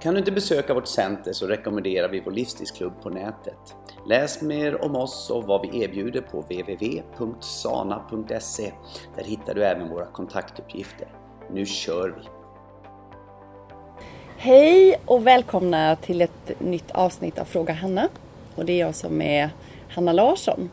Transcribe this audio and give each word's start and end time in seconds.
Kan 0.00 0.14
du 0.14 0.18
inte 0.18 0.32
besöka 0.32 0.74
vårt 0.74 0.86
center 0.86 1.32
så 1.32 1.46
rekommenderar 1.46 2.08
vi 2.08 2.20
vår 2.20 2.32
livsstilsklubb 2.32 3.02
på 3.02 3.10
nätet. 3.10 3.76
Läs 4.06 4.42
mer 4.42 4.84
om 4.84 4.96
oss 4.96 5.30
och 5.30 5.44
vad 5.44 5.62
vi 5.62 5.82
erbjuder 5.82 6.20
på 6.20 6.40
www.sana.se. 6.40 7.12
Där 9.16 9.24
hittar 9.24 9.54
du 9.54 9.64
även 9.64 9.88
våra 9.88 10.06
kontaktuppgifter. 10.06 11.08
Nu 11.50 11.66
kör 11.66 12.08
vi! 12.08 12.22
Hej 14.36 14.96
och 15.04 15.26
välkomna 15.26 15.96
till 15.96 16.22
ett 16.22 16.60
nytt 16.60 16.90
avsnitt 16.90 17.38
av 17.38 17.44
Fråga 17.44 17.74
Hanna. 17.74 18.08
Och 18.54 18.64
det 18.64 18.72
är 18.72 18.80
jag 18.80 18.94
som 18.94 19.22
är 19.22 19.50
Hanna 19.88 20.12
Larsson. 20.12 20.70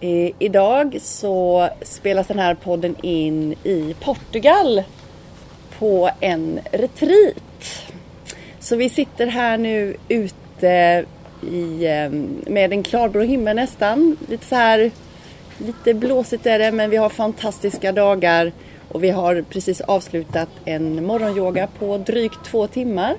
Eh, 0.00 0.32
idag 0.38 0.98
så 1.00 1.68
spelas 1.82 2.26
den 2.26 2.38
här 2.38 2.54
podden 2.54 2.96
in 3.02 3.52
i 3.52 3.96
Portugal 4.00 4.82
på 5.78 6.10
en 6.20 6.60
retreat. 6.72 7.36
Så 8.68 8.76
vi 8.76 8.88
sitter 8.88 9.26
här 9.26 9.58
nu 9.58 9.96
ute 10.08 11.04
i, 11.52 11.86
ehm, 11.86 12.44
med 12.46 12.72
en 12.72 12.82
klarblå 12.82 13.20
himmel 13.20 13.56
nästan. 13.56 14.16
Lite 14.28 14.46
så 14.46 14.54
här, 14.54 14.90
lite 15.58 15.94
blåsigt 15.94 16.46
är 16.46 16.58
det 16.58 16.72
men 16.72 16.90
vi 16.90 16.96
har 16.96 17.08
fantastiska 17.08 17.92
dagar 17.92 18.52
och 18.88 19.04
vi 19.04 19.10
har 19.10 19.44
precis 19.50 19.80
avslutat 19.80 20.48
en 20.64 21.06
morgonyoga 21.06 21.68
på 21.78 21.98
drygt 21.98 22.44
två 22.44 22.66
timmar. 22.66 23.14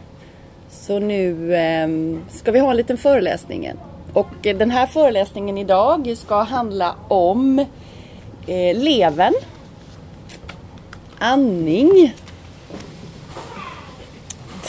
Så 0.70 1.00
nu 1.00 1.55
ehm, 1.55 2.22
ska 2.30 2.52
vi 2.52 2.59
ha 2.59 2.72
en 2.72 2.77
liten 2.77 2.97
föreläsning. 2.97 3.72
Och 4.14 4.30
den 4.42 4.72
här 4.72 4.88
föreläsningen 4.88 5.58
idag 5.58 6.17
ska 6.17 6.42
handla 6.44 6.95
om 7.08 7.59
eh, 8.47 8.77
leven, 8.77 9.33
andning, 11.17 12.14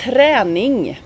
träning 0.05 1.01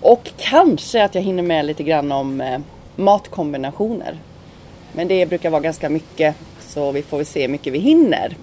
och 0.00 0.30
kanske 0.36 1.04
att 1.04 1.14
jag 1.14 1.22
hinner 1.22 1.42
med 1.42 1.64
lite 1.64 1.82
grann 1.82 2.12
om 2.12 2.40
eh, 2.40 2.58
matkombinationer. 2.96 4.18
Men 4.92 5.08
det 5.08 5.26
brukar 5.26 5.50
vara 5.50 5.60
ganska 5.60 5.88
mycket 5.88 6.36
så 6.60 6.92
vi 6.92 7.02
får 7.02 7.16
väl 7.16 7.26
se 7.26 7.42
hur 7.42 7.48
mycket 7.48 7.72
vi 7.72 7.78
hinner. 7.78 8.36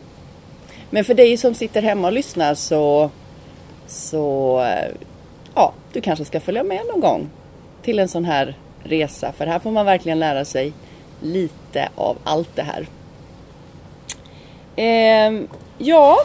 Men 0.89 1.05
för 1.05 1.13
dig 1.13 1.37
som 1.37 1.53
sitter 1.53 1.81
hemma 1.81 2.07
och 2.07 2.13
lyssnar 2.13 2.55
så, 2.55 3.09
så 3.87 4.59
eh, 4.61 4.95
ja, 5.55 5.73
du 5.93 6.01
kanske 6.01 6.25
ska 6.25 6.39
följa 6.39 6.63
med 6.63 6.81
någon 6.87 6.99
gång 6.99 7.29
till 7.81 7.99
en 7.99 8.07
sån 8.07 8.25
här 8.25 8.55
resa. 8.83 9.31
För 9.31 9.45
här 9.45 9.59
får 9.59 9.71
man 9.71 9.85
verkligen 9.85 10.19
lära 10.19 10.45
sig 10.45 10.73
lite 11.21 11.89
av 11.95 12.17
allt 12.23 12.55
det 12.55 12.63
här. 12.63 12.87
Eh, 14.75 15.41
ja, 15.77 16.17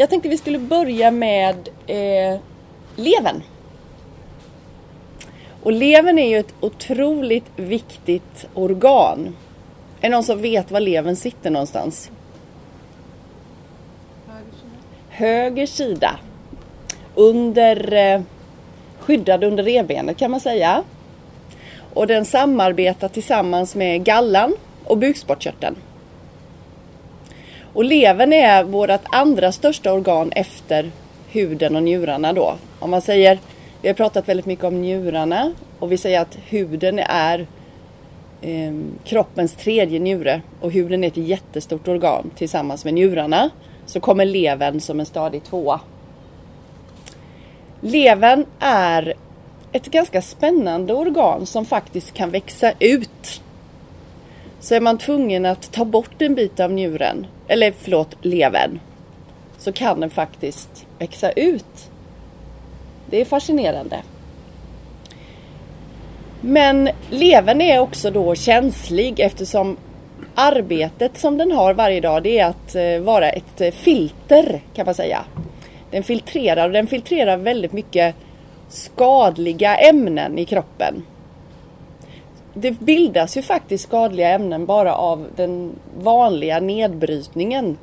jag 0.00 0.10
tänkte 0.10 0.28
vi 0.28 0.38
skulle 0.38 0.58
börja 0.58 1.10
med 1.10 1.68
eh, 1.86 2.40
levern. 2.96 3.42
Och 5.62 5.72
levern 5.72 6.18
är 6.18 6.28
ju 6.28 6.38
ett 6.38 6.54
otroligt 6.60 7.44
viktigt 7.56 8.46
organ. 8.54 9.36
Är 10.00 10.02
det 10.02 10.08
någon 10.08 10.24
som 10.24 10.42
vet 10.42 10.70
var 10.70 10.80
levern 10.80 11.16
sitter 11.16 11.50
någonstans? 11.50 12.10
Höger 14.26 14.46
sida. 14.52 14.76
Höger 15.08 15.66
sida. 15.66 16.18
Under, 17.14 17.92
eh, 17.92 18.20
skyddad 18.98 19.44
under 19.44 19.64
revbenet 19.64 20.16
kan 20.16 20.30
man 20.30 20.40
säga. 20.40 20.82
Och 21.94 22.06
den 22.06 22.24
samarbetar 22.24 23.08
tillsammans 23.08 23.74
med 23.74 24.04
gallan 24.04 24.56
och 24.84 24.98
bukspottkörteln. 24.98 25.76
Och 27.78 27.84
levern 27.84 28.32
är 28.32 28.64
vårt 28.64 29.00
andra 29.12 29.52
största 29.52 29.92
organ 29.92 30.32
efter 30.32 30.90
huden 31.28 31.76
och 31.76 31.82
njurarna 31.82 32.32
då. 32.32 32.54
Om 32.78 32.90
man 32.90 33.02
säger 33.02 33.38
vi 33.82 33.88
har 33.88 33.94
pratat 33.94 34.28
väldigt 34.28 34.46
mycket 34.46 34.64
om 34.64 34.80
njurarna 34.82 35.52
och 35.78 35.92
vi 35.92 35.96
säger 35.96 36.20
att 36.20 36.38
huden 36.44 36.98
är 36.98 37.46
eh, 38.40 38.74
kroppens 39.04 39.54
tredje 39.54 39.98
njure 39.98 40.42
och 40.60 40.72
huden 40.72 41.04
är 41.04 41.08
ett 41.08 41.16
jättestort 41.16 41.88
organ 41.88 42.30
tillsammans 42.36 42.84
med 42.84 42.94
njurarna. 42.94 43.50
Så 43.86 44.00
kommer 44.00 44.24
levern 44.24 44.80
som 44.80 45.00
en 45.00 45.06
stadig 45.06 45.44
tvåa. 45.44 45.80
Levern 47.80 48.44
är 48.60 49.14
ett 49.72 49.86
ganska 49.86 50.22
spännande 50.22 50.94
organ 50.94 51.46
som 51.46 51.64
faktiskt 51.64 52.14
kan 52.14 52.30
växa 52.30 52.72
ut. 52.78 53.42
Så 54.60 54.74
är 54.74 54.80
man 54.80 54.98
tvungen 54.98 55.46
att 55.46 55.72
ta 55.72 55.84
bort 55.84 56.22
en 56.22 56.34
bit 56.34 56.60
av 56.60 56.72
njuren, 56.72 57.26
eller 57.48 57.72
förlåt, 57.78 58.16
levern, 58.22 58.80
så 59.58 59.72
kan 59.72 60.00
den 60.00 60.10
faktiskt 60.10 60.86
växa 60.98 61.30
ut 61.30 61.90
det 63.10 63.20
är 63.20 63.24
fascinerande. 63.24 64.02
Men 66.40 66.88
levern 67.10 67.60
är 67.60 67.78
också 67.78 68.10
då 68.10 68.34
känslig 68.34 69.20
eftersom 69.20 69.76
arbetet 70.34 71.18
som 71.18 71.38
den 71.38 71.52
har 71.52 71.74
varje 71.74 72.00
dag 72.00 72.22
det 72.22 72.38
är 72.38 72.46
att 72.46 72.74
eh, 72.74 72.98
vara 72.98 73.30
ett 73.30 73.60
eh, 73.60 73.70
filter 73.70 74.60
kan 74.74 74.86
man 74.86 74.94
säga. 74.94 75.24
Den 75.90 76.02
filtrerar 76.02 76.66
och 76.66 76.72
den 76.72 76.86
filtrerar 76.86 77.36
väldigt 77.36 77.72
mycket 77.72 78.14
skadliga 78.68 79.76
ämnen 79.76 80.38
i 80.38 80.44
kroppen. 80.44 81.02
Det 82.54 82.70
bildas 82.70 83.36
ju 83.36 83.42
faktiskt 83.42 83.84
skadliga 83.84 84.28
ämnen 84.28 84.66
bara 84.66 84.94
av 84.94 85.26
den 85.36 85.72
vanliga 85.98 86.60
nedbrytningen 86.60 87.76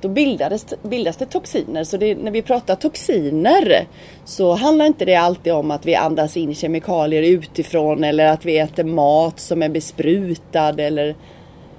då 0.00 0.08
bildades, 0.08 0.66
bildas 0.82 1.16
det 1.16 1.26
toxiner. 1.26 1.84
Så 1.84 1.96
det, 1.96 2.14
när 2.14 2.30
vi 2.30 2.42
pratar 2.42 2.76
toxiner 2.76 3.86
så 4.24 4.54
handlar 4.54 4.86
inte 4.86 5.04
det 5.04 5.14
alltid 5.14 5.52
om 5.52 5.70
att 5.70 5.86
vi 5.86 5.94
andas 5.94 6.36
in 6.36 6.54
kemikalier 6.54 7.22
utifrån 7.22 8.04
eller 8.04 8.26
att 8.26 8.44
vi 8.44 8.58
äter 8.58 8.84
mat 8.84 9.40
som 9.40 9.62
är 9.62 9.68
besprutad 9.68 10.74
eller, 10.78 11.16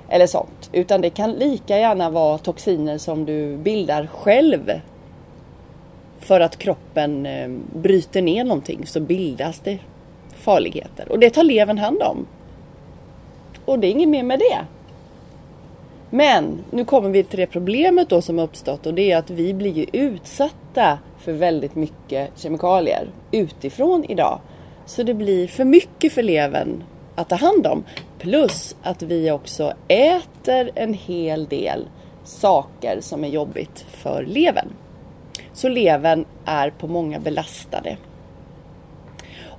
eller 0.10 0.28
sånt. 0.28 0.70
Utan 0.74 1.02
det 1.02 1.10
kan 1.10 1.32
lika 1.32 1.78
gärna 1.78 2.10
vara 2.10 2.38
toxiner 2.38 2.98
som 2.98 3.26
du 3.26 3.58
bildar 3.58 4.08
själv. 4.08 4.72
För 6.20 6.40
att 6.40 6.58
kroppen 6.58 7.26
eh, 7.26 7.50
bryter 7.74 8.22
ner 8.22 8.44
någonting 8.44 8.86
så 8.86 9.00
bildas 9.00 9.60
det 9.60 9.80
farligheter. 10.48 11.12
Och 11.12 11.20
det 11.20 11.30
tar 11.30 11.44
levern 11.44 11.78
hand 11.78 12.02
om. 12.02 12.28
Och 13.66 13.80
det 13.80 13.88
är 13.88 13.92
inget 13.92 14.10
mer 14.10 14.24
med 14.24 14.40
det. 14.40 14.66
Men 16.10 16.64
nu 16.72 16.86
kommer 16.86 17.10
vi 17.10 17.24
till 17.24 17.40
det 17.40 17.48
problemet 17.48 18.10
då 18.10 18.22
som 18.22 18.40
uppstått 18.40 18.86
och 18.86 18.94
det 18.94 19.12
är 19.12 19.18
att 19.18 19.30
vi 19.30 19.54
blir 19.54 19.74
ju 19.74 19.86
utsatta 19.92 21.00
för 21.20 21.34
väldigt 21.34 21.76
mycket 21.76 22.30
kemikalier 22.36 23.08
utifrån 23.32 24.06
idag. 24.10 24.40
Så 24.86 25.04
det 25.04 25.14
blir 25.14 25.48
för 25.48 25.66
mycket 25.66 26.14
för 26.14 26.24
levern 26.24 26.84
att 27.16 27.30
ta 27.30 27.36
hand 27.36 27.68
om. 27.68 27.84
Plus 28.20 28.76
att 28.84 29.02
vi 29.02 29.32
också 29.32 29.74
äter 29.88 30.72
en 30.76 30.94
hel 30.94 31.46
del 31.46 31.88
saker 32.24 32.98
som 33.02 33.24
är 33.24 33.28
jobbigt 33.28 33.86
för 33.90 34.24
levern. 34.24 34.68
Så 35.54 35.70
levern 35.70 36.26
är 36.46 36.70
på 36.70 36.88
många 36.88 37.20
belastade. 37.20 37.98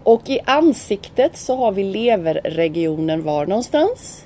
Och 0.08 0.30
i 0.30 0.40
ansiktet 0.44 1.36
så 1.36 1.56
har 1.56 1.72
vi 1.72 1.84
leverregionen 1.84 3.22
var 3.22 3.46
någonstans? 3.46 4.24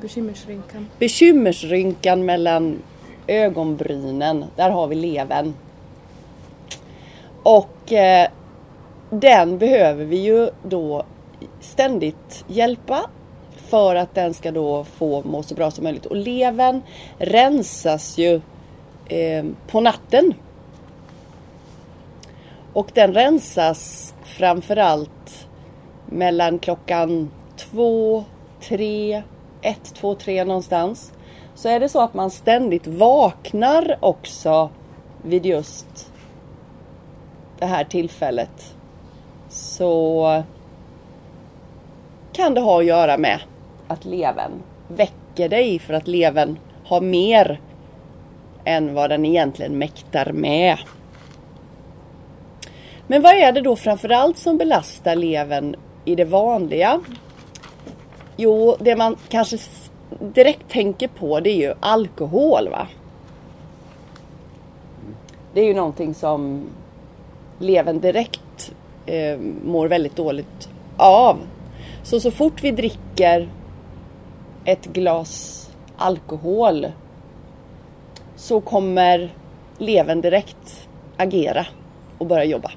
Bekymmersrynkan. 0.00 0.88
Bekymmersrynkan 0.98 2.24
mellan 2.24 2.82
ögonbrynen. 3.26 4.44
Där 4.56 4.70
har 4.70 4.86
vi 4.86 4.94
levern. 4.94 5.54
Och 7.42 7.92
eh, 7.92 8.28
den 9.10 9.58
behöver 9.58 10.04
vi 10.04 10.16
ju 10.16 10.48
då 10.62 11.04
ständigt 11.60 12.44
hjälpa 12.46 13.10
för 13.56 13.96
att 13.96 14.14
den 14.14 14.34
ska 14.34 14.50
då 14.50 14.84
få 14.84 15.22
må 15.22 15.42
så 15.42 15.54
bra 15.54 15.70
som 15.70 15.84
möjligt. 15.84 16.06
Och 16.06 16.16
levern 16.16 16.82
rensas 17.18 18.18
ju 18.18 18.40
eh, 19.06 19.44
på 19.66 19.80
natten. 19.80 20.34
Och 22.74 22.90
den 22.94 23.14
rensas 23.14 24.14
framförallt 24.24 25.48
mellan 26.06 26.58
klockan 26.58 27.30
två, 27.56 28.24
tre 28.60 29.22
1, 29.62 29.94
2, 29.94 30.14
3 30.14 30.44
någonstans. 30.44 31.12
Så 31.54 31.68
är 31.68 31.80
det 31.80 31.88
så 31.88 32.00
att 32.00 32.14
man 32.14 32.30
ständigt 32.30 32.86
vaknar 32.86 33.96
också 34.00 34.70
vid 35.22 35.46
just 35.46 36.12
det 37.58 37.66
här 37.66 37.84
tillfället. 37.84 38.74
Så 39.48 40.42
kan 42.32 42.54
det 42.54 42.60
ha 42.60 42.78
att 42.78 42.86
göra 42.86 43.18
med 43.18 43.40
att 43.88 44.04
levern 44.04 44.62
väcker 44.88 45.48
dig 45.48 45.78
för 45.78 45.94
att 45.94 46.08
levern 46.08 46.58
har 46.84 47.00
mer 47.00 47.60
än 48.64 48.94
vad 48.94 49.10
den 49.10 49.24
egentligen 49.24 49.78
mäktar 49.78 50.32
med. 50.32 50.78
Men 53.06 53.22
vad 53.22 53.32
är 53.32 53.52
det 53.52 53.60
då 53.60 53.76
framförallt 53.76 54.38
som 54.38 54.58
belastar 54.58 55.16
levern 55.16 55.76
i 56.04 56.14
det 56.14 56.24
vanliga? 56.24 57.00
Jo, 58.36 58.76
det 58.80 58.96
man 58.96 59.16
kanske 59.28 59.58
direkt 60.20 60.68
tänker 60.68 61.08
på 61.08 61.40
det 61.40 61.50
är 61.50 61.56
ju 61.56 61.74
alkohol. 61.80 62.68
va? 62.68 62.88
Det 65.54 65.60
är 65.60 65.64
ju 65.64 65.74
någonting 65.74 66.14
som 66.14 66.66
levern 67.58 68.00
direkt 68.00 68.72
eh, 69.06 69.38
mår 69.64 69.88
väldigt 69.88 70.16
dåligt 70.16 70.68
av. 70.96 71.38
Så 72.02 72.20
så 72.20 72.30
fort 72.30 72.62
vi 72.62 72.70
dricker 72.70 73.48
ett 74.64 74.86
glas 74.86 75.70
alkohol 75.96 76.86
så 78.36 78.60
kommer 78.60 79.32
levern 79.78 80.20
direkt 80.20 80.88
agera 81.16 81.66
och 82.18 82.26
börja 82.26 82.44
jobba. 82.44 82.70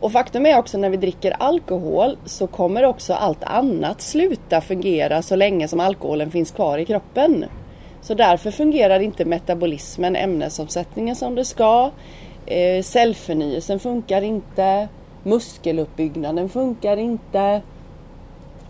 Och 0.00 0.12
faktum 0.12 0.46
är 0.46 0.58
också 0.58 0.78
när 0.78 0.90
vi 0.90 0.96
dricker 0.96 1.36
alkohol 1.38 2.16
så 2.24 2.46
kommer 2.46 2.84
också 2.84 3.14
allt 3.14 3.44
annat 3.44 4.00
sluta 4.00 4.60
fungera 4.60 5.22
så 5.22 5.36
länge 5.36 5.68
som 5.68 5.80
alkoholen 5.80 6.30
finns 6.30 6.50
kvar 6.50 6.78
i 6.78 6.84
kroppen. 6.84 7.44
Så 8.00 8.14
därför 8.14 8.50
fungerar 8.50 9.00
inte 9.00 9.24
metabolismen, 9.24 10.16
ämnesomsättningen 10.16 11.16
som 11.16 11.34
det 11.34 11.44
ska. 11.44 11.90
Eh, 12.46 12.82
cellförnyelsen 12.82 13.78
funkar 13.78 14.22
inte. 14.22 14.88
Muskeluppbyggnaden 15.22 16.48
funkar 16.48 16.96
inte. 16.96 17.62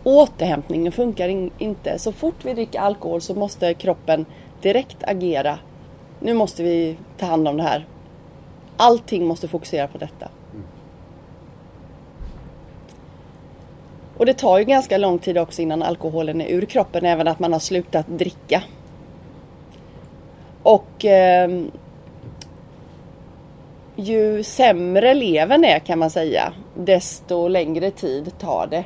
Återhämtningen 0.04 0.92
funkar 0.92 1.28
in, 1.28 1.50
inte. 1.58 1.98
Så 1.98 2.12
fort 2.12 2.44
vi 2.44 2.54
dricker 2.54 2.80
alkohol 2.80 3.20
så 3.20 3.34
måste 3.34 3.74
kroppen 3.74 4.26
direkt 4.62 5.04
agera. 5.04 5.58
Nu 6.20 6.34
måste 6.34 6.62
vi 6.62 6.96
ta 7.18 7.26
hand 7.26 7.48
om 7.48 7.56
det 7.56 7.62
här. 7.62 7.86
Allting 8.76 9.26
måste 9.26 9.48
fokusera 9.48 9.88
på 9.88 9.98
detta. 9.98 10.28
Och 14.18 14.26
det 14.26 14.34
tar 14.34 14.58
ju 14.58 14.64
ganska 14.64 14.98
lång 14.98 15.18
tid 15.18 15.38
också 15.38 15.62
innan 15.62 15.82
alkoholen 15.82 16.40
är 16.40 16.48
ur 16.48 16.64
kroppen, 16.64 17.04
även 17.04 17.28
att 17.28 17.38
man 17.38 17.52
har 17.52 17.60
slutat 17.60 18.06
dricka. 18.08 18.62
Och 20.62 21.04
eh, 21.04 21.50
ju 23.96 24.42
sämre 24.42 25.14
levern 25.14 25.64
är 25.64 25.78
kan 25.78 25.98
man 25.98 26.10
säga, 26.10 26.52
desto 26.74 27.48
längre 27.48 27.90
tid 27.90 28.38
tar 28.38 28.66
det 28.70 28.84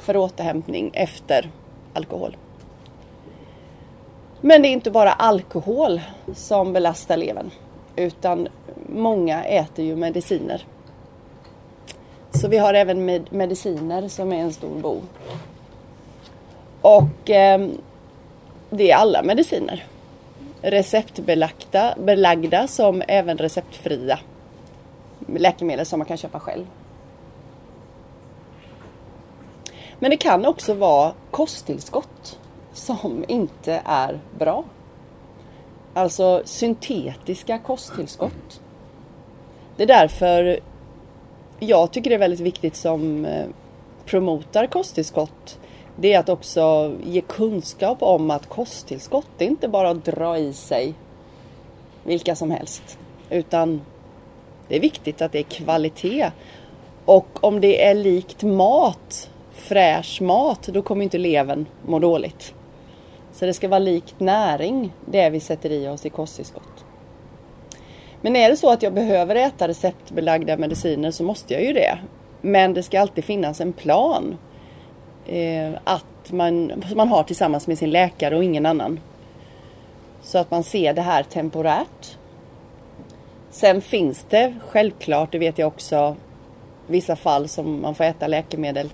för 0.00 0.16
återhämtning 0.16 0.90
efter 0.94 1.50
alkohol. 1.94 2.36
Men 4.40 4.62
det 4.62 4.68
är 4.68 4.72
inte 4.72 4.90
bara 4.90 5.12
alkohol 5.12 6.00
som 6.34 6.72
belastar 6.72 7.16
levern 7.16 7.50
utan 7.96 8.48
många 8.88 9.44
äter 9.44 9.84
ju 9.84 9.96
mediciner. 9.96 10.64
Så 12.30 12.48
vi 12.48 12.58
har 12.58 12.74
även 12.74 13.04
med 13.04 13.32
mediciner 13.32 14.08
som 14.08 14.32
är 14.32 14.40
en 14.40 14.52
stor 14.52 14.80
bov. 14.80 15.02
Och 16.80 17.30
eh, 17.30 17.68
det 18.70 18.90
är 18.90 18.96
alla 18.96 19.22
mediciner. 19.22 19.86
Receptbelagda 20.62 21.94
belagda 21.98 22.66
som 22.66 23.02
även 23.08 23.38
receptfria 23.38 24.18
läkemedel 25.26 25.86
som 25.86 25.98
man 25.98 26.06
kan 26.06 26.16
köpa 26.16 26.40
själv. 26.40 26.66
Men 29.98 30.10
det 30.10 30.16
kan 30.16 30.46
också 30.46 30.74
vara 30.74 31.12
kosttillskott 31.30 32.38
som 32.72 33.24
inte 33.28 33.82
är 33.84 34.20
bra. 34.38 34.64
Alltså 35.94 36.42
syntetiska 36.44 37.58
kosttillskott. 37.58 38.60
Det 39.76 39.82
är 39.82 39.86
därför 39.86 40.60
jag 41.60 41.92
tycker 41.92 42.10
det 42.10 42.16
är 42.16 42.20
väldigt 42.20 42.40
viktigt 42.40 42.76
som 42.76 43.24
eh, 43.24 43.46
promotar 44.04 44.66
kosttillskott. 44.66 45.58
Det 45.96 46.12
är 46.12 46.18
att 46.18 46.28
också 46.28 46.94
ge 47.04 47.20
kunskap 47.20 48.02
om 48.02 48.30
att 48.30 48.48
kosttillskott 48.48 49.26
det 49.38 49.44
är 49.44 49.48
inte 49.48 49.68
bara 49.68 49.90
att 49.90 50.04
dra 50.04 50.38
i 50.38 50.52
sig 50.52 50.94
vilka 52.04 52.36
som 52.36 52.50
helst. 52.50 52.98
Utan 53.30 53.80
det 54.68 54.76
är 54.76 54.80
viktigt 54.80 55.22
att 55.22 55.32
det 55.32 55.38
är 55.38 55.42
kvalitet. 55.42 56.30
Och 57.04 57.44
om 57.44 57.60
det 57.60 57.84
är 57.84 57.94
likt 57.94 58.42
mat 58.42 59.30
fräsch 59.60 60.22
mat, 60.22 60.62
då 60.62 60.82
kommer 60.82 61.04
inte 61.04 61.18
levern 61.18 61.66
må 61.86 61.98
dåligt. 61.98 62.54
Så 63.32 63.46
det 63.46 63.54
ska 63.54 63.68
vara 63.68 63.78
likt 63.78 64.20
näring, 64.20 64.92
det 65.06 65.30
vi 65.30 65.40
sätter 65.40 65.70
i 65.70 65.88
oss 65.88 66.06
i 66.06 66.10
kosttillskott. 66.10 66.79
Men 68.20 68.36
är 68.36 68.50
det 68.50 68.56
så 68.56 68.70
att 68.70 68.82
jag 68.82 68.92
behöver 68.92 69.34
äta 69.34 69.68
receptbelagda 69.68 70.56
mediciner 70.56 71.10
så 71.10 71.24
måste 71.24 71.54
jag 71.54 71.64
ju 71.64 71.72
det. 71.72 71.98
Men 72.40 72.74
det 72.74 72.82
ska 72.82 73.00
alltid 73.00 73.24
finnas 73.24 73.60
en 73.60 73.72
plan. 73.72 74.36
Eh, 75.26 75.70
att 75.84 76.32
man, 76.32 76.72
man 76.96 77.08
har 77.08 77.22
tillsammans 77.22 77.66
med 77.66 77.78
sin 77.78 77.90
läkare 77.90 78.36
och 78.36 78.44
ingen 78.44 78.66
annan. 78.66 79.00
Så 80.22 80.38
att 80.38 80.50
man 80.50 80.62
ser 80.62 80.94
det 80.94 81.02
här 81.02 81.22
temporärt. 81.22 82.18
Sen 83.50 83.80
finns 83.80 84.26
det 84.28 84.54
självklart, 84.68 85.32
det 85.32 85.38
vet 85.38 85.58
jag 85.58 85.68
också, 85.68 86.16
vissa 86.86 87.16
fall 87.16 87.48
som 87.48 87.82
man 87.82 87.94
får 87.94 88.04
äta 88.04 88.26
läkemedel 88.26 88.90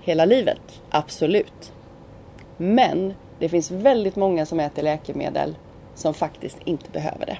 hela 0.00 0.24
livet. 0.24 0.80
Absolut. 0.90 1.72
Men 2.56 3.14
det 3.38 3.48
finns 3.48 3.70
väldigt 3.70 4.16
många 4.16 4.46
som 4.46 4.60
äter 4.60 4.82
läkemedel 4.82 5.56
som 5.94 6.14
faktiskt 6.14 6.58
inte 6.64 6.90
behöver 6.90 7.26
det. 7.26 7.38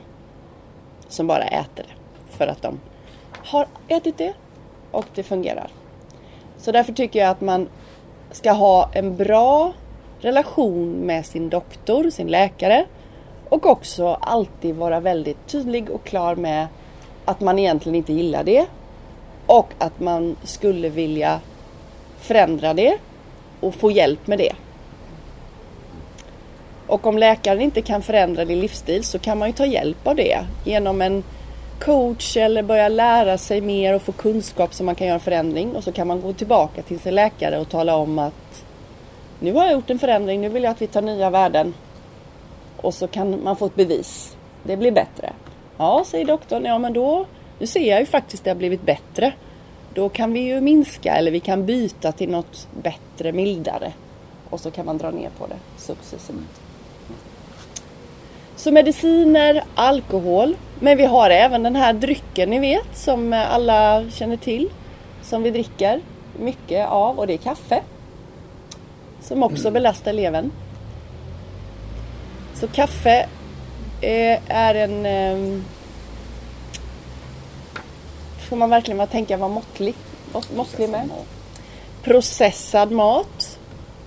Som 1.12 1.26
bara 1.26 1.44
äter 1.44 1.84
det 1.88 2.36
för 2.36 2.46
att 2.46 2.62
de 2.62 2.80
har 3.44 3.66
ätit 3.88 4.18
det 4.18 4.32
och 4.90 5.06
det 5.14 5.22
fungerar. 5.22 5.70
Så 6.58 6.72
därför 6.72 6.92
tycker 6.92 7.20
jag 7.20 7.28
att 7.28 7.40
man 7.40 7.68
ska 8.30 8.52
ha 8.52 8.90
en 8.92 9.16
bra 9.16 9.72
relation 10.20 10.92
med 10.92 11.26
sin 11.26 11.48
doktor, 11.48 12.10
sin 12.10 12.26
läkare 12.26 12.84
och 13.48 13.66
också 13.66 14.08
alltid 14.20 14.74
vara 14.74 15.00
väldigt 15.00 15.46
tydlig 15.46 15.90
och 15.90 16.04
klar 16.04 16.36
med 16.36 16.66
att 17.24 17.40
man 17.40 17.58
egentligen 17.58 17.96
inte 17.96 18.12
gillar 18.12 18.44
det 18.44 18.66
och 19.46 19.72
att 19.78 20.00
man 20.00 20.36
skulle 20.42 20.88
vilja 20.88 21.40
förändra 22.18 22.74
det 22.74 22.98
och 23.60 23.74
få 23.74 23.90
hjälp 23.90 24.26
med 24.26 24.38
det. 24.38 24.52
Och 26.86 27.06
om 27.06 27.18
läkaren 27.18 27.60
inte 27.60 27.82
kan 27.82 28.02
förändra 28.02 28.44
din 28.44 28.60
livsstil 28.60 29.04
så 29.04 29.18
kan 29.18 29.38
man 29.38 29.48
ju 29.48 29.54
ta 29.54 29.66
hjälp 29.66 30.06
av 30.06 30.16
det 30.16 30.44
genom 30.64 31.02
en 31.02 31.24
coach 31.80 32.36
eller 32.36 32.62
börja 32.62 32.88
lära 32.88 33.38
sig 33.38 33.60
mer 33.60 33.94
och 33.94 34.02
få 34.02 34.12
kunskap 34.12 34.74
så 34.74 34.84
man 34.84 34.94
kan 34.94 35.06
göra 35.06 35.14
en 35.14 35.20
förändring 35.20 35.76
och 35.76 35.84
så 35.84 35.92
kan 35.92 36.06
man 36.06 36.20
gå 36.20 36.32
tillbaka 36.32 36.82
till 36.82 37.00
sin 37.00 37.14
läkare 37.14 37.58
och 37.58 37.68
tala 37.68 37.96
om 37.96 38.18
att 38.18 38.64
nu 39.40 39.52
har 39.52 39.64
jag 39.64 39.72
gjort 39.72 39.90
en 39.90 39.98
förändring, 39.98 40.40
nu 40.40 40.48
vill 40.48 40.62
jag 40.62 40.70
att 40.70 40.82
vi 40.82 40.86
tar 40.86 41.02
nya 41.02 41.30
värden. 41.30 41.74
Och 42.76 42.94
så 42.94 43.06
kan 43.06 43.42
man 43.44 43.56
få 43.56 43.66
ett 43.66 43.74
bevis. 43.74 44.36
Det 44.62 44.76
blir 44.76 44.92
bättre. 44.92 45.32
Ja, 45.76 46.04
säger 46.06 46.24
doktorn, 46.24 46.64
ja 46.64 46.78
men 46.78 46.92
då, 46.92 47.26
nu 47.58 47.66
ser 47.66 47.90
jag 47.90 48.00
ju 48.00 48.06
faktiskt 48.06 48.40
att 48.40 48.44
det 48.44 48.50
har 48.50 48.56
blivit 48.56 48.82
bättre. 48.82 49.32
Då 49.94 50.08
kan 50.08 50.32
vi 50.32 50.40
ju 50.40 50.60
minska 50.60 51.14
eller 51.14 51.30
vi 51.30 51.40
kan 51.40 51.66
byta 51.66 52.12
till 52.12 52.30
något 52.30 52.68
bättre, 52.82 53.32
mildare. 53.32 53.92
Och 54.50 54.60
så 54.60 54.70
kan 54.70 54.86
man 54.86 54.98
dra 54.98 55.10
ner 55.10 55.30
på 55.38 55.46
det 55.46 55.58
successivt. 55.76 56.61
Så 58.62 58.72
mediciner, 58.72 59.64
alkohol. 59.74 60.56
Men 60.80 60.96
vi 60.96 61.04
har 61.04 61.30
även 61.30 61.62
den 61.62 61.76
här 61.76 61.92
drycken 61.92 62.50
ni 62.50 62.58
vet 62.58 62.96
som 62.96 63.32
alla 63.32 64.10
känner 64.10 64.36
till. 64.36 64.70
Som 65.22 65.42
vi 65.42 65.50
dricker 65.50 66.00
mycket 66.38 66.88
av 66.88 67.18
och 67.18 67.26
det 67.26 67.32
är 67.32 67.38
kaffe. 67.38 67.82
Som 69.20 69.42
också 69.42 69.70
belastar 69.70 70.12
levern. 70.12 70.50
Så 72.54 72.68
kaffe 72.68 73.28
eh, 74.00 74.38
är 74.48 74.74
en 74.74 75.06
ehm, 75.06 75.64
får 78.48 78.56
man 78.56 78.70
verkligen 78.70 79.06
tänka 79.06 79.36
vara 79.36 79.48
måttlig, 79.48 79.94
måttlig 80.56 80.90
med. 80.90 81.08
Processad 82.02 82.90
mat. 82.90 83.58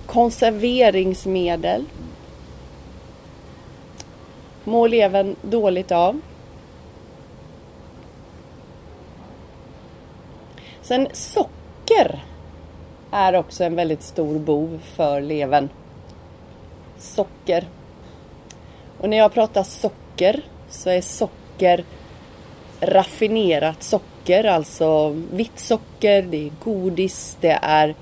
Konserveringsmedel. 0.06 1.84
Mår 4.66 4.88
levern 4.88 5.36
dåligt 5.42 5.92
av. 5.92 6.20
Sen 10.82 11.08
socker 11.12 12.24
är 13.10 13.32
också 13.36 13.64
en 13.64 13.76
väldigt 13.76 14.02
stor 14.02 14.38
bov 14.38 14.80
för 14.84 15.20
levern. 15.20 15.68
Socker. 16.98 17.64
Och 18.98 19.08
när 19.08 19.16
jag 19.16 19.32
pratar 19.32 19.62
socker 19.62 20.42
så 20.70 20.90
är 20.90 21.00
socker 21.00 21.84
raffinerat 22.80 23.82
socker 23.82 24.44
alltså 24.44 25.08
vitt 25.32 25.58
socker, 25.58 26.22
det 26.22 26.46
är 26.46 26.52
godis, 26.64 27.36
det 27.40 27.58
är 27.62 27.94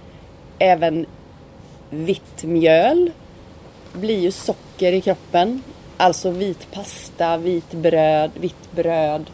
även 0.58 1.06
vitt 1.90 2.44
mjöl 2.44 3.10
Det 3.92 3.98
blir 3.98 4.20
ju 4.20 4.30
socker 4.30 4.92
i 4.92 5.00
kroppen. 5.00 5.62
Alltså 6.04 6.30
vit 6.30 6.70
pasta, 6.72 7.36
vit 7.36 7.72
bröd, 7.72 8.30
vitt 8.34 8.72
bröd. 8.72 9.30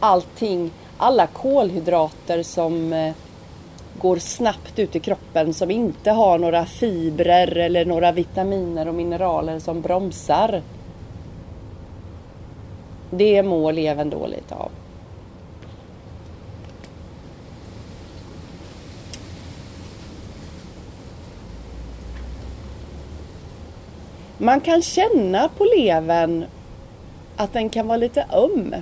Allting, 0.00 0.70
alla 0.96 1.26
kolhydrater 1.26 2.42
som 2.42 2.92
eh, 2.92 3.14
går 4.00 4.16
snabbt 4.16 4.78
ut 4.78 4.96
i 4.96 5.00
kroppen 5.00 5.54
som 5.54 5.70
inte 5.70 6.10
har 6.10 6.38
några 6.38 6.66
fibrer 6.66 7.56
eller 7.56 7.84
några 7.84 8.12
vitaminer 8.12 8.88
och 8.88 8.94
mineraler 8.94 9.58
som 9.58 9.80
bromsar. 9.80 10.62
Det 13.10 13.42
mår 13.42 13.72
levern 13.72 14.10
dåligt 14.10 14.52
av. 14.52 14.70
Man 24.40 24.60
kan 24.60 24.82
känna 24.82 25.48
på 25.48 25.64
levern 25.64 26.44
att 27.36 27.52
den 27.52 27.70
kan 27.70 27.86
vara 27.86 27.96
lite 27.96 28.26
öm. 28.32 28.74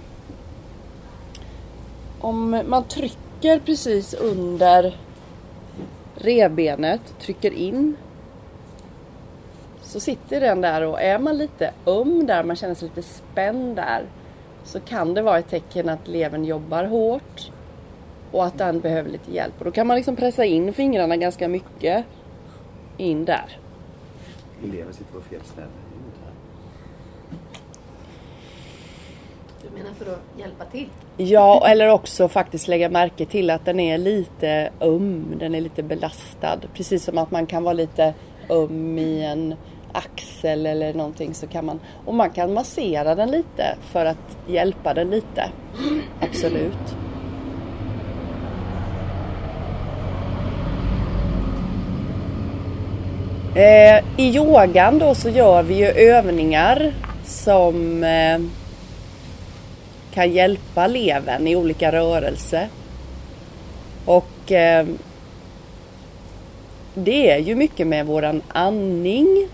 Om 2.21 2.63
man 2.67 2.85
trycker 2.85 3.59
precis 3.59 4.15
under 4.15 4.97
revbenet, 6.15 7.01
trycker 7.21 7.51
in 7.51 7.97
så 9.83 10.01
sitter 10.01 10.41
den 10.41 10.61
där 10.61 10.83
och 10.83 11.03
är 11.03 11.19
man 11.19 11.39
lite 11.39 11.71
öm 11.87 12.27
där, 12.27 12.45
man 12.45 12.57
känner 12.57 12.75
sig 12.75 12.89
lite 12.89 13.09
spänd 13.09 13.77
där 13.77 14.05
så 14.65 14.81
kan 14.81 15.15
det 15.15 15.23
vara 15.23 15.39
ett 15.39 15.49
tecken 15.49 15.89
att 15.89 16.09
levern 16.09 16.45
jobbar 16.45 16.85
hårt 16.85 17.51
och 18.33 18.45
att 18.45 18.59
den 18.59 18.81
behöver 18.81 19.11
lite 19.11 19.33
hjälp. 19.33 19.55
Och 19.59 19.65
då 19.65 19.71
kan 19.71 19.87
man 19.87 19.97
liksom 19.97 20.17
pressa 20.17 20.45
in 20.45 20.73
fingrarna 20.73 21.17
ganska 21.17 21.49
mycket 21.49 22.05
in 22.97 23.25
där. 23.25 23.59
Elever 24.65 24.93
sitter 24.93 25.13
på 25.13 25.21
fel 25.21 25.41
ställe. 25.45 25.67
Du 29.63 29.71
menar 29.79 29.95
för 29.95 30.13
att 30.13 30.23
hjälpa 30.39 30.65
till? 30.65 30.89
Ja, 31.17 31.69
eller 31.69 31.89
också 31.89 32.29
faktiskt 32.29 32.69
lägga 32.69 32.89
märke 32.89 33.27
till 33.27 33.51
att 33.51 33.65
den 33.65 33.81
är 33.81 33.99
lite 33.99 34.71
öm, 34.81 35.35
den 35.39 35.55
är 35.55 35.61
lite 35.61 35.83
belastad. 35.83 36.61
Precis 36.75 37.05
som 37.05 37.19
att 37.19 37.31
man 37.31 37.47
kan 37.47 37.63
vara 37.63 37.73
lite 37.75 38.15
öm 38.51 38.99
i 38.99 39.25
en 39.25 39.55
axel 39.93 40.67
eller 40.67 40.95
någonting 40.95 41.35
så 41.35 41.47
kan 41.47 41.67
man, 41.67 41.81
och 42.05 42.15
man 42.15 42.31
kan 42.31 42.55
massera 42.55 43.15
den 43.15 43.31
lite 43.31 43.77
för 43.81 44.05
att 44.05 44.39
hjälpa 44.47 44.95
den 44.95 45.11
lite. 45.11 45.51
Absolut. 46.21 46.97
Eh, 53.57 54.05
I 54.17 54.37
yogan 54.37 54.99
då 54.99 55.15
så 55.15 55.29
gör 55.29 55.63
vi 55.63 55.75
ju 55.75 55.87
övningar 55.87 56.95
som 57.25 58.05
eh, 58.05 58.41
kan 60.15 60.33
hjälpa 60.33 60.87
levern 60.87 61.47
i 61.47 61.57
olika 61.57 61.93
rörelser. 61.93 62.69
Och 64.05 64.53
eh, 64.53 64.87
det 66.95 67.31
är 67.31 67.39
ju 67.39 67.55
mycket 67.55 67.87
med 67.87 68.07
våran 68.07 68.43
andning. 68.49 69.49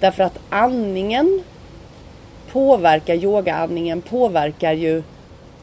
Därför 0.00 0.24
att 0.24 0.38
andningen 0.50 1.42
påverkar, 2.52 3.14
yogaandningen 3.14 4.02
påverkar 4.02 4.72
ju 4.72 5.02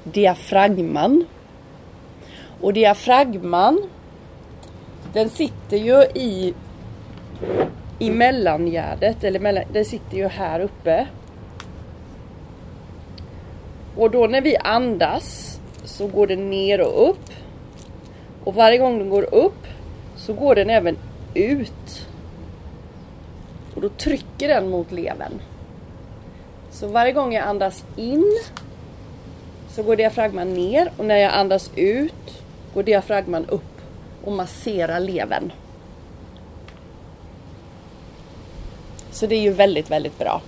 diafragman. 0.03 1.25
Och 2.61 2.73
diafragman 2.73 3.89
den 5.13 5.29
sitter 5.29 5.77
ju 5.77 6.01
i 6.03 6.53
i 7.99 8.11
mellangärdet, 8.11 9.23
eller 9.23 9.39
mellan, 9.39 9.63
den 9.73 9.85
sitter 9.85 10.17
ju 10.17 10.27
här 10.27 10.59
uppe. 10.59 11.07
Och 13.95 14.11
då 14.11 14.27
när 14.27 14.41
vi 14.41 14.57
andas 14.57 15.59
så 15.83 16.07
går 16.07 16.27
den 16.27 16.49
ner 16.49 16.81
och 16.81 17.09
upp. 17.09 17.29
Och 18.43 18.53
varje 18.55 18.77
gång 18.77 18.99
den 18.99 19.09
går 19.09 19.33
upp 19.33 19.67
så 20.15 20.33
går 20.33 20.55
den 20.55 20.69
även 20.69 20.97
ut. 21.33 22.07
Och 23.75 23.81
då 23.81 23.89
trycker 23.89 24.47
den 24.47 24.69
mot 24.69 24.91
levern. 24.91 25.41
Så 26.71 26.87
varje 26.87 27.11
gång 27.11 27.33
jag 27.33 27.47
andas 27.47 27.85
in 27.95 28.39
så 29.69 29.83
går 29.83 29.95
diafragman 29.95 30.53
ner 30.53 30.91
och 30.97 31.05
när 31.05 31.17
jag 31.17 31.33
andas 31.33 31.71
ut 31.75 32.43
går 32.73 32.83
diafragman 32.83 33.45
upp 33.45 33.81
och 34.23 34.31
masserar 34.31 34.99
levern. 34.99 35.51
Så 39.11 39.27
det 39.27 39.35
är 39.35 39.41
ju 39.41 39.53
väldigt, 39.53 39.91
väldigt 39.91 40.19
bra. 40.19 40.41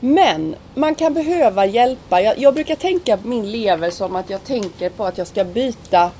Men 0.00 0.56
man 0.74 0.94
kan 0.94 1.14
behöva 1.14 1.66
hjälpa. 1.66 2.20
Jag, 2.20 2.38
jag, 2.38 2.54
brukar 2.54 2.74
tänka 2.74 3.16
på 3.16 3.28
min 3.28 3.50
lever 3.50 3.90
som 3.90 4.16
att 4.16 4.30
jag 4.30 4.44
tänker 4.44 4.90
på 4.90 5.04
att 5.04 5.18
jag 5.18 5.26
ska 5.26 5.44
byta. 5.44 6.10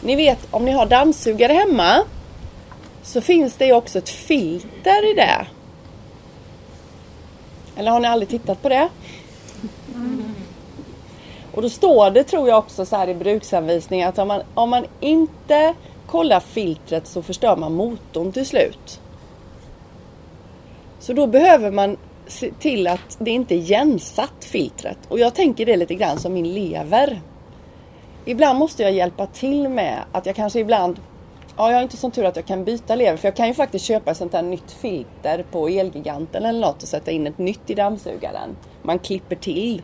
Ni 0.00 0.16
vet 0.16 0.38
om 0.50 0.64
ni 0.64 0.70
har 0.70 0.86
dammsugare 0.86 1.52
hemma 1.52 2.04
så 3.02 3.20
finns 3.20 3.54
det 3.56 3.66
ju 3.66 3.72
också 3.72 3.98
ett 3.98 4.08
filter 4.08 5.10
i 5.10 5.14
det. 5.14 5.46
Eller 7.76 7.90
har 7.90 8.00
ni 8.00 8.08
aldrig 8.08 8.28
tittat 8.28 8.62
på 8.62 8.68
det? 8.68 8.88
Mm. 9.94 10.34
Och 11.52 11.62
då 11.62 11.70
står 11.70 12.10
det 12.10 12.24
tror 12.24 12.48
jag 12.48 12.58
också 12.58 12.86
så 12.86 12.96
här 12.96 13.08
i 13.08 13.14
bruksanvisningen 13.14 14.08
att 14.08 14.18
om 14.18 14.28
man, 14.28 14.42
om 14.54 14.70
man 14.70 14.86
inte 15.00 15.74
kollar 16.10 16.40
filtret 16.40 17.06
så 17.06 17.22
förstör 17.22 17.56
man 17.56 17.74
motorn 17.74 18.32
till 18.32 18.46
slut. 18.46 19.00
Så 20.98 21.12
då 21.12 21.26
behöver 21.26 21.70
man 21.70 21.96
se 22.26 22.50
till 22.58 22.86
att 22.86 23.16
det 23.18 23.30
inte 23.30 23.54
är 23.54 23.58
igensatt 23.58 24.44
filtret. 24.44 24.98
Och 25.08 25.18
jag 25.18 25.34
tänker 25.34 25.66
det 25.66 25.76
lite 25.76 25.94
grann 25.94 26.18
som 26.18 26.32
min 26.32 26.54
lever. 26.54 27.20
Ibland 28.24 28.58
måste 28.58 28.82
jag 28.82 28.92
hjälpa 28.92 29.26
till 29.26 29.68
med 29.68 29.98
att 30.12 30.26
jag 30.26 30.36
kanske 30.36 30.60
ibland 30.60 31.00
Ja, 31.56 31.68
jag 31.68 31.76
har 31.76 31.82
inte 31.82 31.96
sån 31.96 32.10
tur 32.10 32.24
att 32.24 32.36
jag 32.36 32.46
kan 32.46 32.64
byta 32.64 32.94
lever 32.94 33.16
för 33.16 33.28
jag 33.28 33.36
kan 33.36 33.48
ju 33.48 33.54
faktiskt 33.54 33.84
köpa 33.84 34.10
ett 34.10 34.16
sånt 34.16 34.32
här 34.32 34.42
nytt 34.42 34.70
filter 34.70 35.44
på 35.50 35.68
Elgiganten 35.68 36.44
eller 36.44 36.60
något 36.60 36.82
och 36.82 36.88
sätta 36.88 37.10
in 37.10 37.26
ett 37.26 37.38
nytt 37.38 37.70
i 37.70 37.74
dammsugaren. 37.74 38.56
Man 38.82 38.98
klipper 38.98 39.36
till. 39.36 39.82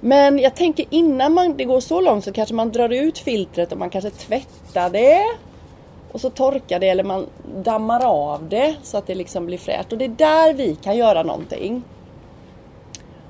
Men 0.00 0.38
jag 0.38 0.54
tänker 0.54 0.86
innan 0.90 1.34
man, 1.34 1.56
det 1.56 1.64
går 1.64 1.80
så 1.80 2.00
långt 2.00 2.24
så 2.24 2.32
kanske 2.32 2.54
man 2.54 2.72
drar 2.72 2.88
ut 2.88 3.18
filtret 3.18 3.72
och 3.72 3.78
man 3.78 3.90
kanske 3.90 4.10
tvättar 4.10 4.90
det. 4.90 5.22
Och 6.12 6.20
så 6.20 6.30
torkar 6.30 6.80
det 6.80 6.88
eller 6.88 7.04
man 7.04 7.26
dammar 7.64 8.04
av 8.04 8.48
det 8.48 8.74
så 8.82 8.98
att 8.98 9.06
det 9.06 9.14
liksom 9.14 9.46
blir 9.46 9.58
fräscht. 9.58 9.92
Och 9.92 9.98
det 9.98 10.04
är 10.04 10.08
där 10.08 10.54
vi 10.54 10.74
kan 10.74 10.96
göra 10.96 11.22
någonting. 11.22 11.82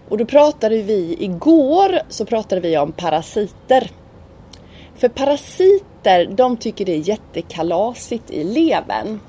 Och 0.09 0.19
då 0.19 0.25
pratade 0.25 0.83
vi 0.83 1.17
igår 1.19 1.99
så 2.09 2.25
pratade 2.25 2.61
vi 2.61 2.79
om 2.79 2.93
parasiter. 2.93 3.91
För 4.97 5.09
parasiter 5.09 6.27
de 6.27 6.57
tycker 6.57 6.85
det 6.85 6.93
är 6.93 7.09
jättekalasigt 7.09 8.31
i 8.31 8.45
levern. 8.45 9.21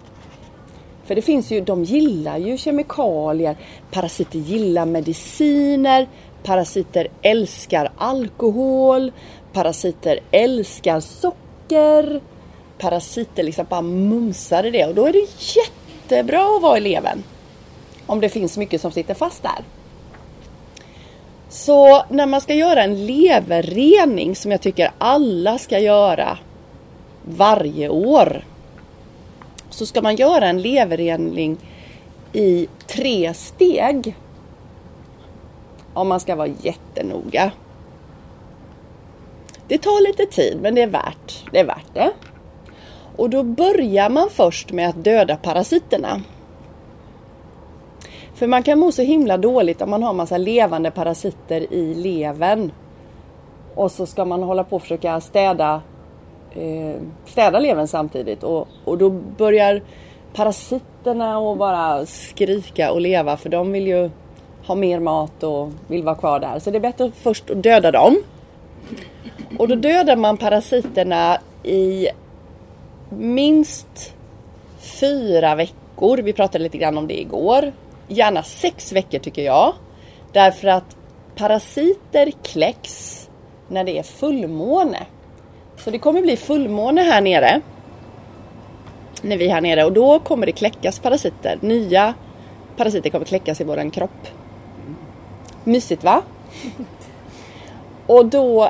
För 1.06 1.16
det 1.16 1.22
finns 1.22 1.52
ju, 1.52 1.62
de 1.62 1.84
gillar 1.84 2.38
ju 2.38 2.58
kemikalier. 2.58 3.58
Parasiter 3.92 4.40
gillar 4.40 4.86
mediciner. 4.86 6.08
Parasiter 6.48 7.08
älskar 7.22 7.92
alkohol. 7.98 9.12
Parasiter 9.54 10.20
älskar 10.32 11.00
socker. 11.00 12.22
Parasiter 12.78 13.44
liksom 13.44 13.66
bara 13.70 13.82
mumsar 13.82 14.66
i 14.66 14.72
det 14.72 14.86
och 14.86 14.96
då 14.96 15.06
är 15.06 15.14
det 15.14 15.28
jättebra 15.40 16.56
att 16.56 16.62
vara 16.62 16.78
i 16.78 16.82
levern. 16.82 17.24
Om 18.06 18.20
det 18.20 18.30
finns 18.30 18.58
mycket 18.58 18.82
som 18.82 18.92
sitter 18.92 19.14
fast 19.14 19.44
där. 19.44 19.64
Så 21.50 22.04
när 22.10 22.26
man 22.26 22.42
ska 22.42 22.54
göra 22.54 22.84
en 22.84 23.06
leverrening 23.06 24.36
som 24.36 24.52
jag 24.52 24.62
tycker 24.62 24.92
alla 24.98 25.58
ska 25.58 25.80
göra 25.80 26.38
varje 27.24 27.90
år. 27.90 28.46
Så 29.70 29.86
ska 29.86 30.02
man 30.02 30.16
göra 30.16 30.48
en 30.48 30.62
leverrening 30.62 31.58
i 32.34 32.68
tre 32.88 33.34
steg 33.34 34.16
om 35.98 36.08
man 36.08 36.20
ska 36.20 36.36
vara 36.36 36.48
jättenoga. 36.48 37.52
Det 39.68 39.78
tar 39.78 40.08
lite 40.08 40.26
tid 40.26 40.58
men 40.62 40.76
det 40.76 40.82
är 40.82 40.88
värt 40.88 41.46
det. 41.52 41.60
Är 41.60 41.66
värt 41.66 41.94
det. 41.94 42.12
Och 43.16 43.30
då 43.30 43.44
börjar 43.44 44.10
man 44.10 44.30
först 44.30 44.72
med 44.72 44.90
att 44.90 45.04
döda 45.04 45.36
parasiterna. 45.36 46.22
För 48.34 48.48
man 48.48 48.64
kan 48.64 48.80
må 48.80 48.92
så 48.92 49.02
himla 49.02 49.38
dåligt 49.38 49.82
om 49.82 49.90
man 49.90 50.04
har 50.04 50.14
massa 50.14 50.38
levande 50.38 50.92
parasiter 50.92 51.74
i 51.74 51.94
levern. 51.94 52.72
Och 53.76 53.92
så 53.92 54.06
ska 54.06 54.26
man 54.26 54.44
hålla 54.44 54.64
på 54.64 54.76
och 54.76 54.82
försöka 54.82 55.22
städa, 55.22 55.82
eh, 56.52 57.02
städa 57.26 57.60
levern 57.60 57.88
samtidigt. 57.88 58.44
Och, 58.44 58.68
och 58.86 58.98
då 58.98 59.10
börjar 59.10 59.82
parasiterna 60.34 61.38
att 61.52 61.58
bara 61.58 62.06
skrika 62.06 62.92
och 62.92 63.02
leva 63.02 63.38
för 63.38 63.50
de 63.50 63.72
vill 63.72 63.88
ju 63.88 64.10
har 64.68 64.76
mer 64.76 65.00
mat 65.00 65.44
och 65.44 65.70
vill 65.88 66.04
vara 66.04 66.16
kvar 66.16 66.40
där. 66.40 66.60
Så 66.60 66.72
det 66.72 66.78
är 66.78 66.80
bättre 66.80 67.12
först 67.22 67.50
att 67.50 67.64
döda 67.64 67.92
dem. 67.92 68.24
Och 69.58 69.68
då 69.68 69.76
dödar 69.76 70.16
man 70.16 70.38
parasiterna 70.38 71.38
i 71.64 72.08
minst 73.10 74.14
fyra 74.80 75.56
veckor. 75.56 76.18
Vi 76.18 76.34
pratade 76.34 76.64
lite 76.64 76.78
grann 76.78 76.98
om 76.98 77.08
det 77.08 77.22
igår. 77.22 77.72
Gärna 78.08 78.44
sex 78.44 78.94
veckor 78.94 79.20
tycker 79.20 79.42
jag. 79.42 79.74
Därför 80.32 80.68
att 80.68 80.96
parasiter 81.36 82.32
kläcks 82.44 83.30
när 83.68 83.84
det 83.84 83.98
är 83.98 84.04
fullmåne. 84.04 85.06
Så 85.78 85.92
det 85.92 86.00
kommer 86.00 86.22
bli 86.22 86.38
fullmåne 86.38 87.02
här 87.02 87.22
nere. 87.22 87.62
När 89.22 89.38
vi 89.38 89.48
är 89.48 89.54
här 89.54 89.62
nere 89.62 89.86
och 89.86 89.94
då 89.94 90.20
kommer 90.20 90.46
det 90.46 90.52
kläckas 90.52 91.00
parasiter. 91.00 91.58
Nya 91.62 92.14
parasiter 92.78 93.10
kommer 93.10 93.26
kläckas 93.26 93.62
i 93.62 93.64
våran 93.64 93.92
kropp. 93.92 94.28
Mysigt 95.68 96.04
va? 96.04 96.22
Och 98.08 98.26
då 98.26 98.64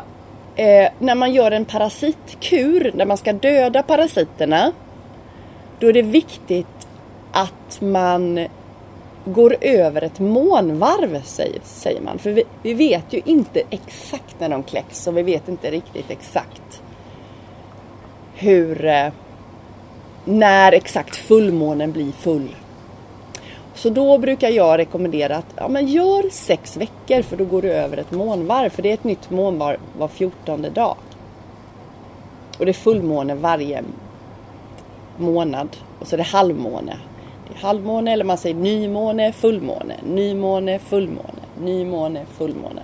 eh, 0.56 0.92
när 1.00 1.16
man 1.16 1.34
gör 1.34 1.52
en 1.52 1.66
parasitkur, 1.66 2.92
när 2.96 3.06
man 3.06 3.18
ska 3.18 3.34
döda 3.34 3.84
parasiterna, 3.84 4.72
då 5.80 5.88
är 5.88 5.94
det 5.94 6.02
viktigt 6.02 6.88
att 7.32 7.82
man 7.82 8.48
går 9.26 9.56
över 9.62 10.02
ett 10.02 10.20
månvarv, 10.20 11.22
säger, 11.24 11.60
säger 11.64 12.02
man. 12.02 12.18
För 12.18 12.32
vi, 12.32 12.44
vi, 12.62 12.74
vet 12.74 13.14
ju 13.14 13.22
inte 13.26 13.62
exakt 13.70 14.40
när 14.40 14.50
de 14.50 14.64
kläcks 14.64 15.08
och 15.08 15.18
vi 15.18 15.24
vet 15.24 15.48
inte 15.48 15.72
riktigt 15.72 16.12
exakt 16.12 16.82
hur, 18.36 18.86
eh, 18.86 19.10
när 20.26 20.72
exakt 20.72 21.16
fullmånen 21.16 21.92
blir 21.92 22.12
full. 22.12 22.56
Så 23.78 23.90
då 23.90 24.18
brukar 24.18 24.50
jag 24.50 24.78
rekommendera 24.78 25.36
att 25.36 25.54
ja, 25.56 25.68
men 25.68 25.88
gör 25.88 26.30
sex 26.30 26.78
veckor 26.78 27.22
för 27.22 27.38
då 27.38 27.46
går 27.46 27.62
du 27.62 27.72
över 27.72 27.98
ett 27.98 28.12
månvarv. 28.12 28.70
För 28.70 28.82
det 28.82 28.90
är 28.90 28.94
ett 28.94 29.04
nytt 29.04 29.30
månvarv 29.30 29.78
var 29.98 30.08
fjortonde 30.08 30.70
dag. 30.70 30.96
Och 32.60 32.66
det 32.66 32.72
är 32.72 32.74
fullmåne 32.74 33.36
varje 33.36 33.84
månad. 35.18 35.70
Och 36.00 36.08
så 36.08 36.16
är 36.16 36.18
det 36.18 36.24
halvmåne. 36.24 36.98
Det 37.48 37.54
är 37.54 37.62
halvmåne 37.62 38.12
eller 38.12 38.26
man 38.26 38.38
säger 38.38 38.56
nymåne, 38.56 39.32
fullmåne, 39.32 39.96
nymåne, 40.04 40.80
fullmåne, 40.80 41.42
nymåne, 41.62 42.26
fullmåne. 42.38 42.82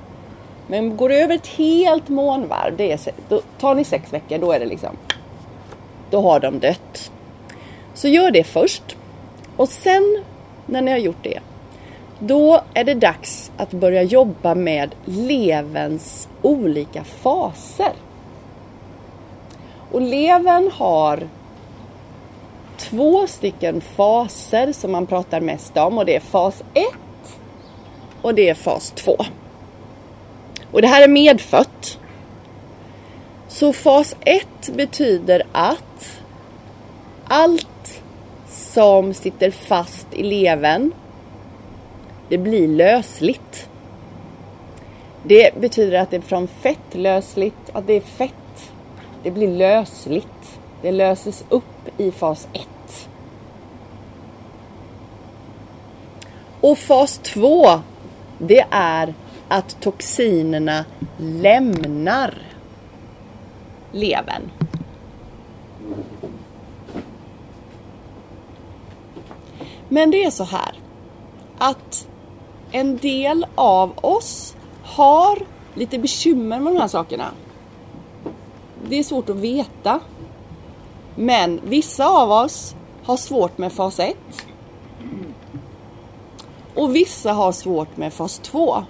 Men 0.68 0.98
går 0.98 1.10
du 1.10 1.16
över 1.16 1.36
ett 1.36 1.48
helt 1.48 2.10
månvarv, 2.10 2.78
det 2.78 2.92
är, 2.92 3.00
då 3.30 3.42
tar 3.60 3.76
ni 3.76 3.84
sex 3.84 4.14
veckor, 4.14 4.38
då 4.38 4.52
är 4.52 4.60
det 4.60 4.66
liksom, 4.66 4.98
då 6.10 6.22
har 6.22 6.40
de 6.40 6.60
dött. 6.60 7.12
Så 7.94 8.08
gör 8.08 8.32
det 8.32 8.44
först. 8.44 8.98
Och 9.58 9.70
sen 9.70 10.24
när 10.66 10.82
ni 10.82 10.92
har 10.92 10.98
gjort 10.98 11.24
det, 11.24 11.40
då 12.20 12.62
är 12.74 12.84
det 12.84 12.94
dags 12.94 13.52
att 13.58 13.72
börja 13.72 14.04
jobba 14.04 14.56
med 14.56 14.96
levens 15.06 16.28
olika 16.42 17.04
faser. 17.04 17.94
Och 19.92 20.02
levern 20.02 20.72
har 20.74 21.28
två 22.78 23.28
stycken 23.28 23.82
faser 23.82 24.74
som 24.74 24.92
man 24.92 25.06
pratar 25.06 25.42
mest 25.42 25.78
om 25.78 25.98
och 25.98 26.06
det 26.06 26.16
är 26.16 26.20
fas 26.20 26.64
1 26.74 26.86
och 28.22 28.36
det 28.36 28.50
är 28.50 28.54
fas 28.54 28.92
2. 28.92 29.18
Och 30.72 30.82
det 30.82 30.88
här 30.88 31.04
är 31.04 31.08
medfött. 31.08 32.00
Så 33.48 33.74
fas 33.74 34.16
1 34.20 34.48
betyder 34.76 35.44
att 35.52 36.22
allt 37.26 37.68
som 38.74 39.14
sitter 39.14 39.52
fast 39.52 40.08
i 40.12 40.24
levern. 40.24 40.92
Det 42.30 42.38
blir 42.38 42.68
lösligt. 42.68 43.70
Det 45.24 45.62
betyder 45.62 46.00
att 46.00 46.10
det 46.10 46.18
är 46.18 46.22
från 46.22 46.48
fettlösligt, 46.48 47.70
att 47.74 47.88
det 47.88 47.94
är 47.94 48.02
fett. 48.02 48.72
Det 49.24 49.32
blir 49.32 49.48
lösligt. 49.48 50.60
Det 50.82 50.92
löses 50.92 51.46
upp 51.50 52.00
i 52.00 52.12
fas 52.12 52.48
1. 52.54 52.68
Och 56.62 56.78
fas 56.78 57.18
2, 57.18 57.66
det 58.38 58.66
är 58.72 59.14
att 59.48 59.82
toxinerna 59.82 60.86
lämnar 61.18 62.34
levern. 63.92 64.52
Men 69.94 70.12
det 70.12 70.24
är 70.24 70.30
så 70.30 70.44
här 70.44 70.80
att 71.58 72.08
en 72.72 72.98
del 72.98 73.46
av 73.56 73.94
oss 74.02 74.56
har 74.84 75.40
lite 75.74 76.00
bekymmer 76.00 76.60
med 76.60 76.74
de 76.74 76.80
här 76.80 76.88
sakerna. 76.88 77.32
Det 78.90 79.00
är 79.00 79.04
svårt 79.04 79.30
att 79.30 79.36
veta. 79.36 80.00
Men 81.16 81.62
vissa 81.64 82.08
av 82.08 82.32
oss 82.32 82.76
har 83.04 83.18
svårt 83.18 83.58
med 83.58 83.74
fas 83.74 84.00
1. 84.00 84.18
Och 86.76 86.96
vissa 86.96 87.34
har 87.34 87.52
svårt 87.52 87.98
med 87.98 88.14
fas 88.14 88.40
2. 88.40 88.84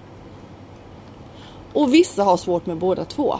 Och 1.74 1.94
vissa 1.94 2.24
har 2.24 2.38
svårt 2.38 2.66
med 2.66 2.78
båda 2.78 3.06
två. 3.06 3.36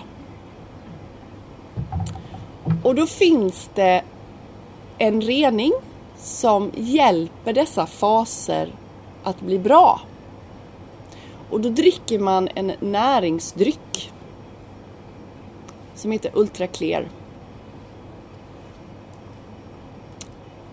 Och 2.84 2.96
då 2.96 3.06
finns 3.06 3.70
det 3.74 4.04
en 4.98 5.22
rening 5.22 5.72
som 6.24 6.72
hjälper 6.76 7.54
dessa 7.54 7.86
faser 7.86 8.70
att 9.24 9.42
bli 9.42 9.60
bra. 9.60 10.02
Och 11.50 11.62
då 11.62 11.70
dricker 11.70 12.20
man 12.20 12.50
en 12.56 12.72
näringsdryck 12.80 14.12
som 15.96 16.12
heter 16.12 16.32
Ultra 16.34 16.68
Clear. 16.68 17.10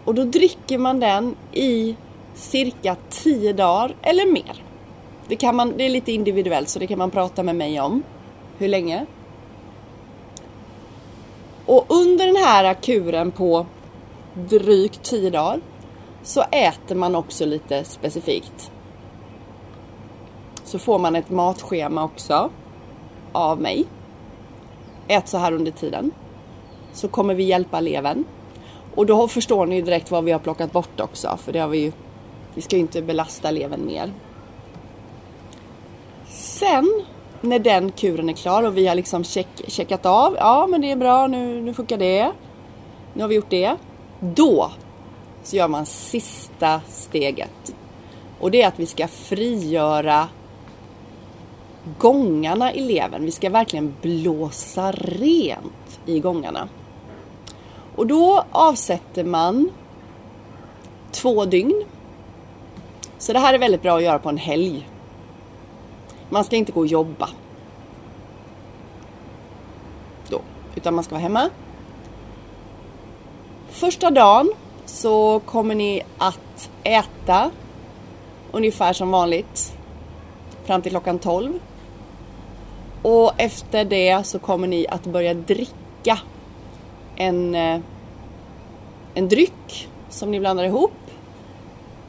Och 0.05 0.15
då 0.15 0.25
dricker 0.25 0.79
man 0.79 1.01
den 1.01 1.37
i 1.53 1.97
cirka 2.35 2.97
10 3.09 3.53
dagar 3.53 3.95
eller 4.03 4.33
mer. 4.33 4.65
Det, 5.29 5.37
kan 5.37 5.57
man, 5.57 5.75
det 5.77 5.85
är 5.85 5.91
lite 5.91 6.13
individuellt 6.13 6.69
så 6.69 6.79
det 6.79 6.87
kan 6.87 6.99
man 6.99 7.11
prata 7.11 7.43
med 7.43 7.57
mig 7.57 7.81
om. 7.81 8.03
Hur 8.59 8.69
länge? 8.69 9.07
Och 11.67 11.87
under 11.89 12.27
den 12.27 12.37
här 12.37 12.75
kuren 12.75 13.31
på 13.31 13.67
drygt 14.48 15.03
10 15.03 15.31
dagar 15.31 15.61
så 16.22 16.42
äter 16.42 16.94
man 16.94 17.14
också 17.14 17.46
lite 17.46 17.85
specifikt. 17.85 18.70
Så 20.64 20.79
får 20.79 20.98
man 20.98 21.16
ett 21.16 21.31
matschema 21.31 22.05
också 22.05 22.50
av 23.33 23.61
mig. 23.61 23.87
Ät 25.09 25.29
så 25.29 25.38
här 25.38 25.53
under 25.53 25.72
tiden. 25.72 26.11
Så 26.92 27.09
kommer 27.09 27.35
vi 27.35 27.42
hjälpa 27.42 27.81
levern. 27.81 28.24
Och 28.94 29.07
då 29.07 29.29
förstår 29.29 29.66
ni 29.66 29.76
ju 29.76 29.83
direkt 29.83 30.11
vad 30.11 30.24
vi 30.24 30.33
har 30.33 30.38
plockat 30.38 30.72
bort 30.72 31.00
också 31.00 31.37
för 31.37 31.53
det 31.53 31.59
har 31.59 31.68
vi 31.68 31.79
ju 31.79 31.92
Vi 32.55 32.62
ska 32.62 32.76
ju 32.76 32.83
inte 32.83 33.03
belasta 33.03 33.50
levern 33.50 33.87
mer. 33.87 34.12
Sen 36.29 37.05
när 37.40 37.59
den 37.59 37.92
kuren 37.92 38.29
är 38.29 38.33
klar 38.33 38.62
och 38.62 38.76
vi 38.76 38.87
har 38.87 38.94
liksom 38.94 39.24
check, 39.24 39.48
checkat 39.66 40.07
av. 40.07 40.35
Ja 40.38 40.66
men 40.66 40.81
det 40.81 40.90
är 40.90 40.96
bra 40.96 41.26
nu, 41.26 41.62
nu 41.62 41.74
funkar 41.74 41.96
det. 41.96 42.33
Nu 43.14 43.22
har 43.22 43.29
vi 43.29 43.35
gjort 43.35 43.50
det. 43.50 43.76
Då 44.21 44.71
så 45.43 45.57
gör 45.57 45.69
man 45.69 45.87
sista 45.87 46.81
steget. 46.89 47.75
Och 48.41 48.51
det 48.51 48.63
är 48.63 48.69
att 48.69 48.79
vi 48.79 48.87
ska 48.87 49.09
frigöra 49.09 50.29
gångarna 51.99 52.75
i 52.75 52.81
levern. 52.81 53.25
Vi 53.25 53.31
ska 53.31 53.51
verkligen 53.51 53.95
blåsa 54.03 54.93
rent 54.93 56.01
i 56.07 56.21
gångarna. 56.21 56.69
Och 57.97 58.07
då 58.07 58.45
avsätter 58.51 59.25
man 59.25 59.71
två 61.11 61.45
dygn. 61.45 61.85
Så 63.19 63.33
det 63.33 63.39
här 63.39 63.55
är 63.55 63.59
väldigt 63.59 63.83
bra 63.83 63.97
att 63.97 64.03
göra 64.03 64.19
på 64.19 64.29
en 64.29 64.39
helg. 64.39 64.89
Man 66.29 66.45
ska 66.45 66.57
inte 66.57 66.73
gå 66.73 66.81
och 66.81 66.87
jobba. 66.87 67.29
Då, 70.29 70.41
utan 70.75 70.95
man 70.95 71.05
ska 71.05 71.15
vara 71.15 71.23
hemma 71.23 71.51
Första 73.81 74.11
dagen 74.11 74.53
så 74.87 75.40
kommer 75.40 75.75
ni 75.75 76.03
att 76.19 76.71
äta 76.85 77.51
ungefär 78.53 78.93
som 78.93 79.11
vanligt 79.11 79.73
fram 80.64 80.83
till 80.83 80.90
klockan 80.90 81.19
12. 81.19 81.59
Och 83.03 83.33
efter 83.37 83.85
det 83.85 84.27
så 84.27 84.38
kommer 84.38 84.69
ni 84.69 84.87
att 84.88 85.07
börja 85.07 85.35
dricka 85.35 86.19
en, 87.16 87.55
eh, 87.55 87.81
en 89.14 89.29
dryck 89.29 89.88
som 90.09 90.31
ni 90.31 90.40
blandar 90.40 90.64
ihop 90.64 90.93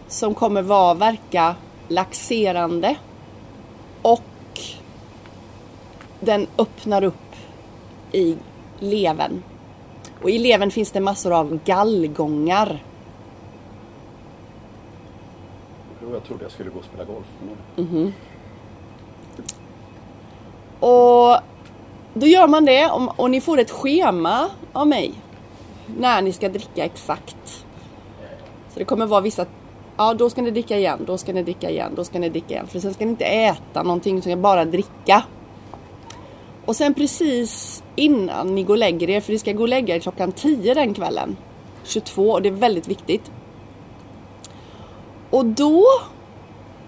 som 0.07 0.33
kommer 0.33 0.61
vara, 0.61 0.93
verka 0.93 1.55
laxerande 1.87 2.95
och 4.01 4.59
den 6.19 6.47
öppnar 6.57 7.03
upp 7.03 7.35
i 8.11 8.37
levern 8.79 9.43
och 10.21 10.29
i 10.29 10.39
levern 10.39 10.71
finns 10.71 10.91
det 10.91 10.99
massor 10.99 11.33
av 11.33 11.59
gallgångar. 11.65 12.83
jag 16.13 16.23
trodde 16.23 16.43
jag 16.43 16.51
skulle 16.51 16.69
gå 16.69 16.79
och 16.79 16.85
spela 16.85 17.03
golf 17.03 17.25
på 17.39 17.45
morgonen. 17.45 18.13
Och 20.79 21.41
då 22.13 22.27
gör 22.27 22.47
man 22.47 22.65
det 22.65 22.89
om- 22.89 23.09
och 23.09 23.29
ni 23.31 23.41
får 23.41 23.57
ett 23.59 23.71
schema 23.71 24.49
av 24.73 24.87
mig. 24.87 25.13
När 25.97 26.21
ni 26.21 26.33
ska 26.33 26.49
dricka 26.49 26.85
exakt. 26.85 27.65
Så 28.73 28.79
det 28.79 28.85
kommer 28.85 29.05
vara 29.05 29.21
vissa, 29.21 29.45
ja 29.97 30.13
då 30.13 30.29
ska 30.29 30.41
ni 30.41 30.51
dricka 30.51 30.77
igen, 30.77 30.99
då 31.05 31.17
ska 31.17 31.33
ni 31.33 31.43
dricka 31.43 31.69
igen, 31.69 31.91
då 31.95 32.03
ska 32.03 32.19
ni 32.19 32.29
dricka 32.29 32.53
igen. 32.53 32.67
För 32.67 32.79
sen 32.79 32.93
ska 32.93 33.05
ni 33.05 33.11
inte 33.11 33.25
äta 33.25 33.83
någonting, 33.83 34.17
utan 34.17 34.41
bara 34.41 34.65
dricka. 34.65 35.23
Och 36.71 36.77
sen 36.77 36.93
precis 36.93 37.83
innan 37.95 38.55
ni 38.55 38.63
går 38.63 38.73
och 38.73 38.77
lägger 38.77 39.09
er, 39.09 39.21
för 39.21 39.31
ni 39.31 39.39
ska 39.39 39.51
gå 39.51 39.61
och 39.61 39.67
lägga 39.67 39.95
er 39.95 39.99
klockan 39.99 40.31
10 40.31 40.73
den 40.73 40.93
kvällen. 40.93 41.37
22 41.83 42.31
och 42.31 42.41
det 42.41 42.49
är 42.49 42.53
väldigt 42.53 42.87
viktigt. 42.87 43.31
Och 45.29 45.45
då 45.45 45.85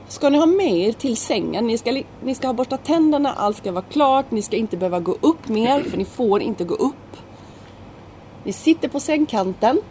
ska 0.07 0.29
ni 0.29 0.37
ha 0.37 0.45
med 0.45 0.77
er 0.77 0.91
till 0.91 1.17
sängen. 1.17 1.67
Ni 1.67 1.77
ska, 1.77 2.03
ni 2.23 2.35
ska 2.35 2.47
ha 2.47 2.53
borstat 2.53 2.85
tänderna, 2.85 3.33
allt 3.33 3.57
ska 3.57 3.71
vara 3.71 3.85
klart. 3.89 4.31
Ni 4.31 4.41
ska 4.41 4.57
inte 4.57 4.77
behöva 4.77 4.99
gå 4.99 5.17
upp 5.21 5.47
mer, 5.47 5.83
för 5.83 5.97
ni 5.97 6.05
får 6.05 6.41
inte 6.41 6.63
gå 6.63 6.75
upp. 6.75 7.17
Ni 8.43 8.53
sitter 8.53 8.87
på 8.87 8.99
sängkanten 8.99 9.81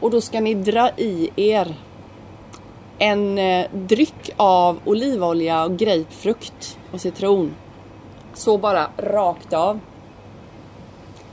och 0.00 0.10
då 0.10 0.20
ska 0.20 0.40
ni 0.40 0.54
dra 0.54 0.90
i 0.96 1.30
er 1.36 1.74
en 2.98 3.38
eh, 3.38 3.66
dryck 3.72 4.30
av 4.36 4.78
olivolja 4.84 5.64
och 5.64 5.76
grapefrukt 5.76 6.78
och 6.92 7.00
citron. 7.00 7.54
Så 8.34 8.58
bara 8.58 8.88
rakt 8.96 9.52
av. 9.52 9.80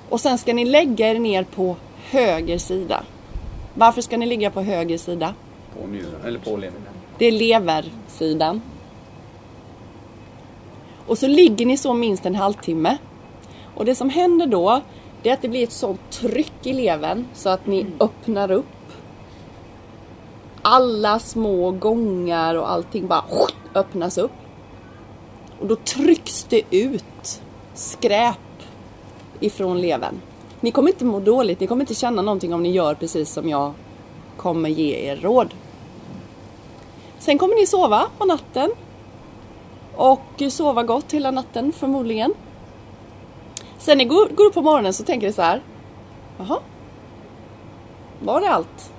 Och 0.09 0.21
sen 0.21 0.37
ska 0.37 0.53
ni 0.53 0.65
lägga 0.65 1.11
er 1.11 1.19
ner 1.19 1.43
på 1.43 1.75
höger 2.09 2.57
sida. 2.57 3.03
Varför 3.73 4.01
ska 4.01 4.17
ni 4.17 4.25
ligga 4.25 4.51
på 4.51 4.61
höger 4.61 4.97
sida? 4.97 5.33
På 5.73 5.87
njuren, 5.87 6.21
eller 6.25 6.39
på 6.39 6.57
levern. 6.57 6.81
Det 7.17 7.25
är 7.25 7.31
leversidan. 7.31 8.61
Och 11.07 11.17
så 11.17 11.27
ligger 11.27 11.65
ni 11.65 11.77
så 11.77 11.93
minst 11.93 12.25
en 12.25 12.35
halvtimme. 12.35 12.97
Och 13.75 13.85
det 13.85 13.95
som 13.95 14.09
händer 14.09 14.45
då, 14.45 14.81
det 15.23 15.29
är 15.29 15.33
att 15.33 15.41
det 15.41 15.49
blir 15.49 15.63
ett 15.63 15.71
sånt 15.71 16.11
tryck 16.11 16.53
i 16.63 16.73
levern 16.73 17.25
så 17.33 17.49
att 17.49 17.67
ni 17.67 17.85
öppnar 17.99 18.51
upp. 18.51 18.65
Alla 20.61 21.19
små 21.19 21.71
gångar 21.71 22.55
och 22.55 22.71
allting 22.71 23.07
bara 23.07 23.23
öppnas 23.73 24.17
upp. 24.17 24.31
Och 25.59 25.67
då 25.67 25.75
trycks 25.75 26.43
det 26.43 26.61
ut 26.71 27.41
skräp 27.73 28.37
ifrån 29.39 29.81
levern. 29.81 30.21
Ni 30.59 30.71
kommer 30.71 30.89
inte 30.89 31.05
må 31.05 31.19
dåligt, 31.19 31.59
ni 31.59 31.67
kommer 31.67 31.81
inte 31.81 31.95
känna 31.95 32.21
någonting 32.21 32.53
om 32.53 32.63
ni 32.63 32.71
gör 32.71 32.95
precis 32.95 33.31
som 33.31 33.49
jag 33.49 33.73
kommer 34.37 34.69
ge 34.69 34.95
er 34.95 35.15
råd. 35.15 35.53
Sen 37.19 37.37
kommer 37.37 37.55
ni 37.55 37.67
sova 37.67 38.07
på 38.17 38.25
natten. 38.25 38.71
Och 39.95 40.43
sova 40.49 40.83
gott 40.83 41.11
hela 41.11 41.31
natten 41.31 41.71
förmodligen. 41.71 42.33
Sen 43.77 43.97
ni 43.97 44.05
går, 44.05 44.29
går 44.29 44.45
upp 44.45 44.53
på 44.53 44.61
morgonen 44.61 44.93
så 44.93 45.03
tänker 45.03 45.27
ni 45.27 45.33
så 45.33 45.41
här. 45.41 45.61
Jaha. 46.37 46.59
Var 48.19 48.41
det 48.41 48.49
allt? 48.49 48.91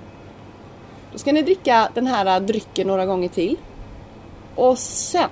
Då 1.11 1.17
ska 1.17 1.31
ni 1.31 1.41
dricka 1.41 1.89
den 1.93 2.07
här 2.07 2.39
drycken 2.39 2.87
några 2.87 3.05
gånger 3.05 3.29
till. 3.29 3.57
Och 4.55 4.77
sen. 4.77 5.29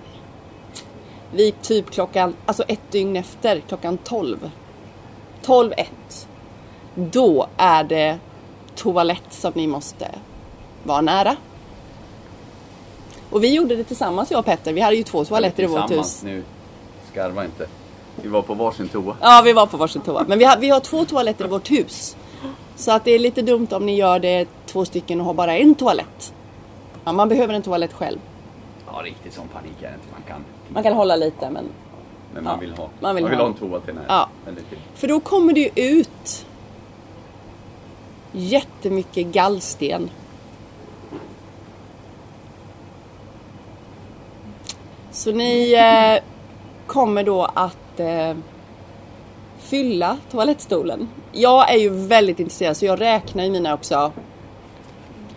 Vid 1.32 1.62
typ 1.62 1.92
klockan, 1.92 2.36
alltså 2.46 2.64
ett 2.64 2.92
dygn 2.92 3.16
efter, 3.16 3.60
klockan 3.68 3.98
12. 3.98 4.52
12 5.42 5.74
1. 5.78 6.28
Då 6.96 7.48
är 7.58 7.84
det 7.84 8.20
toalett 8.76 9.24
som 9.30 9.52
ni 9.56 9.68
måste 9.68 10.12
vara 10.84 11.02
nära. 11.02 11.36
Och 13.30 13.44
vi 13.44 13.54
gjorde 13.54 13.76
det 13.76 13.84
tillsammans 13.84 14.32
jag 14.32 14.40
och 14.40 14.46
Petter. 14.46 14.74
Vi 14.74 14.82
hade 14.82 14.96
ju 14.96 15.04
två 15.04 15.26
toaletter 15.26 15.64
i 15.64 15.66
vårt 15.66 15.92
hus. 15.92 16.24
Nu, 16.24 16.44
skarva 17.12 17.46
inte. 17.46 17.68
Vi 18.16 18.30
var 18.30 18.42
på 18.42 18.54
varsin 18.54 18.88
toa. 18.88 19.16
Ja, 19.22 19.42
vi 19.46 19.54
var 19.54 19.66
på 19.66 19.78
varsin 19.78 20.02
toa. 20.02 20.26
Men 20.28 20.40
vi 20.40 20.46
har, 20.46 20.58
vi 20.58 20.70
har 20.70 20.80
två 20.80 21.06
toaletter 21.06 21.46
i 21.46 21.48
vårt 21.48 21.72
hus. 21.72 22.18
Så 22.76 22.92
att 22.92 23.06
det 23.06 23.12
är 23.12 23.20
lite 23.20 23.42
dumt 23.42 23.68
om 23.72 23.86
ni 23.86 23.96
gör 23.96 24.20
det 24.20 24.48
två 24.66 24.86
stycken 24.86 25.20
och 25.20 25.26
har 25.26 25.34
bara 25.34 25.58
en 25.58 25.76
toalett. 25.76 26.34
Ja, 27.04 27.12
man 27.12 27.30
behöver 27.30 27.54
en 27.54 27.62
toalett 27.62 27.94
själv. 27.94 28.20
Ja, 28.86 29.02
riktigt 29.04 29.34
sån 29.34 29.48
panik 29.48 29.76
är 29.80 29.88
det 29.88 29.94
inte. 29.94 30.08
Man 30.12 30.22
kan. 30.28 30.46
Man 30.74 30.84
kan 30.84 30.94
hålla 30.94 31.16
lite 31.16 31.50
men... 31.50 31.66
Men 32.34 32.44
man 32.44 32.54
Ja, 32.54 32.60
vill 32.60 32.74
ha. 32.74 32.90
man 33.00 33.16
vill 33.16 33.28
ha. 33.28 33.36
ha 33.36 33.46
en 33.46 33.54
toa 33.54 33.80
till 33.80 33.94
nära. 33.94 34.06
Ja. 34.08 34.30
För 34.96 35.08
då 35.08 35.20
kommer 35.20 35.54
det 35.54 35.60
ju 35.60 35.70
ut 35.76 36.46
jättemycket 38.32 39.26
gallsten. 39.28 40.10
Så 45.12 45.32
ni 45.32 45.74
eh, 45.74 46.24
kommer 46.88 47.24
då 47.24 47.44
att 47.54 48.00
eh, 48.00 48.34
fylla 49.60 50.18
toalettstolen. 50.32 51.10
Jag 51.32 51.72
är 51.74 51.78
ju 51.78 51.90
väldigt 51.90 52.40
intresserad 52.40 52.78
så 52.78 52.86
jag 52.86 53.02
räknar 53.02 53.44
i 53.44 53.50
mina 53.50 53.74
också. 53.74 54.12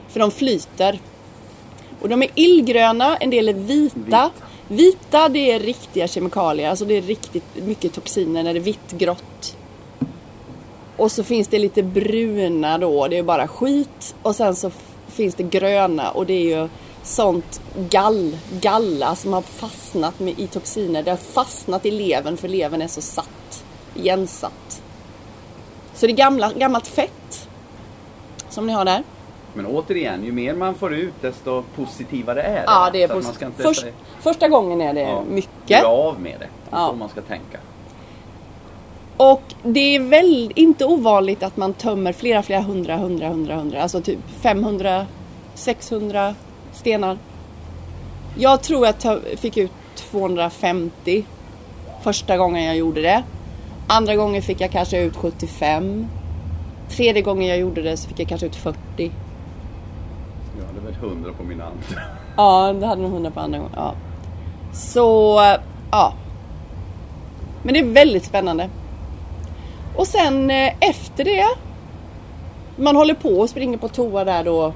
För 0.09 0.21
de 0.21 0.31
flyter. 0.31 0.99
Och 2.01 2.09
de 2.09 2.23
är 2.23 2.29
illgröna, 2.35 3.16
en 3.16 3.31
del 3.31 3.49
är 3.49 3.55
vita. 3.55 3.99
Vita. 4.05 4.31
Vita 4.72 5.28
det 5.28 5.52
är 5.52 5.61
riktiga 5.61 6.08
kemikalier, 6.08 6.70
alltså 6.70 6.85
det 6.85 6.96
är 6.96 7.02
riktigt 7.02 7.44
mycket 7.54 7.92
toxiner 7.92 8.42
när 8.42 8.54
det 8.54 8.61
är 8.61 8.64
vitt, 8.64 8.92
grått. 8.92 9.56
Och 10.96 11.12
så 11.12 11.24
finns 11.24 11.48
det 11.48 11.58
lite 11.58 11.82
bruna 11.82 12.78
då, 12.78 13.08
det 13.08 13.18
är 13.18 13.22
bara 13.22 13.48
skit. 13.48 14.14
Och 14.22 14.37
sen 14.37 14.56
så 14.56 14.70
finns 15.08 15.35
det 15.35 15.42
gröna 15.42 16.11
och 16.11 16.26
det 16.26 16.32
är 16.32 16.61
ju 16.61 16.68
sånt 17.02 17.61
gall, 17.90 18.37
galla 18.61 19.16
som 19.16 19.32
har 19.32 19.42
fastnat 19.42 20.20
med, 20.20 20.40
i 20.40 20.46
toxiner. 20.46 21.02
Det 21.02 21.11
har 21.11 21.16
fastnat 21.16 21.87
i 21.87 21.90
levern 21.90 22.37
för 22.37 22.48
levern 22.48 22.82
är 22.82 22.88
så 22.88 23.00
satt, 23.00 23.64
igensatt. 23.94 24.82
Så 25.94 26.06
det 26.06 26.12
är 26.12 26.16
gamla, 26.16 26.52
gammalt 26.52 26.87
fett 26.87 27.48
som 28.48 28.66
ni 28.66 28.72
har 28.72 28.85
där. 28.85 29.02
Men 29.54 29.66
återigen, 29.66 30.24
ju 30.24 30.32
mer 30.32 30.54
man 30.54 30.74
får 30.74 30.94
ut 30.94 31.14
desto 31.20 31.62
positivare 31.76 32.42
är 32.42 32.54
det. 32.54 32.64
Ja, 32.66 32.90
det 32.92 33.02
är 33.02 33.08
Så 33.08 33.14
att 33.14 33.18
posi- 33.18 33.24
man 33.24 33.34
ska 33.34 33.46
inte 33.46 33.62
Först, 33.62 33.86
första 34.20 34.48
gången 34.48 34.80
är 34.80 34.94
det 34.94 35.00
ja, 35.00 35.22
mycket. 35.30 35.70
Göra 35.70 35.88
av 35.88 36.20
med 36.20 36.36
det. 36.38 36.46
Det 36.70 36.76
är 36.76 36.86
så 36.88 36.92
man 36.92 37.08
ska 37.08 37.20
tänka. 37.20 37.58
Och 39.16 39.42
det 39.62 39.96
är 39.96 40.00
väl 40.00 40.52
inte 40.54 40.84
ovanligt 40.84 41.42
att 41.42 41.56
man 41.56 41.72
tömmer 41.72 42.12
flera, 42.12 42.42
flera 42.42 42.60
hundra, 42.60 42.96
hundra, 42.96 43.28
hundra, 43.28 43.54
hundra. 43.56 43.82
Alltså 43.82 44.00
typ 44.00 44.18
500, 44.40 45.06
600 45.54 46.34
stenar. 46.72 47.18
Jag 48.38 48.62
tror 48.62 48.86
jag 48.86 49.20
fick 49.38 49.56
ut 49.56 49.70
250 49.94 51.24
första 52.02 52.36
gången 52.36 52.64
jag 52.64 52.76
gjorde 52.76 53.00
det. 53.00 53.22
Andra 53.86 54.16
gången 54.16 54.42
fick 54.42 54.60
jag 54.60 54.70
kanske 54.70 55.02
ut 55.02 55.16
75. 55.16 56.06
Tredje 56.90 57.22
gången 57.22 57.48
jag 57.48 57.58
gjorde 57.58 57.82
det 57.82 57.96
så 57.96 58.08
fick 58.08 58.20
jag 58.20 58.28
kanske 58.28 58.46
ut 58.46 58.56
40. 58.56 59.10
Hundra 61.02 61.32
på 61.32 61.42
min 61.42 61.60
andra. 61.60 62.02
Ja, 62.36 62.72
det 62.72 62.86
hade 62.86 63.02
nog 63.02 63.12
100 63.12 63.30
på 63.30 63.40
andra 63.40 63.58
gången. 63.58 63.72
Ja. 63.76 63.94
Så, 64.72 65.40
ja. 65.90 66.14
Men 67.62 67.74
det 67.74 67.80
är 67.80 67.84
väldigt 67.84 68.24
spännande. 68.24 68.68
Och 69.96 70.06
sen 70.06 70.50
eh, 70.50 70.72
efter 70.80 71.24
det. 71.24 71.46
Man 72.76 72.96
håller 72.96 73.14
på 73.14 73.28
och 73.28 73.50
springer 73.50 73.78
på 73.78 73.88
toa 73.88 74.24
där 74.24 74.44
då. 74.44 74.72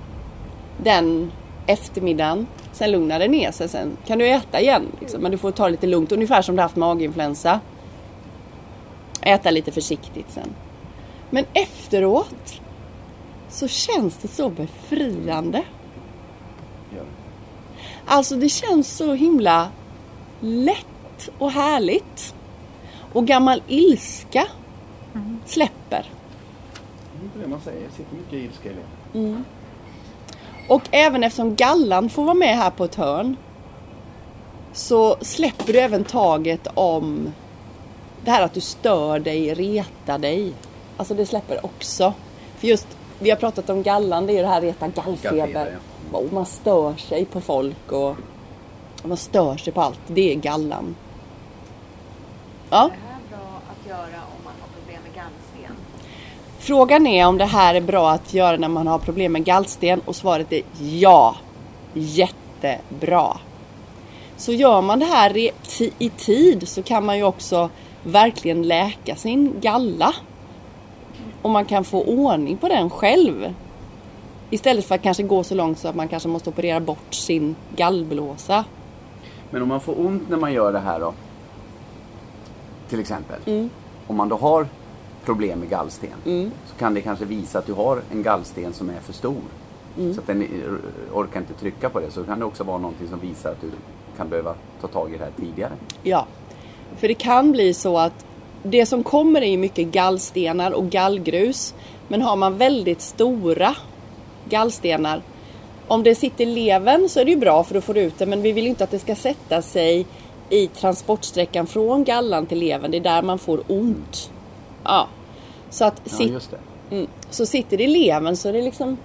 Den 0.83 1.33
eftermiddagen. 1.67 2.47
Sen 2.73 2.91
lugnar 2.91 3.19
det 3.19 3.29
ner 3.29 3.51
sig. 3.51 3.69
Sen 3.69 3.97
kan 4.07 4.19
du 4.19 4.29
äta 4.29 4.61
igen. 4.61 4.87
Liksom. 5.01 5.23
Men 5.23 5.31
du 5.31 5.39
får 5.39 5.51
ta 5.51 5.65
det 5.65 5.71
lite 5.71 5.87
lugnt. 5.87 6.13
Ungefär 6.13 6.43
som 6.43 6.57
du 6.57 6.63
haft 6.63 6.77
maginfluensa. 6.77 7.61
Äta 9.23 9.51
lite 9.51 9.73
försiktigt 9.73 10.31
sen. 10.31 10.55
Men 11.31 11.45
efteråt. 11.53 12.61
Så 13.49 13.69
känns 13.69 14.17
det 14.17 14.29
så 14.29 14.49
befriande. 14.49 15.63
Alltså 18.07 18.37
det 18.37 18.49
känns 18.49 18.97
så 18.97 19.15
himla 19.15 19.69
lätt 20.41 21.29
och 21.39 21.51
härligt. 21.51 22.35
Och 23.13 23.27
gammal 23.27 23.63
ilska 23.67 24.47
släpper. 25.47 26.11
Det 27.33 27.39
är 27.39 27.43
det 27.43 27.49
man 27.49 27.61
säger. 27.61 27.81
Det 27.81 27.97
sitter 27.97 28.17
mycket 28.17 28.33
ilska 28.33 28.69
i 28.69 28.73
det. 28.73 29.19
Och 30.69 30.83
även 30.91 31.25
eftersom 31.25 31.55
gallan 31.55 32.09
får 32.09 32.25
vara 32.25 32.35
med 32.35 32.57
här 32.57 32.71
på 32.71 32.85
ett 32.85 32.95
hörn 32.95 33.37
så 34.73 35.17
släpper 35.21 35.73
du 35.73 35.79
även 35.79 36.05
taget 36.05 36.67
om 36.75 37.33
det 38.25 38.31
här 38.31 38.43
att 38.43 38.55
du 38.55 38.61
stör 38.61 39.19
dig, 39.19 39.55
retar 39.55 40.19
dig. 40.19 40.53
Alltså 40.97 41.15
det 41.15 41.27
släpper 41.27 41.67
också. 41.67 42.13
För 42.57 42.67
just, 42.67 42.87
vi 43.19 43.31
har 43.31 43.37
pratat 43.37 43.71
om 43.71 43.83
gallan, 43.83 44.27
det 44.27 44.33
är 44.33 44.37
ju 44.37 44.43
det 44.43 44.49
här 44.49 44.61
reta 44.61 44.89
gallfeber. 44.89 45.77
Och 46.17 46.33
man 46.33 46.47
stör 46.47 46.95
sig 46.97 47.25
på 47.25 47.41
folk 47.41 47.93
och 47.93 48.17
man 49.03 49.17
stör 49.17 49.57
sig 49.57 49.73
på 49.73 49.81
allt. 49.81 50.01
Det 50.07 50.33
är 50.33 50.37
gallan. 50.37 50.95
Ja. 52.71 52.91
Det 52.91 53.09
här 53.09 53.19
är 53.19 53.37
bra 53.37 53.61
att 53.71 53.89
göra 53.89 54.23
om 54.39 54.45
man 54.45 54.55
har 54.61 54.69
problem 54.81 55.03
med 55.03 55.15
gallsten. 55.15 55.77
Frågan 56.59 57.07
är 57.07 57.27
om 57.27 57.39
det 57.39 57.45
här 57.45 57.75
är 57.75 57.81
bra 57.81 58.11
att 58.11 58.35
göra 58.35 58.57
när 58.57 58.69
man 58.69 58.87
har 58.87 58.99
problem 58.99 59.33
med 59.33 59.45
gallsten 59.45 60.01
och 60.05 60.17
svaret 60.17 60.53
är 60.53 60.63
ja. 60.79 61.37
Jätte 61.95 62.37
inte 62.57 62.79
bra. 62.89 63.41
Så 64.37 64.53
gör 64.53 64.83
man 64.83 64.99
det 64.99 65.05
här 65.05 65.37
i 65.99 66.11
tid 66.17 66.69
så 66.69 66.83
kan 66.83 67.07
man 67.07 67.17
ju 67.17 67.23
också 67.23 67.71
verkligen 68.03 68.63
läka 68.63 69.17
sin 69.17 69.61
galla. 69.61 70.15
Och 71.43 71.51
man 71.51 71.65
kan 71.65 71.85
få 71.85 72.03
ordning 72.03 72.57
på 72.57 72.69
den 72.69 72.91
själv. 72.91 73.55
Istället 74.51 74.85
för 74.85 74.95
att 74.95 75.03
kanske 75.03 75.23
gå 75.23 75.45
så 75.45 75.55
långt 75.55 75.79
så 75.79 75.89
att 75.89 75.95
man 75.95 76.09
kanske 76.09 76.29
måste 76.29 76.51
operera 76.51 76.81
bort 76.81 77.15
sin 77.15 77.57
gallblåsa. 77.77 78.65
Men 79.51 79.63
om 79.63 79.69
man 79.69 79.81
får 79.81 80.01
ont 80.01 80.29
när 80.29 80.37
man 80.37 80.53
gör 80.53 80.73
det 80.73 80.79
här 80.79 81.01
då? 81.01 81.15
Till 82.89 83.01
exempel. 83.01 83.41
Mm. 83.47 83.71
Om 84.07 84.17
man 84.17 84.29
då 84.29 84.37
har 84.37 84.67
problem 85.25 85.59
med 85.59 85.69
gallsten 85.69 86.51
så 86.67 86.79
kan 86.79 86.95
det 86.95 87.01
kanske 87.01 87.25
visa 87.25 87.59
att 87.59 87.67
du 87.67 87.73
har 87.73 88.03
en 88.13 88.23
gallsten 88.23 88.73
som 88.73 88.91
är 88.91 89.01
för 89.01 89.13
stor. 89.13 89.43
Mm. 89.99 90.15
Så 90.15 90.21
att 90.21 90.27
den 90.27 90.43
eh, 90.43 90.49
orkar 91.13 91.41
inte 91.41 91.55
trycka 91.55 91.91
på 91.91 92.01
det. 92.01 92.11
Så 92.11 92.25
kan 92.25 92.39
det 92.39 92.45
också 92.45 92.65
vara 92.65 92.79
någonting 92.79 93.09
som 93.09 93.21
visar 93.21 93.51
att 93.51 93.61
du 93.61 93.71
kan 94.17 94.29
behöva 94.29 94.55
ta 94.81 94.87
tag 94.89 95.15
i 95.15 95.19
det 95.19 95.25
här 95.25 95.33
tidigare. 95.37 95.73
Ja, 96.03 96.27
för 96.97 97.09
det 97.09 97.15
kan 97.15 97.53
bli 97.53 97.75
så 97.75 97.99
att 97.99 98.27
det 98.63 98.87
som 98.87 99.03
kommer 99.03 99.43
är 99.43 99.59
mycket 99.59 99.89
gallstenar 99.89 100.71
och 100.71 100.91
gallgrus. 100.91 101.75
Men 102.09 102.23
har 102.23 102.37
man 102.37 102.57
väldigt 102.57 103.01
stora 103.01 103.75
gallstenar, 104.49 105.23
om 105.89 106.03
det 106.03 106.15
sitter 106.15 106.45
i 106.45 106.55
levern 106.55 107.09
så 107.09 107.21
är 107.21 107.25
det 107.25 107.31
ju 107.31 107.37
bra 107.37 107.65
för 107.65 107.75
då 107.75 107.81
får 107.81 107.95
du 107.95 108.01
ut 108.01 108.19
det. 108.19 108.27
Men 108.27 108.43
vi 108.43 108.53
vill 108.53 108.67
inte 108.67 108.85
att 108.85 108.91
det 108.91 108.99
ska 108.99 109.15
sätta 109.15 109.63
sig 109.63 110.07
i 110.51 110.67
transportsträckan 110.67 111.67
från 111.67 112.05
gallan 112.05 112.47
till 112.47 112.59
levern. 112.59 112.91
Det 112.91 112.97
är 112.97 113.01
där 113.01 113.23
man 113.23 113.39
får 113.39 113.63
ont. 113.69 114.31
Ja, 114.85 115.09
så 115.71 115.85
att 115.85 116.01
Ja, 116.05 116.11
sit, 116.11 116.33
just 116.33 116.51
det. 116.51 116.59
mm, 116.97 117.07
så 117.31 117.47
sitter 117.47 117.77
det 117.77 117.85
i 117.85 117.87
levern 117.87 118.37
så 118.37 118.49
är 118.49 118.53
det 118.53 118.63
liksom 118.63 118.97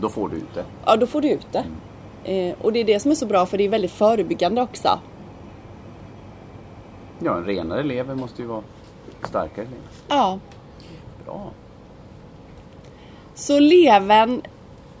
Då 0.00 0.08
får 0.08 0.28
du 0.28 0.36
ut 0.36 0.54
det. 0.54 0.64
Ja, 0.86 0.96
då 0.96 1.06
får 1.06 1.20
du 1.20 1.30
ut 1.30 1.46
det. 1.52 1.64
Eh, 2.24 2.54
och 2.62 2.72
det 2.72 2.80
är 2.80 2.84
det 2.84 3.00
som 3.00 3.10
är 3.10 3.14
så 3.14 3.26
bra 3.26 3.46
för 3.46 3.58
det 3.58 3.64
är 3.64 3.68
väldigt 3.68 3.90
förebyggande 3.92 4.62
också. 4.62 4.98
Ja, 7.24 7.36
en 7.36 7.44
renare 7.44 7.82
lever 7.82 8.14
måste 8.14 8.42
ju 8.42 8.48
vara 8.48 8.62
starkare 9.28 9.64
lever. 9.64 9.78
Ja, 10.08 10.38
Bra. 11.24 11.50
så 13.34 13.58
levern 13.58 14.42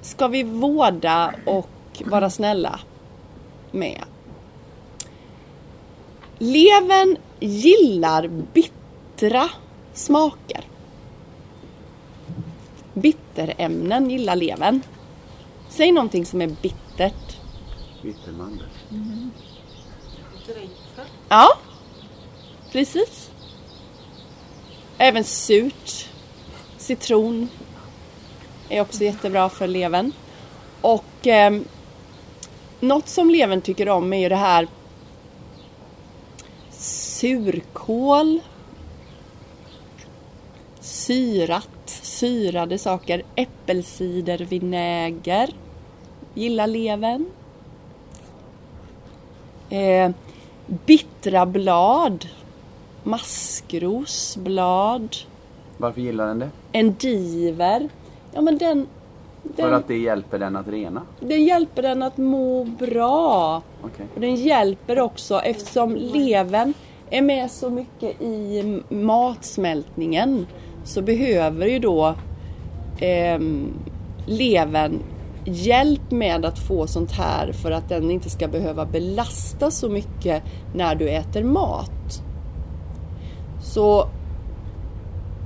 ska 0.02 0.28
vi 0.28 0.42
vårda 0.42 1.34
och 1.46 2.02
vara 2.04 2.30
snälla 2.30 2.80
med. 3.70 4.04
Levern 6.38 7.16
gillar 7.40 8.28
bittra 8.28 9.48
smaker. 9.92 10.64
Bitterämnen 12.94 14.10
gillar 14.10 14.36
levern. 14.36 14.80
Säg 15.68 15.92
någonting 15.92 16.26
som 16.26 16.42
är 16.42 16.46
bittert. 16.46 17.36
Bittermandel. 18.02 18.66
Ja, 21.28 21.48
precis. 22.72 23.30
Även 24.98 25.24
surt. 25.24 26.08
Citron 26.76 27.48
är 28.72 28.80
också 28.80 29.04
jättebra 29.04 29.48
för 29.48 29.66
levern. 29.66 30.12
Och 30.80 31.26
eh, 31.26 31.60
något 32.80 33.08
som 33.08 33.30
levern 33.30 33.60
tycker 33.60 33.88
om 33.88 34.12
är 34.12 34.18
ju 34.18 34.28
det 34.28 34.36
här 34.36 34.68
surkål. 36.70 38.40
Syrat, 40.80 42.00
syrade 42.02 42.78
saker. 42.78 43.22
Äppelcidervinäger 43.34 45.50
gillar 46.34 46.66
levern. 46.66 47.26
Eh, 49.70 50.10
bittra 50.66 51.46
blad. 51.46 52.28
Maskrosblad. 53.02 55.16
Varför 55.76 56.00
gillar 56.00 56.26
den 56.26 56.38
det? 56.38 56.50
Endiver. 56.72 57.88
Ja 58.32 58.40
men 58.40 58.58
den, 58.58 58.86
För 59.56 59.62
den, 59.62 59.74
att 59.74 59.88
det 59.88 59.96
hjälper 59.98 60.38
den 60.38 60.56
att 60.56 60.68
rena? 60.68 61.02
den 61.20 61.44
hjälper 61.44 61.82
den 61.82 62.02
att 62.02 62.16
må 62.16 62.64
bra. 62.64 63.62
Okej. 63.82 64.06
Och 64.14 64.20
den 64.20 64.34
hjälper 64.34 65.00
också 65.00 65.40
eftersom 65.40 65.96
levern 65.96 66.74
är 67.10 67.22
med 67.22 67.50
så 67.50 67.70
mycket 67.70 68.22
i 68.22 68.82
matsmältningen 68.88 70.46
så 70.84 71.02
behöver 71.02 71.66
ju 71.66 71.78
då 71.78 72.14
ehm, 73.00 73.68
levern 74.26 74.98
hjälp 75.44 76.10
med 76.10 76.44
att 76.44 76.58
få 76.58 76.86
sånt 76.86 77.12
här 77.12 77.52
för 77.52 77.70
att 77.70 77.88
den 77.88 78.10
inte 78.10 78.30
ska 78.30 78.48
behöva 78.48 78.86
belasta 78.86 79.70
så 79.70 79.88
mycket 79.88 80.42
när 80.74 80.94
du 80.94 81.08
äter 81.08 81.44
mat. 81.44 82.22
Så 83.62 84.08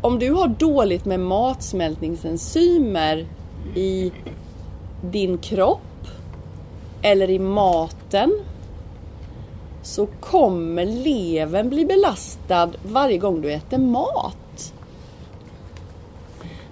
om 0.07 0.19
du 0.19 0.31
har 0.31 0.49
dåligt 0.49 1.05
med 1.05 1.21
matsmältningsenzymer 1.21 3.27
i 3.75 4.13
din 5.03 5.39
kropp 5.39 6.07
eller 7.03 7.31
i 7.31 7.39
maten 7.39 8.33
så 9.83 10.07
kommer 10.07 10.85
levern 10.85 11.69
bli 11.69 11.85
belastad 11.85 12.71
varje 12.83 13.19
gång 13.19 13.41
du 13.41 13.53
äter 13.53 13.79
mat. 13.79 14.73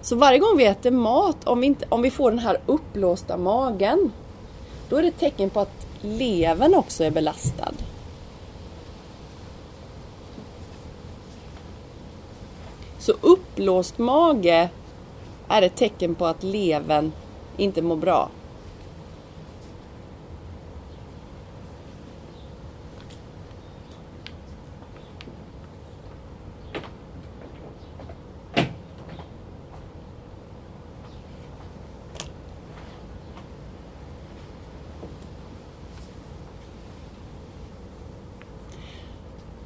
Så 0.00 0.16
varje 0.16 0.38
gång 0.38 0.56
vi 0.56 0.66
äter 0.66 0.90
mat, 0.90 1.44
om 1.44 1.60
vi, 1.60 1.66
inte, 1.66 1.86
om 1.88 2.02
vi 2.02 2.10
får 2.10 2.30
den 2.30 2.40
här 2.40 2.60
uppblåsta 2.66 3.36
magen, 3.36 4.12
då 4.88 4.96
är 4.96 5.02
det 5.02 5.08
ett 5.08 5.18
tecken 5.18 5.50
på 5.50 5.60
att 5.60 5.86
levern 6.00 6.74
också 6.74 7.04
är 7.04 7.10
belastad. 7.10 7.72
Så 13.04 13.12
uppblåst 13.20 13.98
mage 13.98 14.68
är 15.48 15.62
ett 15.62 15.76
tecken 15.76 16.14
på 16.14 16.26
att 16.26 16.42
levern 16.42 17.12
inte 17.56 17.82
mår 17.82 17.96
bra. 17.96 18.30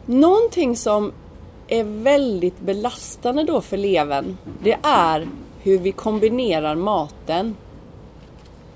Någonting 0.06 0.76
som 0.76 1.12
är 1.68 1.84
väldigt 1.84 2.60
belastande 2.60 3.44
då 3.44 3.60
för 3.60 3.76
levern, 3.76 4.36
det 4.62 4.78
är 4.82 5.28
hur 5.62 5.78
vi 5.78 5.92
kombinerar 5.92 6.74
maten. 6.74 7.56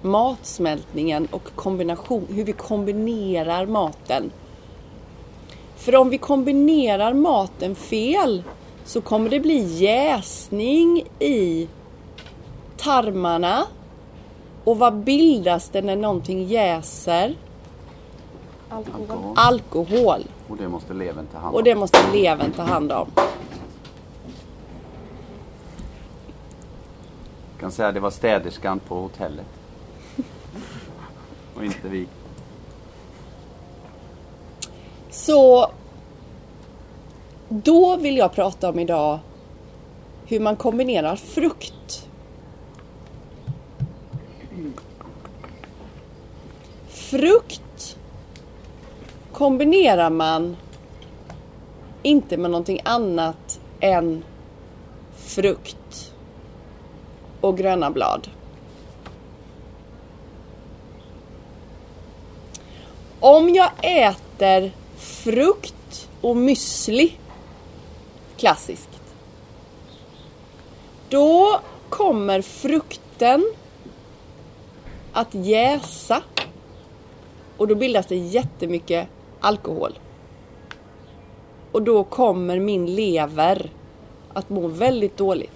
Matsmältningen 0.02 1.28
och 1.30 1.54
kombination, 1.54 2.26
hur 2.30 2.44
vi 2.44 2.52
kombinerar 2.52 3.66
maten. 3.66 4.30
För 5.76 5.96
om 5.96 6.10
vi 6.10 6.18
kombinerar 6.18 7.12
maten 7.12 7.74
fel 7.74 8.42
så 8.84 9.00
kommer 9.00 9.30
det 9.30 9.40
bli 9.40 9.78
jäsning 9.78 11.04
i 11.18 11.68
tarmarna. 12.76 13.64
Och 14.64 14.78
vad 14.78 14.94
bildas 14.94 15.68
det 15.68 15.82
när 15.82 15.96
någonting 15.96 16.44
jäser? 16.44 17.34
Alkohol. 18.68 19.32
Alkohol. 19.36 20.24
Och 20.52 20.58
det 20.58 20.68
måste 20.68 20.94
levern 20.94 21.26
ta 21.26 21.38
hand 21.38 21.48
om. 21.48 21.54
Och 21.54 21.64
det 21.64 21.74
måste 21.74 22.12
levern 22.12 22.52
ta 22.52 22.62
hand 22.62 22.92
om. 22.92 23.10
Jag 27.52 27.60
kan 27.60 27.72
säga 27.72 27.88
att 27.88 27.94
det 27.94 28.00
var 28.00 28.10
städerskan 28.10 28.78
på 28.78 28.94
hotellet. 28.94 29.46
Och 31.54 31.64
inte 31.64 31.88
vi. 31.88 32.06
Så 35.10 35.70
då 37.48 37.96
vill 37.96 38.16
jag 38.16 38.32
prata 38.32 38.68
om 38.68 38.78
idag 38.78 39.18
hur 40.26 40.40
man 40.40 40.56
kombinerar 40.56 41.16
frukt. 41.16 42.08
Frukt 46.88 47.62
kombinerar 49.42 50.10
man 50.10 50.56
inte 52.02 52.36
med 52.36 52.50
någonting 52.50 52.80
annat 52.84 53.60
än 53.80 54.24
frukt 55.16 56.12
och 57.40 57.58
gröna 57.58 57.90
blad. 57.90 58.28
Om 63.20 63.48
jag 63.48 63.70
äter 63.82 64.72
frukt 64.96 66.08
och 66.20 66.36
müsli 66.36 67.12
klassiskt. 68.36 69.00
Då 71.08 71.60
kommer 71.88 72.42
frukten 72.42 73.44
att 75.12 75.34
jäsa 75.34 76.22
Och 77.56 77.68
då 77.68 77.74
bildas 77.74 78.06
det 78.06 78.16
jättemycket 78.16 79.08
alkohol. 79.42 79.98
Och 81.72 81.82
då 81.82 82.04
kommer 82.04 82.58
min 82.58 82.94
lever 82.94 83.70
att 84.32 84.50
må 84.50 84.68
väldigt 84.68 85.16
dåligt. 85.16 85.52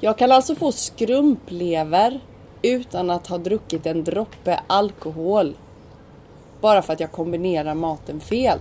Jag 0.00 0.18
kan 0.18 0.32
alltså 0.32 0.54
få 0.54 0.72
skrumplever 0.72 2.20
utan 2.62 3.10
att 3.10 3.26
ha 3.26 3.38
druckit 3.38 3.86
en 3.86 4.04
droppe 4.04 4.60
alkohol. 4.66 5.56
Bara 6.60 6.82
för 6.82 6.92
att 6.92 7.00
jag 7.00 7.12
kombinerar 7.12 7.74
maten 7.74 8.20
fel. 8.20 8.58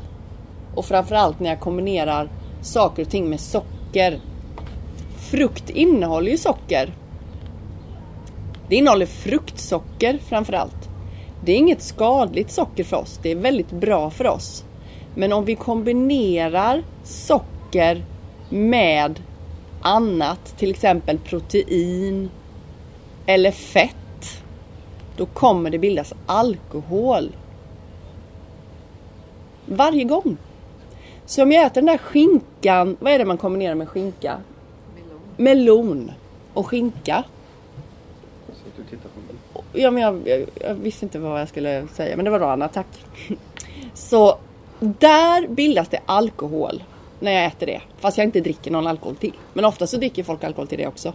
Och 0.76 0.86
framförallt 0.86 1.40
när 1.40 1.50
jag 1.50 1.60
kombinerar 1.60 2.30
saker 2.62 3.04
och 3.04 3.10
ting 3.10 3.30
med 3.30 3.40
socker. 3.40 4.20
Frukt 5.32 5.70
innehåller 5.70 6.32
ju 6.32 6.38
socker. 6.38 6.94
Det 8.70 8.76
innehåller 8.76 9.06
fruktsocker 9.06 10.18
framförallt. 10.18 10.87
Det 11.46 11.52
är 11.52 11.58
inget 11.58 11.82
skadligt 11.82 12.52
socker 12.52 12.84
för 12.84 12.98
oss. 12.98 13.20
Det 13.22 13.32
är 13.32 13.36
väldigt 13.36 13.72
bra 13.72 14.10
för 14.10 14.28
oss. 14.28 14.66
Men 15.16 15.34
om 15.34 15.46
vi 15.46 15.56
kombinerar 15.56 16.84
socker 17.04 18.06
med 18.50 19.20
annat, 19.82 20.58
till 20.58 20.70
exempel 20.70 21.18
protein 21.18 22.30
eller 23.26 23.52
fett, 23.52 24.44
då 25.18 25.26
kommer 25.26 25.70
det 25.70 25.80
bildas 25.80 26.14
alkohol. 26.26 27.32
Varje 29.66 30.04
gång. 30.04 30.38
Så 31.26 31.44
om 31.44 31.52
jag 31.52 31.66
äter 31.66 31.76
den 31.82 31.86
där 31.86 31.98
skinkan, 31.98 32.98
vad 33.00 33.14
är 33.14 33.20
det 33.20 33.26
man 33.26 33.38
kombinerar 33.38 33.76
med 33.76 33.90
skinka? 33.90 34.38
Melon 35.38 36.12
och 36.54 36.68
skinka. 36.68 37.24
Att 38.68 38.78
du 38.78 38.84
tittar 38.84 39.10
på 39.10 39.20
mig. 39.20 39.64
Ja, 39.84 39.92
men 39.92 40.04
jag, 40.04 40.28
jag, 40.28 40.48
jag 40.62 40.76
visste 40.76 41.06
inte 41.06 41.20
vad 41.20 41.42
jag 41.42 41.50
skulle 41.50 41.88
säga, 41.88 42.16
men 42.16 42.26
det 42.26 42.32
var 42.32 42.40
bra 42.40 42.52
Anna, 42.52 42.68
tack. 42.68 42.88
Så 43.94 44.38
där 44.80 45.48
bildas 45.48 45.90
det 45.90 46.00
alkohol 46.06 46.84
när 47.20 47.32
jag 47.32 47.46
äter 47.46 47.68
det, 47.68 47.82
fast 48.00 48.18
jag 48.18 48.26
inte 48.26 48.42
dricker 48.42 48.72
någon 48.72 48.88
alkohol 48.88 49.16
till. 49.16 49.34
Men 49.54 49.66
ofta 49.66 49.88
så 49.88 49.98
dricker 49.98 50.24
folk 50.24 50.44
alkohol 50.44 50.68
till 50.68 50.78
det 50.78 50.88
också. 50.88 51.14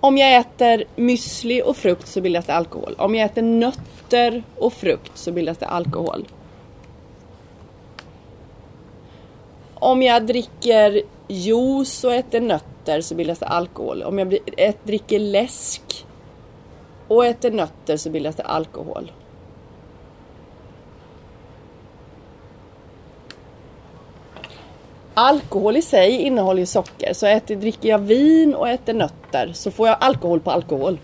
Om 0.00 0.18
jag 0.18 0.36
äter 0.36 0.84
müsli 0.96 1.62
och 1.62 1.76
frukt 1.76 2.06
så 2.06 2.20
bildas 2.20 2.46
det 2.46 2.54
alkohol. 2.54 2.94
Om 2.98 3.14
jag 3.14 3.24
äter 3.24 3.42
nötter 3.42 4.42
och 4.56 4.72
frukt 4.72 5.12
så 5.14 5.32
bildas 5.32 5.58
det 5.58 5.66
alkohol. 5.66 6.28
Om 9.74 10.02
jag 10.02 10.26
dricker 10.26 11.02
juice 11.30 12.04
och 12.04 12.14
äter 12.14 12.40
nötter 12.40 13.00
så 13.00 13.14
bildas 13.14 13.38
det 13.38 13.46
alkohol. 13.46 14.02
Om 14.02 14.18
jag 14.18 14.38
ät- 14.56 14.84
dricker 14.84 15.18
läsk 15.18 16.06
och 17.08 17.26
äter 17.26 17.50
nötter 17.50 17.96
så 17.96 18.10
bildas 18.10 18.36
det 18.36 18.42
alkohol. 18.42 19.12
Alkohol 25.14 25.76
i 25.76 25.82
sig 25.82 26.12
innehåller 26.12 26.60
ju 26.60 26.66
socker, 26.66 27.12
så 27.12 27.26
äter, 27.26 27.56
dricker 27.56 27.88
jag 27.88 27.98
vin 27.98 28.54
och 28.54 28.68
äter 28.68 28.94
nötter 28.94 29.52
så 29.52 29.70
får 29.70 29.88
jag 29.88 29.96
alkohol 30.00 30.40
på 30.40 30.50
alkohol. 30.50 30.98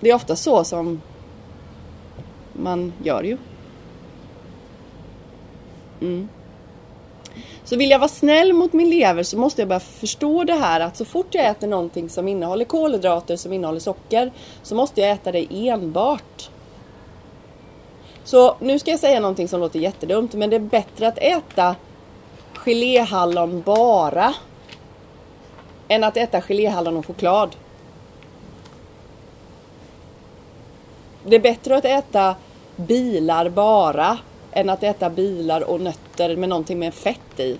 Det 0.00 0.10
är 0.10 0.14
ofta 0.14 0.36
så 0.36 0.64
som 0.64 1.00
man 2.52 2.92
gör 3.02 3.22
ju. 3.22 3.36
Mm. 6.00 6.28
Så 7.72 7.78
vill 7.78 7.90
jag 7.90 7.98
vara 7.98 8.08
snäll 8.08 8.52
mot 8.52 8.72
min 8.72 8.90
lever 8.90 9.22
så 9.22 9.38
måste 9.38 9.62
jag 9.62 9.68
börja 9.68 9.80
förstå 9.80 10.44
det 10.44 10.54
här 10.54 10.80
att 10.80 10.96
så 10.96 11.04
fort 11.04 11.34
jag 11.34 11.46
äter 11.46 11.68
någonting 11.68 12.08
som 12.08 12.28
innehåller 12.28 12.64
kolhydrater, 12.64 13.36
som 13.36 13.52
innehåller 13.52 13.80
socker, 13.80 14.32
så 14.62 14.74
måste 14.74 15.00
jag 15.00 15.10
äta 15.10 15.32
det 15.32 15.68
enbart. 15.68 16.50
Så 18.24 18.56
nu 18.60 18.78
ska 18.78 18.90
jag 18.90 19.00
säga 19.00 19.20
någonting 19.20 19.48
som 19.48 19.60
låter 19.60 19.78
jättedumt, 19.78 20.34
men 20.34 20.50
det 20.50 20.56
är 20.56 20.60
bättre 20.60 21.08
att 21.08 21.18
äta 21.18 21.76
geléhallon 22.54 23.62
bara 23.62 24.34
än 25.88 26.04
att 26.04 26.16
äta 26.16 26.40
geléhallon 26.40 26.96
och 26.96 27.06
choklad. 27.06 27.56
Det 31.24 31.36
är 31.36 31.40
bättre 31.40 31.76
att 31.76 31.84
äta 31.84 32.36
bilar 32.76 33.48
bara 33.48 34.18
än 34.52 34.70
att 34.70 34.82
äta 34.82 35.10
bilar 35.10 35.60
och 35.60 35.80
nötter 35.80 36.36
med 36.36 36.48
någonting 36.48 36.78
med 36.78 36.94
fett 36.94 37.40
i. 37.40 37.58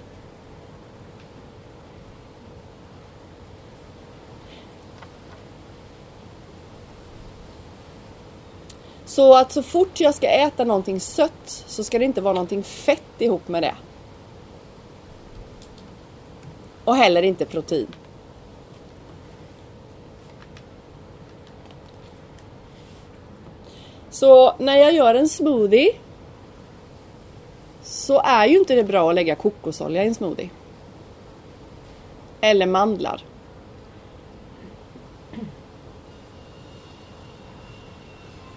Så 9.05 9.35
att 9.35 9.52
så 9.52 9.62
fort 9.62 10.00
jag 10.00 10.14
ska 10.14 10.28
äta 10.28 10.64
någonting 10.64 11.00
sött 11.00 11.64
så 11.66 11.85
ska 11.85 11.98
det 11.98 12.05
inte 12.05 12.20
vara 12.20 12.35
någonting 12.35 12.62
fett 12.62 13.02
ihop 13.18 13.48
med 13.48 13.62
det. 13.62 13.74
Och 16.85 16.96
heller 16.96 17.22
inte 17.22 17.44
protein. 17.44 17.87
Så 24.11 24.55
när 24.59 24.76
jag 24.76 24.92
gör 24.94 25.14
en 25.14 25.28
smoothie 25.28 25.92
så 27.92 28.20
är 28.20 28.46
ju 28.46 28.59
inte 28.59 28.74
det 28.74 28.85
bra 28.85 29.09
att 29.09 29.14
lägga 29.14 29.35
kokosolja 29.35 30.05
i 30.05 30.07
en 30.07 30.14
smoothie. 30.14 30.50
Eller 32.40 32.66
mandlar. 32.66 33.24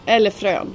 Eller 0.05 0.31
frön. 0.31 0.73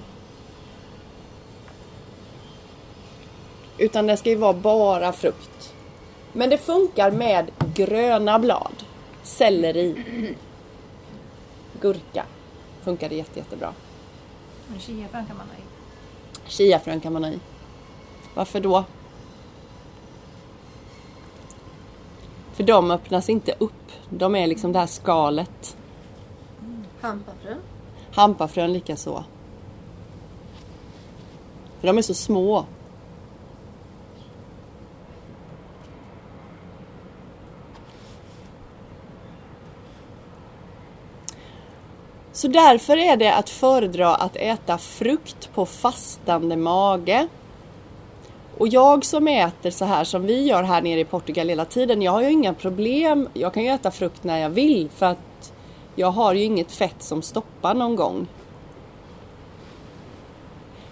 Utan 3.79 4.07
det 4.07 4.17
ska 4.17 4.31
ju 4.31 4.37
vara 4.37 4.53
bara 4.53 5.13
frukt. 5.13 5.75
Men 6.33 6.51
det 6.51 6.59
funkar 6.59 7.11
med 7.11 7.51
gröna 7.75 8.39
blad. 8.39 8.85
Selleri. 9.23 10.05
Gurka. 11.81 12.25
Funkar 12.83 13.09
det 13.09 13.15
jätte, 13.15 13.39
jättebra. 13.39 13.75
Men 14.69 14.81
chiafrön 14.81 15.27
kan 15.27 15.37
man 15.37 15.47
ha 15.47 15.55
i. 15.55 15.63
Chiafrön 16.51 17.01
kan 17.01 17.13
man 17.13 17.25
ha 17.25 17.31
i. 17.31 17.39
Varför 18.35 18.61
då? 18.61 18.85
För 22.53 22.63
de 22.63 22.91
öppnas 22.91 23.29
inte 23.29 23.55
upp. 23.59 23.73
De 24.09 24.37
är 24.37 24.47
liksom 24.47 24.73
det 24.73 24.79
här 24.79 24.87
skalet. 24.87 25.77
Hampafrön. 27.01 27.61
Hampafrön 28.15 28.73
lika 28.73 28.97
så. 28.97 29.25
För 31.81 31.87
de 31.87 31.99
är 31.99 32.03
så 32.03 32.15
små. 32.15 32.67
Så 42.33 42.49
därför 42.49 42.97
är 42.97 43.17
det 43.17 43.35
att 43.35 43.51
föredra 43.51 44.15
att 44.15 44.37
äta 44.37 44.79
frukt 44.79 45.51
på 45.55 45.67
fastande 45.67 46.57
mage. 46.57 47.29
Och 48.61 48.69
jag 48.69 49.05
som 49.05 49.29
äter 49.29 49.71
så 49.71 49.85
här 49.85 50.05
som 50.05 50.27
vi 50.27 50.45
gör 50.45 50.63
här 50.63 50.83
nere 50.83 51.01
i 51.01 51.05
Portugal 51.05 51.49
hela 51.49 51.65
tiden, 51.65 52.03
jag 52.03 52.13
har 52.13 52.23
ju 52.23 52.31
inga 52.31 52.55
problem. 52.55 53.29
Jag 53.35 53.55
kan 53.55 53.63
ju 53.63 53.69
äta 53.69 53.91
frukt 53.91 54.25
när 54.25 54.39
jag 54.39 54.51
vill 54.51 54.89
för 54.95 55.07
att 55.07 55.53
jag 55.95 56.11
har 56.11 56.35
ju 56.35 56.45
inget 56.45 56.73
fett 56.73 57.03
som 57.03 57.23
stoppar 57.23 57.75
någon 57.75 57.97
gång. 57.97 58.27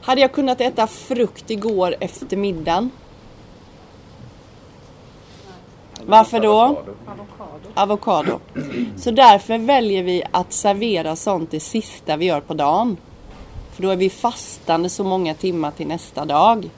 Hade 0.00 0.20
jag 0.20 0.33
kunnat 0.33 0.61
äta 0.61 0.87
frukt 0.87 1.50
igår 1.50 1.94
efter 2.00 2.37
middagen? 2.37 2.90
Varför 6.07 6.40
då? 6.40 6.61
Avokado. 6.61 7.68
Avokado. 7.74 8.40
Så 8.97 9.11
därför 9.11 9.59
väljer 9.59 10.03
vi 10.03 10.22
att 10.30 10.53
servera 10.53 11.16
sånt 11.16 11.51
det 11.51 11.61
sista 11.61 12.16
vi 12.16 12.24
gör 12.24 12.40
på 12.40 12.55
dagen. 12.55 12.97
För 13.72 13.82
då 13.82 13.90
är 13.90 13.97
vi 13.97 14.11
fastande 14.11 14.88
så 14.88 15.05
många 15.05 15.34
timmar 15.34 15.70
till 15.70 15.86
nästa 15.86 16.24
dag. 16.24 16.70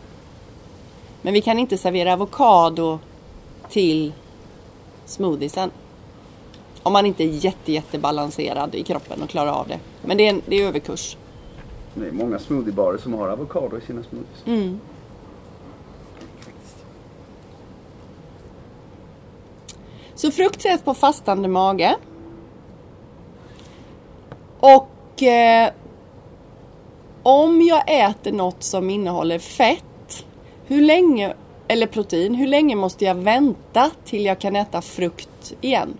Men 1.23 1.35
vi 1.35 1.41
kan 1.41 1.59
inte 1.59 1.79
servera 1.79 2.13
avokado 2.13 2.99
till 3.69 4.13
smoothiesen. 5.05 5.71
Om 6.83 6.93
man 6.93 7.07
inte 7.07 7.25
är 7.25 7.29
jätte, 7.29 7.73
jättebalanserad 7.73 8.75
i 8.75 8.83
kroppen 8.83 9.23
och 9.23 9.29
klarar 9.29 9.53
av 9.53 9.69
det. 9.69 9.79
Men 10.03 10.17
det 10.17 10.27
är, 10.27 10.31
en, 10.31 10.43
det 10.47 10.57
är 10.57 10.67
överkurs. 10.67 11.17
Det 11.95 12.07
är 12.07 12.13
många 12.13 12.39
smoothiebarer 12.39 12.99
som 12.99 13.15
har 13.15 13.29
avokado 13.29 13.79
i 13.79 13.81
sina 13.81 14.03
smoothies. 14.03 14.47
Mm. 14.47 14.81
Så 20.15 20.31
frukt 20.31 20.65
äts 20.65 20.83
på 20.83 20.95
fastande 20.95 21.49
mage. 21.49 21.97
Och 24.61 25.23
eh, 25.23 25.73
om 27.23 27.63
jag 27.63 27.83
äter 27.87 28.33
något 28.33 28.63
som 28.63 28.91
innehåller 28.91 29.39
fett, 29.39 29.85
hur 30.71 30.83
länge, 30.83 31.35
eller 31.69 31.87
protein, 31.87 32.35
hur 32.35 32.47
länge 32.47 32.77
måste 32.77 33.05
jag 33.05 33.15
vänta 33.15 33.91
till 34.05 34.25
jag 34.25 34.39
kan 34.39 34.57
äta 34.57 34.83
frukt 34.83 35.53
igen? 35.61 35.99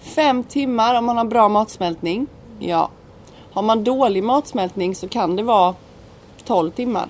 fem 0.00 0.44
timmar 0.44 0.94
om 0.94 1.04
man 1.04 1.16
har 1.16 1.24
bra 1.24 1.48
matsmältning. 1.48 2.26
Ja. 2.58 2.90
Har 3.52 3.62
man 3.62 3.84
dålig 3.84 4.22
matsmältning 4.22 4.94
så 4.94 5.08
kan 5.08 5.36
det 5.36 5.42
vara 5.42 5.74
12 6.44 6.70
timmar. 6.70 7.08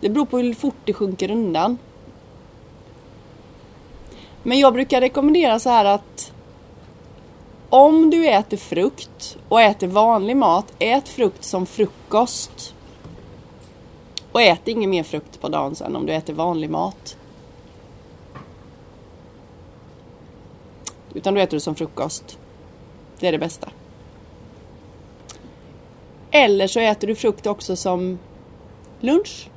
Det 0.00 0.08
beror 0.08 0.26
på 0.26 0.38
hur 0.38 0.54
fort 0.54 0.76
det 0.84 0.92
sjunker 0.92 1.30
undan. 1.30 1.78
Men 4.42 4.58
jag 4.58 4.72
brukar 4.72 5.00
rekommendera 5.00 5.58
så 5.58 5.70
här 5.70 5.84
att 5.84 6.33
om 7.74 8.10
du 8.10 8.28
äter 8.28 8.56
frukt 8.56 9.38
och 9.48 9.60
äter 9.60 9.86
vanlig 9.86 10.36
mat, 10.36 10.72
ät 10.78 11.08
frukt 11.08 11.44
som 11.44 11.66
frukost. 11.66 12.74
Och 14.32 14.42
ät 14.42 14.68
ingen 14.68 14.90
mer 14.90 15.02
frukt 15.02 15.40
på 15.40 15.48
dagen 15.48 15.74
sen 15.74 15.96
om 15.96 16.06
du 16.06 16.12
äter 16.12 16.32
vanlig 16.34 16.70
mat. 16.70 17.16
Utan 21.14 21.34
du 21.34 21.40
äter 21.40 21.56
det 21.56 21.60
som 21.60 21.74
frukost. 21.74 22.38
Det 23.18 23.28
är 23.28 23.32
det 23.32 23.38
bästa. 23.38 23.68
Eller 26.30 26.66
så 26.66 26.80
äter 26.80 27.08
du 27.08 27.14
frukt 27.14 27.46
också 27.46 27.76
som 27.76 28.18
lunch. 29.00 29.50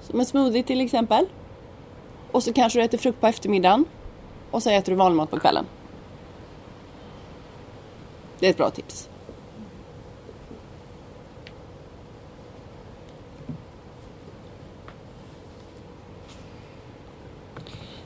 Som 0.00 0.20
en 0.20 0.26
smoothie 0.26 0.62
till 0.62 0.80
exempel. 0.80 1.26
Och 2.32 2.42
så 2.42 2.52
kanske 2.52 2.78
du 2.78 2.84
äter 2.84 2.98
frukt 2.98 3.20
på 3.20 3.26
eftermiddagen. 3.26 3.84
Och 4.50 4.62
så 4.62 4.70
äter 4.70 4.92
du 4.92 4.96
vanlig 4.96 5.16
mat 5.16 5.30
på 5.30 5.40
kvällen. 5.40 5.66
Det 8.38 8.46
är 8.46 8.50
ett 8.50 8.56
bra 8.56 8.70
tips. 8.70 9.08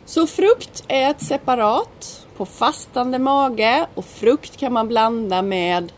Så 0.04 0.26
frukt 0.26 0.84
ät 0.88 1.22
separat 1.22 2.26
på 2.36 2.46
fastande 2.46 3.18
mage 3.18 3.86
och 3.94 4.04
frukt 4.04 4.56
kan 4.56 4.72
man 4.72 4.88
blanda 4.88 5.42
med 5.42 5.92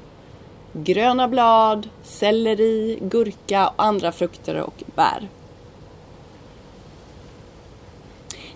gröna 0.73 1.29
blad, 1.29 1.89
selleri, 2.03 2.99
gurka 3.03 3.69
och 3.69 3.85
andra 3.85 4.13
frukter 4.13 4.61
och 4.61 4.83
bär. 4.95 5.29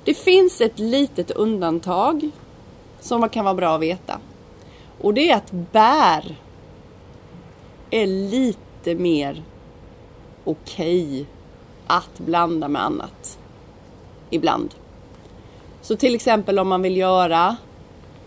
Det 0.05 0.15
finns 0.15 0.61
ett 0.61 0.79
litet 0.79 1.31
undantag 1.31 2.31
som 3.01 3.29
kan 3.29 3.45
vara 3.45 3.55
bra 3.55 3.75
att 3.75 3.81
veta. 3.81 4.21
Och 5.01 5.15
det 5.15 5.31
är 5.31 5.37
att 5.37 5.51
bär 5.51 6.37
är 7.91 8.07
lite 8.07 8.95
mer 8.95 9.43
okej 10.45 11.05
okay 11.05 11.27
att 11.87 12.19
blanda 12.19 12.69
med 12.69 12.83
annat. 12.83 13.39
Ibland. 14.31 14.75
Så 15.83 15.97
till 15.97 16.15
exempel 16.15 16.59
om 16.59 16.69
man 16.69 16.83
vill 16.83 16.97
göra 16.97 17.57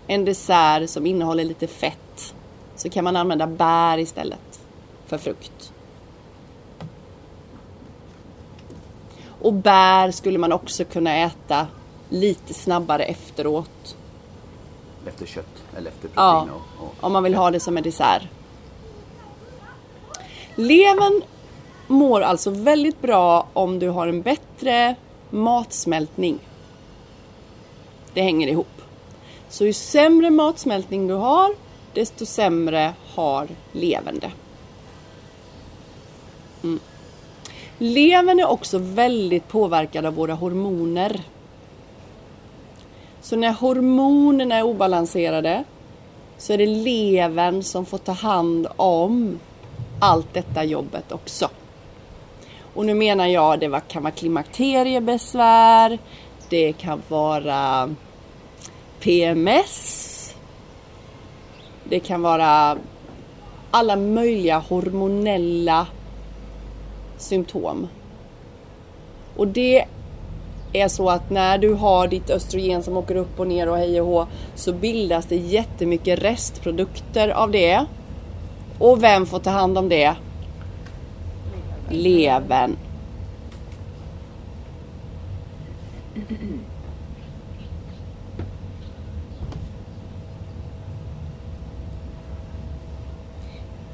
en 0.08 0.26
dessert 0.26 0.90
som 0.90 1.06
innehåller 1.06 1.44
lite 1.44 1.68
fett 1.68 2.36
så 2.76 2.90
kan 2.90 3.04
man 3.04 3.16
använda 3.16 3.48
bär 3.48 3.98
istället 3.98 4.60
för 5.06 5.18
frukt. 5.18 5.74
Och 9.42 9.54
bär 9.54 10.12
skulle 10.12 10.38
man 10.38 10.52
också 10.52 10.86
kunna 10.86 11.16
äta 11.16 11.68
lite 12.10 12.54
snabbare 12.54 13.04
efteråt. 13.04 13.96
Efter 15.08 15.26
kött 15.26 15.64
eller 15.78 15.90
efter 15.90 16.08
protein? 16.08 16.16
Ja, 16.16 16.48
och, 16.80 16.86
och... 16.86 16.94
om 17.00 17.14
man 17.14 17.24
vill 17.24 17.36
ha 17.36 17.52
det 17.52 17.60
som 17.60 17.78
en 17.78 17.84
dessert. 17.84 18.24
Levern 20.56 21.22
mår 21.88 22.22
alltså 22.22 22.50
väldigt 22.50 23.02
bra 23.02 23.48
om 23.54 23.80
du 23.80 23.90
har 23.90 24.08
en 24.08 24.22
bättre 24.22 24.96
matsmältning. 25.30 26.40
Det 28.14 28.22
hänger 28.22 28.48
ihop. 28.48 28.82
Så 29.50 29.66
ju 29.66 29.74
sämre 29.74 30.30
matsmältning 30.30 31.08
du 31.08 31.14
har, 31.14 31.56
desto 31.94 32.26
sämre 32.26 32.94
har 33.16 33.48
levern 33.72 34.22
Mm. 36.64 36.80
Levern 37.78 38.40
är 38.40 38.50
också 38.50 38.78
väldigt 38.78 39.48
påverkad 39.48 40.06
av 40.06 40.14
våra 40.14 40.34
hormoner. 40.34 41.22
Så 43.22 43.36
när 43.36 43.52
hormonerna 43.52 44.56
är 44.56 44.64
obalanserade 44.64 45.64
så 46.38 46.54
är 46.54 46.58
det 46.58 46.66
levern 46.66 47.64
som 47.64 47.86
får 47.86 47.98
ta 47.98 48.12
hand 48.12 48.68
om 48.76 49.40
allt 50.00 50.34
detta 50.34 50.64
jobbet 50.64 51.12
också. 51.12 51.50
Och 52.74 52.86
nu 52.86 52.94
menar 52.94 53.28
jag 53.28 53.60
det 53.60 53.82
kan 53.88 54.04
vara 54.04 54.14
klimakteriebesvär, 54.14 56.00
det 56.50 56.74
kan 56.74 57.02
vara 57.08 57.96
PMS, 59.00 60.36
det 61.84 62.00
kan 62.00 62.22
vara 62.22 62.78
alla 63.72 63.96
möjliga 63.96 64.58
hormonella 64.58 65.88
symptom. 67.18 67.88
Och 69.36 69.48
det 69.48 69.86
är 70.74 70.88
så 70.88 71.10
att 71.10 71.30
när 71.30 71.58
du 71.58 71.74
har 71.74 72.08
ditt 72.08 72.30
östrogen 72.30 72.84
som 72.84 72.98
åker 72.98 73.16
upp 73.16 73.40
och 73.40 73.48
ner 73.48 73.70
och 73.70 73.78
hej 73.78 74.02
och 74.02 74.08
hå 74.08 74.28
så 74.56 74.74
bildas 74.74 75.26
det 75.26 75.36
jättemycket 75.36 76.20
restprodukter 76.20 77.30
av 77.30 77.52
det. 77.52 77.86
Och 78.80 79.04
vem 79.04 79.26
får 79.26 79.40
ta 79.40 79.50
hand 79.50 79.78
om 79.78 79.90
det? 79.90 80.16
Levern. 81.90 82.78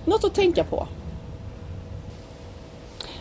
Något 0.06 0.24
att 0.24 0.34
tänka 0.34 0.64
på. 0.64 0.88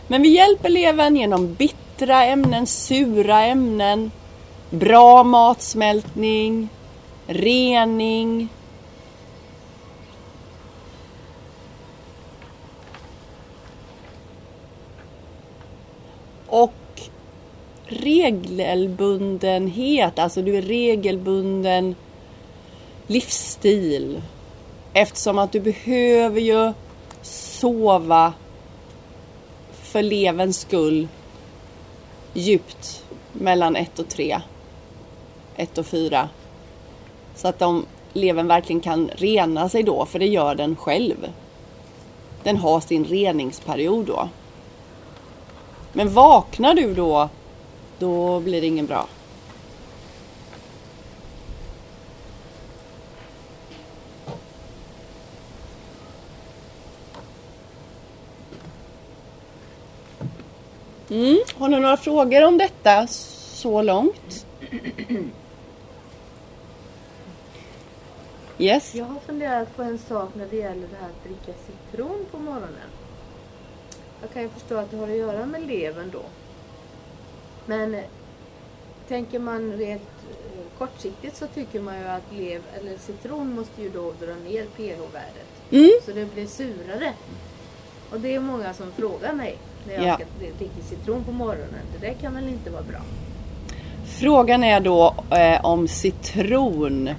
Men 0.07 0.21
vi 0.21 0.29
hjälper 0.29 0.69
levern 0.69 1.15
genom 1.15 1.53
bittra 1.97 2.25
ämnen, 2.25 2.67
sura 2.67 3.45
ämnen, 3.45 4.11
bra 4.69 5.23
matsmältning, 5.23 6.69
rening, 7.27 8.49
och 16.47 16.73
regelbundenhet, 17.85 20.19
alltså 20.19 20.41
du 20.41 20.57
är 20.57 20.61
regelbunden 20.61 21.95
livsstil. 23.07 24.21
Eftersom 24.93 25.39
att 25.39 25.51
du 25.51 25.59
behöver 25.59 26.41
ju 26.41 26.73
sova 27.21 28.33
för 29.71 30.01
levens 30.01 30.59
skull 30.59 31.07
djupt 32.37 33.03
mellan 33.33 33.75
1 33.75 33.99
och 33.99 34.09
3. 34.09 34.41
1 35.55 35.77
och 35.77 35.85
4. 35.85 36.29
Så 37.35 37.47
att 37.47 37.59
de, 37.59 37.85
levern 38.13 38.47
verkligen 38.47 38.79
kan 38.79 39.09
rena 39.15 39.69
sig 39.69 39.83
då, 39.83 40.05
för 40.05 40.19
det 40.19 40.27
gör 40.27 40.55
den 40.55 40.75
själv. 40.75 41.31
Den 42.43 42.57
har 42.57 42.79
sin 42.79 43.05
reningsperiod 43.05 44.05
då. 44.05 44.29
Men 45.93 46.13
vaknar 46.13 46.73
du 46.73 46.93
då, 46.93 47.29
då 47.99 48.39
blir 48.39 48.61
det 48.61 48.67
ingen 48.67 48.85
bra. 48.85 49.07
Mm. 61.09 61.37
Har 61.55 61.69
ni 61.69 61.79
några 61.79 61.97
frågor 61.97 62.45
om 62.45 62.57
detta 62.57 63.07
så 63.07 63.81
långt? 63.81 64.45
Yes? 68.57 68.95
Jag 68.95 69.05
har 69.05 69.19
funderat 69.19 69.75
på 69.75 69.83
en 69.83 69.97
sak 69.97 70.29
när 70.35 70.47
det 70.47 70.55
gäller 70.55 70.87
det 70.87 70.95
här 71.01 71.09
att 71.09 71.23
dricka 71.23 71.59
citron 71.67 72.25
på 72.31 72.37
morgonen. 72.37 72.89
Jag 74.21 74.31
kan 74.31 74.41
ju 74.41 74.49
förstå 74.49 74.77
att 74.77 74.91
det 74.91 74.97
har 74.97 75.07
att 75.07 75.17
göra 75.17 75.45
med 75.45 75.67
levern 75.67 76.09
då. 76.11 76.21
Men 77.65 77.95
eh, 77.95 78.03
tänker 79.07 79.39
man 79.39 79.73
rent 79.73 80.01
eh, 80.01 80.77
kortsiktigt 80.77 81.37
så 81.37 81.47
tycker 81.47 81.79
man 81.79 81.99
ju 81.99 82.05
att 82.05 82.33
lev, 82.33 82.61
eller 82.79 82.97
citron 82.97 83.55
måste 83.55 83.81
ju 83.81 83.89
då 83.89 84.13
dra 84.19 84.35
ner 84.35 84.65
pH-värdet. 84.65 85.71
Mm. 85.71 85.91
Så 86.05 86.11
det 86.11 86.33
blir 86.33 86.47
surare. 86.47 87.13
Och 88.11 88.19
det 88.19 88.35
är 88.35 88.39
många 88.39 88.73
som 88.73 88.91
frågar 88.91 89.33
mig 89.33 89.57
när 89.87 89.93
jag 89.93 90.03
Ja. 90.05 90.15
ska 90.15 90.25
dricka 90.57 90.81
citron 90.89 91.23
på 91.23 91.31
morgonen. 91.31 91.81
Det 91.99 92.07
där 92.07 92.13
kan 92.13 92.35
väl 92.35 92.47
inte 92.47 92.69
vara 92.69 92.83
bra? 92.83 92.99
Frågan 94.05 94.63
är 94.63 94.79
då 94.79 95.13
eh, 95.29 95.65
om 95.65 95.87
citron. 95.87 97.09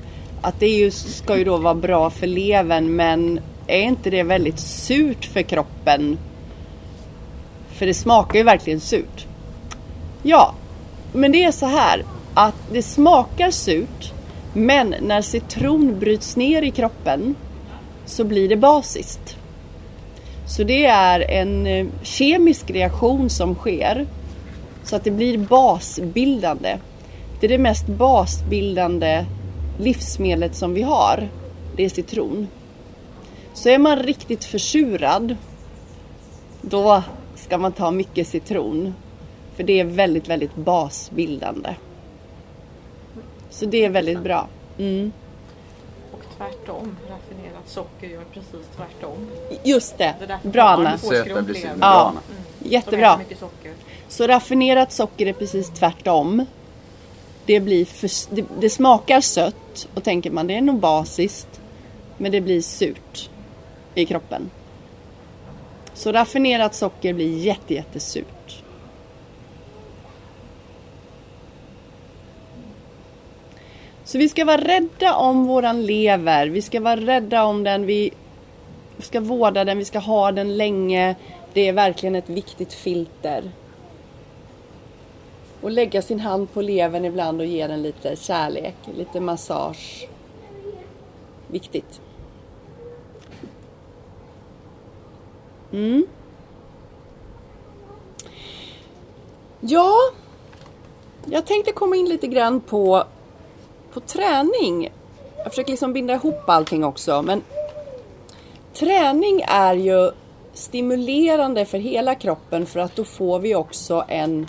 Att 0.43 0.61
det 0.61 0.69
ju, 0.69 0.91
ska 0.91 1.39
ju 1.39 1.45
då 1.45 1.57
vara 1.57 1.75
bra 1.75 2.11
för 2.11 2.27
levern 2.27 2.97
men 2.97 3.41
är 3.67 3.81
inte 3.83 4.11
det 4.11 4.23
väldigt 4.23 4.59
surt 4.59 5.25
för 5.25 5.43
kroppen? 5.43 6.19
För 7.73 7.87
det 7.87 7.95
smakar 7.95 8.39
ju 8.39 8.45
verkligen 8.45 8.81
surt. 8.81 9.27
Ja, 10.23 10.55
men 11.13 11.33
det 11.33 11.45
är 11.45 11.53
så 11.53 11.67
här 11.67 12.05
att 12.35 12.55
det 12.73 12.83
smakar 12.83 13.51
surt 13.51 14.13
Men 14.53 14.95
när 15.01 15.23
citron 15.23 15.99
bryts 15.99 16.37
ner 16.37 16.63
i 16.63 16.71
kroppen 16.71 17.35
så 18.07 18.25
blir 18.25 18.49
det 18.49 18.57
basiskt. 18.57 19.37
Så 20.49 20.63
det 20.63 20.87
är 20.87 21.31
en 21.31 21.67
eh, 21.67 21.87
kemisk 22.03 22.71
reaktion 22.71 23.31
som 23.31 23.55
sker 23.55 24.07
så 24.85 24.97
att 24.97 25.05
det 25.05 25.11
blir 25.11 25.39
basbildande. 25.39 26.79
Det 27.41 27.47
är 27.47 27.49
det 27.49 27.59
mest 27.59 27.87
basbildande 27.87 29.25
livsmedlet 29.79 30.55
som 30.55 30.75
vi 30.75 30.83
har. 30.83 31.29
Det 31.77 31.85
är 31.85 31.89
citron. 31.89 32.49
Så 33.55 33.69
är 33.69 33.79
man 33.79 34.03
riktigt 34.03 34.45
försurad 34.45 35.37
då 36.63 37.03
ska 37.35 37.59
man 37.59 37.73
ta 37.73 37.91
mycket 37.91 38.29
citron. 38.29 38.95
För 39.57 39.63
det 39.63 39.81
är 39.81 39.85
väldigt, 39.85 40.29
väldigt 40.29 40.57
basbildande. 40.57 41.75
Så 43.51 43.67
det 43.67 43.85
är 43.85 43.91
väldigt 43.91 44.23
bra. 44.23 44.49
Mm. 44.79 45.13
Tvärtom, 46.39 46.97
raffinerat 47.11 47.69
socker 47.69 48.07
gör 48.07 48.25
precis 48.33 48.67
tvärtom. 48.77 49.31
Just 49.65 49.99
det, 49.99 50.15
Det 50.43 50.49
bra 50.49 50.63
Anna. 50.63 50.99
Söta 50.99 51.43
blir 51.43 51.55
sura. 51.55 51.75
Ja. 51.81 52.13
De 52.59 52.69
Jättebra. 52.69 53.13
äter 53.13 53.19
mycket 53.19 53.39
socker. 53.39 53.73
Så 54.09 54.27
raffinerat 54.27 54.93
socker 54.93 55.27
är 55.27 55.33
precis 55.33 55.71
tvärtom. 55.71 56.47
Det, 57.47 57.61
blir 57.61 57.85
för, 57.85 58.35
det, 58.35 58.45
det 58.61 58.71
smakar 58.71 59.21
sött 59.21 59.89
och 59.95 60.05
tänker 60.05 60.31
man 60.31 60.47
det 60.47 60.55
är 60.55 60.61
nog 60.61 60.79
basiskt. 60.79 61.61
Men 62.17 62.33
det 62.33 62.41
blir 62.41 62.63
surt 62.63 63.31
i 63.95 64.07
kroppen. 64.07 64.51
Så 65.95 66.13
raffinerat 66.13 66.75
socker 66.75 67.13
blir 67.15 67.39
jätte, 67.39 67.75
jättesurt. 67.75 68.38
Så 74.09 74.19
vi 74.19 74.29
ska 74.29 74.45
vara 74.45 74.61
rädda 74.61 75.17
om 75.17 75.47
våran 75.47 75.87
lever. 75.87 76.47
Vi 76.47 76.63
ska 76.63 76.81
vara 76.81 76.97
rädda 76.97 77.45
om 77.45 77.65
den. 77.65 77.87
Vi 77.87 78.11
ska 78.99 79.21
vårda 79.21 79.65
den. 79.65 79.79
Vi 79.79 79.85
ska 79.85 79.99
ha 79.99 80.33
den 80.33 80.57
länge. 80.57 81.17
Det 81.53 81.69
är 81.69 81.73
verkligen 81.73 82.15
ett 82.15 82.29
viktigt 82.29 82.73
filter. 82.73 83.51
Och 85.61 85.71
lägga 85.71 86.03
sin 86.03 86.21
hand 86.21 86.53
på 86.53 86.63
levern 86.63 87.05
ibland 87.05 87.41
och 87.41 87.47
ge 87.47 87.67
den 87.67 87.83
lite 87.83 88.17
kärlek, 88.17 88.75
lite 88.97 89.21
massage. 89.21 90.09
Viktigt. 91.47 92.01
Mm. 95.73 96.07
Ja, 99.61 99.95
jag 101.25 101.47
tänkte 101.47 101.73
komma 101.73 101.97
in 101.97 102.09
lite 102.09 102.27
grann 102.27 102.61
på, 102.61 103.05
på 103.93 104.01
träning. 104.01 104.93
Jag 105.37 105.47
försöker 105.47 105.71
liksom 105.71 105.93
binda 105.93 106.15
ihop 106.15 106.49
allting 106.49 106.85
också, 106.85 107.23
men 107.23 107.43
träning 108.75 109.43
är 109.49 109.75
ju 109.75 110.11
stimulerande 110.53 111.65
för 111.65 111.79
hela 111.79 112.15
kroppen 112.15 112.67
för 112.67 112.81
att 112.81 112.97
då 112.97 113.05
får 113.05 113.39
vi 113.39 113.55
också 113.55 114.05
en 114.09 114.47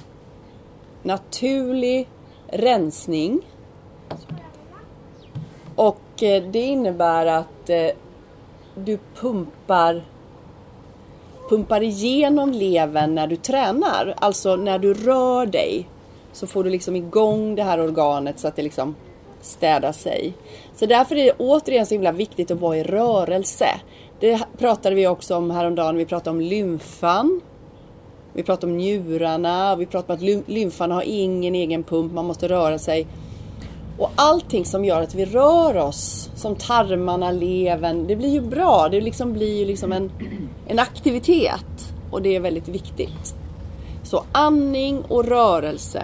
naturlig 1.04 2.08
rensning. 2.48 3.42
Och 5.76 6.24
eh, 6.24 6.44
det 6.44 6.62
innebär 6.62 7.26
att 7.26 7.70
eh, 7.70 7.90
du 8.76 9.00
pumpar 9.16 10.04
pumpar 11.50 11.84
igenom 11.84 12.52
levern 12.52 13.16
när 13.16 13.28
du 13.28 13.36
tränar. 13.36 14.16
Alltså 14.18 14.56
när 14.56 14.80
du 14.80 14.94
rör 14.94 15.46
dig 15.46 15.88
så 16.34 16.48
får 16.48 16.64
du 16.64 16.70
liksom 16.70 16.96
igång 16.96 17.56
det 17.56 17.64
här 17.64 17.82
organet 17.82 18.40
så 18.40 18.48
att 18.48 18.56
det 18.56 18.62
liksom 18.62 18.96
städa 19.42 19.94
sig. 19.94 20.34
Så 20.76 20.86
därför 20.86 21.16
är 21.16 21.24
det 21.24 21.34
återigen 21.38 21.86
så 21.86 21.94
himla 21.94 22.12
viktigt 22.12 22.52
att 22.52 22.60
vara 22.60 22.78
i 22.78 22.84
rörelse. 22.84 23.68
Det 24.20 24.40
pratade 24.58 24.96
vi 24.96 25.08
också 25.08 25.36
om 25.36 25.52
häromdagen. 25.52 25.98
Vi 25.98 26.06
pratade 26.06 26.30
om 26.30 26.42
lymfan. 26.42 27.42
Vi 28.34 28.44
pratade 28.44 28.72
om 28.72 28.78
njurarna. 28.78 29.76
Vi 29.76 29.86
pratade 29.86 30.34
om 30.34 30.40
att 30.40 30.50
lymfan 30.50 30.92
har 30.92 31.04
ingen 31.06 31.56
egen 31.56 31.84
pump. 31.84 32.14
Man 32.14 32.26
måste 32.26 32.48
röra 32.48 32.80
sig. 32.80 33.08
Och 33.98 34.12
allting 34.16 34.66
som 34.66 34.86
gör 34.86 35.02
att 35.02 35.16
vi 35.16 35.26
rör 35.26 35.78
oss, 35.78 36.30
som 36.36 36.56
tarmarna, 36.56 37.32
levern, 37.32 38.08
det 38.08 38.16
blir 38.16 38.30
ju 38.30 38.42
bra. 38.42 38.90
Det 38.92 39.02
liksom 39.02 39.34
blir 39.34 39.60
ju 39.60 39.66
liksom 39.66 39.92
en, 39.92 40.12
en 40.68 40.80
aktivitet 40.80 41.94
och 42.12 42.22
det 42.22 42.36
är 42.36 42.40
väldigt 42.40 42.68
viktigt. 42.68 43.36
Så 44.04 44.24
andning 44.32 45.04
och 45.08 45.26
rörelse. 45.26 46.04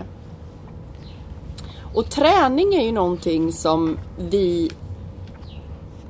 Och 1.95 2.09
träning 2.09 2.75
är 2.75 2.81
ju 2.81 2.91
någonting 2.91 3.51
som 3.51 3.97
vi 4.17 4.71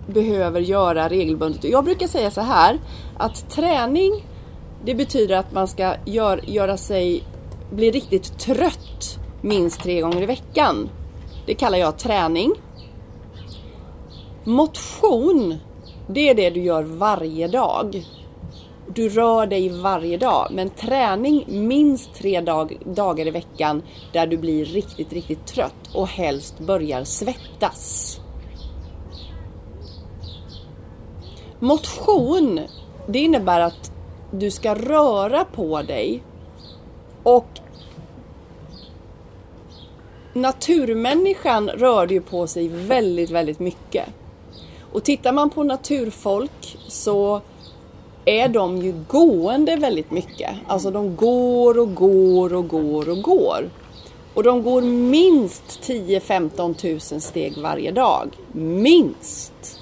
behöver 0.08 0.62
göra 0.62 1.10
regelbundet. 1.10 1.64
Och 1.64 1.70
Jag 1.70 1.84
brukar 1.84 2.08
säga 2.08 2.32
så 2.32 2.42
här 2.42 2.80
att 3.18 3.50
träning 3.50 4.24
det 4.86 4.96
betyder 4.96 5.36
att 5.36 5.52
man 5.54 5.68
ska 5.68 5.96
gör, 6.06 6.50
göra 6.50 6.78
sig, 6.78 7.24
bli 7.72 7.92
riktigt 7.92 8.40
trött 8.40 9.20
minst 9.42 9.84
tre 9.84 10.02
gånger 10.02 10.22
i 10.22 10.26
veckan. 10.26 10.90
Det 11.46 11.56
kallar 11.56 11.78
jag 11.78 11.98
träning. 11.98 12.54
Motion, 14.44 15.56
det 16.08 16.30
är 16.30 16.36
det 16.36 16.50
du 16.50 16.64
gör 16.64 16.84
varje 16.84 17.48
dag. 17.48 18.06
Du 18.88 19.10
rör 19.10 19.48
dig 19.48 19.70
varje 19.70 20.18
dag, 20.18 20.48
men 20.52 20.70
träning 20.70 21.46
minst 21.48 22.14
tre 22.14 22.42
dag, 22.42 22.78
dagar 22.86 23.28
i 23.28 23.32
veckan 23.32 23.84
där 24.14 24.28
du 24.28 24.38
blir 24.38 24.66
riktigt, 24.66 25.14
riktigt 25.14 25.48
trött 25.48 25.90
och 25.94 26.08
helst 26.08 26.60
börjar 26.60 27.04
svettas. 27.04 28.20
Motion, 31.60 32.60
det 33.08 33.20
innebär 33.20 33.60
att 33.60 33.92
du 34.32 34.52
ska 34.52 34.76
röra 34.76 35.46
på 35.46 35.82
dig 35.82 36.24
och 37.24 37.48
naturmänniskan 40.34 41.70
rörde 41.70 42.14
ju 42.14 42.22
på 42.22 42.48
sig 42.48 42.68
väldigt, 42.68 43.30
väldigt 43.30 43.60
mycket. 43.60 44.10
Och 44.92 45.04
tittar 45.04 45.32
man 45.32 45.50
på 45.50 45.64
naturfolk 45.64 46.78
så 46.88 47.42
är 48.26 48.48
de 48.48 48.78
ju 48.78 48.94
gående 49.08 49.76
väldigt 49.76 50.12
mycket. 50.12 50.52
Alltså 50.68 50.92
de 50.92 51.16
går 51.16 51.80
och 51.80 51.96
går 51.96 52.54
och 52.54 52.68
går 52.68 53.10
och 53.10 53.22
går. 53.22 53.70
Och 54.34 54.44
de 54.44 54.64
går 54.64 54.82
minst 54.82 55.64
10-15 55.82 57.12
000 57.14 57.22
steg 57.22 57.58
varje 57.58 57.92
dag. 57.92 58.38
Minst! 58.52 59.80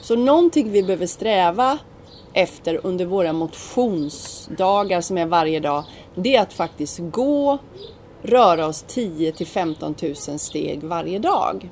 Så 0.00 0.16
någonting 0.16 0.70
vi 0.70 0.82
behöver 0.82 1.06
sträva 1.06 1.78
efter 2.32 2.80
under 2.82 3.04
våra 3.04 3.32
motionsdagar 3.32 5.00
som 5.00 5.18
är 5.18 5.26
varje 5.26 5.60
dag, 5.60 5.84
det 6.14 6.36
är 6.36 6.42
att 6.42 6.52
faktiskt 6.52 6.98
gå, 6.98 7.58
röra 8.22 8.66
oss 8.66 8.84
10 8.88 9.32
till 9.32 9.46
15 9.46 9.94
000 10.02 10.38
steg 10.38 10.84
varje 10.84 11.18
dag. 11.18 11.70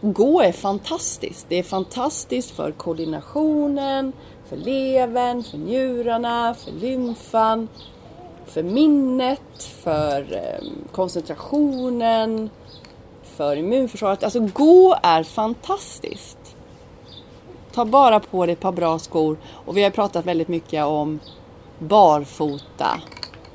Gå 0.00 0.40
är 0.40 0.52
fantastiskt. 0.52 1.46
Det 1.48 1.58
är 1.58 1.62
fantastiskt 1.62 2.50
för 2.50 2.72
koordinationen, 2.72 4.12
för 4.48 4.56
levern, 4.56 5.42
för 5.42 5.58
njurarna, 5.58 6.54
för 6.54 6.72
lymfan, 6.72 7.68
för 8.46 8.62
minnet, 8.62 9.62
för 9.82 10.32
ehm, 10.32 10.88
koncentrationen, 10.92 12.50
för 13.22 13.56
immunförsvaret. 13.56 14.24
Alltså 14.24 14.40
gå 14.40 14.96
är 15.02 15.22
fantastiskt. 15.22 16.38
Ta 17.72 17.84
bara 17.84 18.20
på 18.20 18.46
dig 18.46 18.52
ett 18.52 18.60
par 18.60 18.72
bra 18.72 18.98
skor. 18.98 19.36
Och 19.50 19.76
vi 19.76 19.82
har 19.82 19.90
pratat 19.90 20.26
väldigt 20.26 20.48
mycket 20.48 20.84
om 20.84 21.20
barfota. 21.78 23.00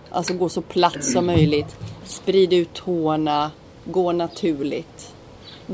Alltså 0.09 0.33
gå 0.33 0.49
så 0.49 0.61
platt 0.61 1.03
som 1.05 1.25
möjligt. 1.25 1.77
Sprid 2.05 2.53
ut 2.53 2.73
tårna. 2.73 3.51
Gå 3.85 4.11
naturligt. 4.11 5.13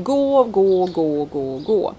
Gå, 0.02 0.44
gå, 0.44 0.86
gå, 0.86 1.24
gå, 1.24 1.58
gå. 1.58 1.92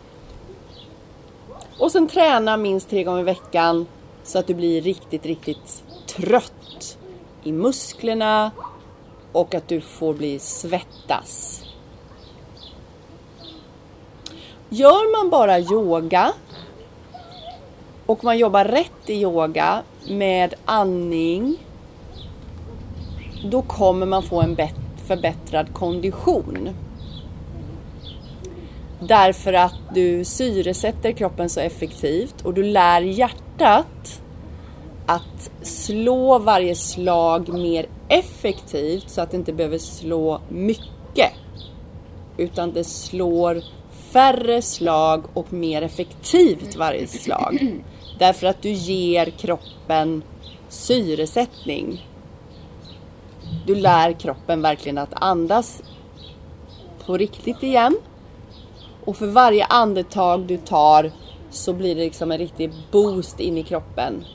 Och 1.79 1.91
sen 1.91 2.07
träna 2.07 2.57
minst 2.57 2.89
tre 2.89 3.03
gånger 3.03 3.19
i 3.19 3.23
veckan 3.23 3.85
så 4.23 4.39
att 4.39 4.47
du 4.47 4.53
blir 4.53 4.81
riktigt, 4.81 5.25
riktigt 5.25 5.83
trött 6.07 6.97
i 7.43 7.51
musklerna 7.51 8.51
och 9.31 9.55
att 9.55 9.67
du 9.67 9.81
får 9.81 10.13
bli 10.13 10.39
svettas. 10.39 11.63
Gör 14.69 15.21
man 15.21 15.29
bara 15.29 15.59
yoga 15.59 16.33
och 18.05 18.23
man 18.23 18.37
jobbar 18.37 18.65
rätt 18.65 19.09
i 19.09 19.13
yoga 19.13 19.83
med 20.09 20.53
andning 20.65 21.57
då 23.43 23.61
kommer 23.61 24.05
man 24.05 24.23
få 24.23 24.41
en 24.41 24.57
förbättrad 25.07 25.73
kondition. 25.73 26.69
Därför 28.99 29.53
att 29.53 29.75
du 29.93 30.25
syresätter 30.25 31.11
kroppen 31.11 31.49
så 31.49 31.59
effektivt 31.59 32.41
och 32.41 32.53
du 32.53 32.63
lär 32.63 33.01
hjärtat 33.01 34.21
att 35.05 35.51
slå 35.61 36.39
varje 36.39 36.75
slag 36.75 37.49
mer 37.49 37.85
effektivt 38.07 39.09
så 39.09 39.21
att 39.21 39.31
det 39.31 39.37
inte 39.37 39.53
behöver 39.53 39.77
slå 39.77 40.41
mycket. 40.49 41.31
utan 42.37 42.73
det 42.73 42.83
slår 42.83 43.61
färre 43.91 44.61
slag 44.61 45.23
och 45.33 45.53
mer 45.53 45.81
effektivt 45.81 46.75
varje 46.75 47.07
slag. 47.07 47.81
Därför 48.19 48.47
att 48.47 48.61
du 48.61 48.69
ger 48.69 49.25
kroppen 49.25 50.23
syresättning. 50.69 52.07
Du 53.65 53.75
lär 53.75 54.13
kroppen 54.13 54.61
verkligen 54.61 54.97
att 54.97 55.13
andas 55.23 55.83
på 57.05 57.17
riktigt 57.17 57.63
igen. 57.63 57.97
Och 59.07 59.17
för 59.17 59.27
varje 59.27 59.65
andetag 59.65 60.41
du 60.41 60.57
tar 60.57 61.11
så 61.49 61.73
blir 61.73 61.95
det 61.95 62.01
liksom 62.01 62.31
en 62.31 62.37
riktig 62.37 62.71
boost 62.91 63.39
in 63.39 63.57
i 63.57 63.63
kroppen. 63.63 64.25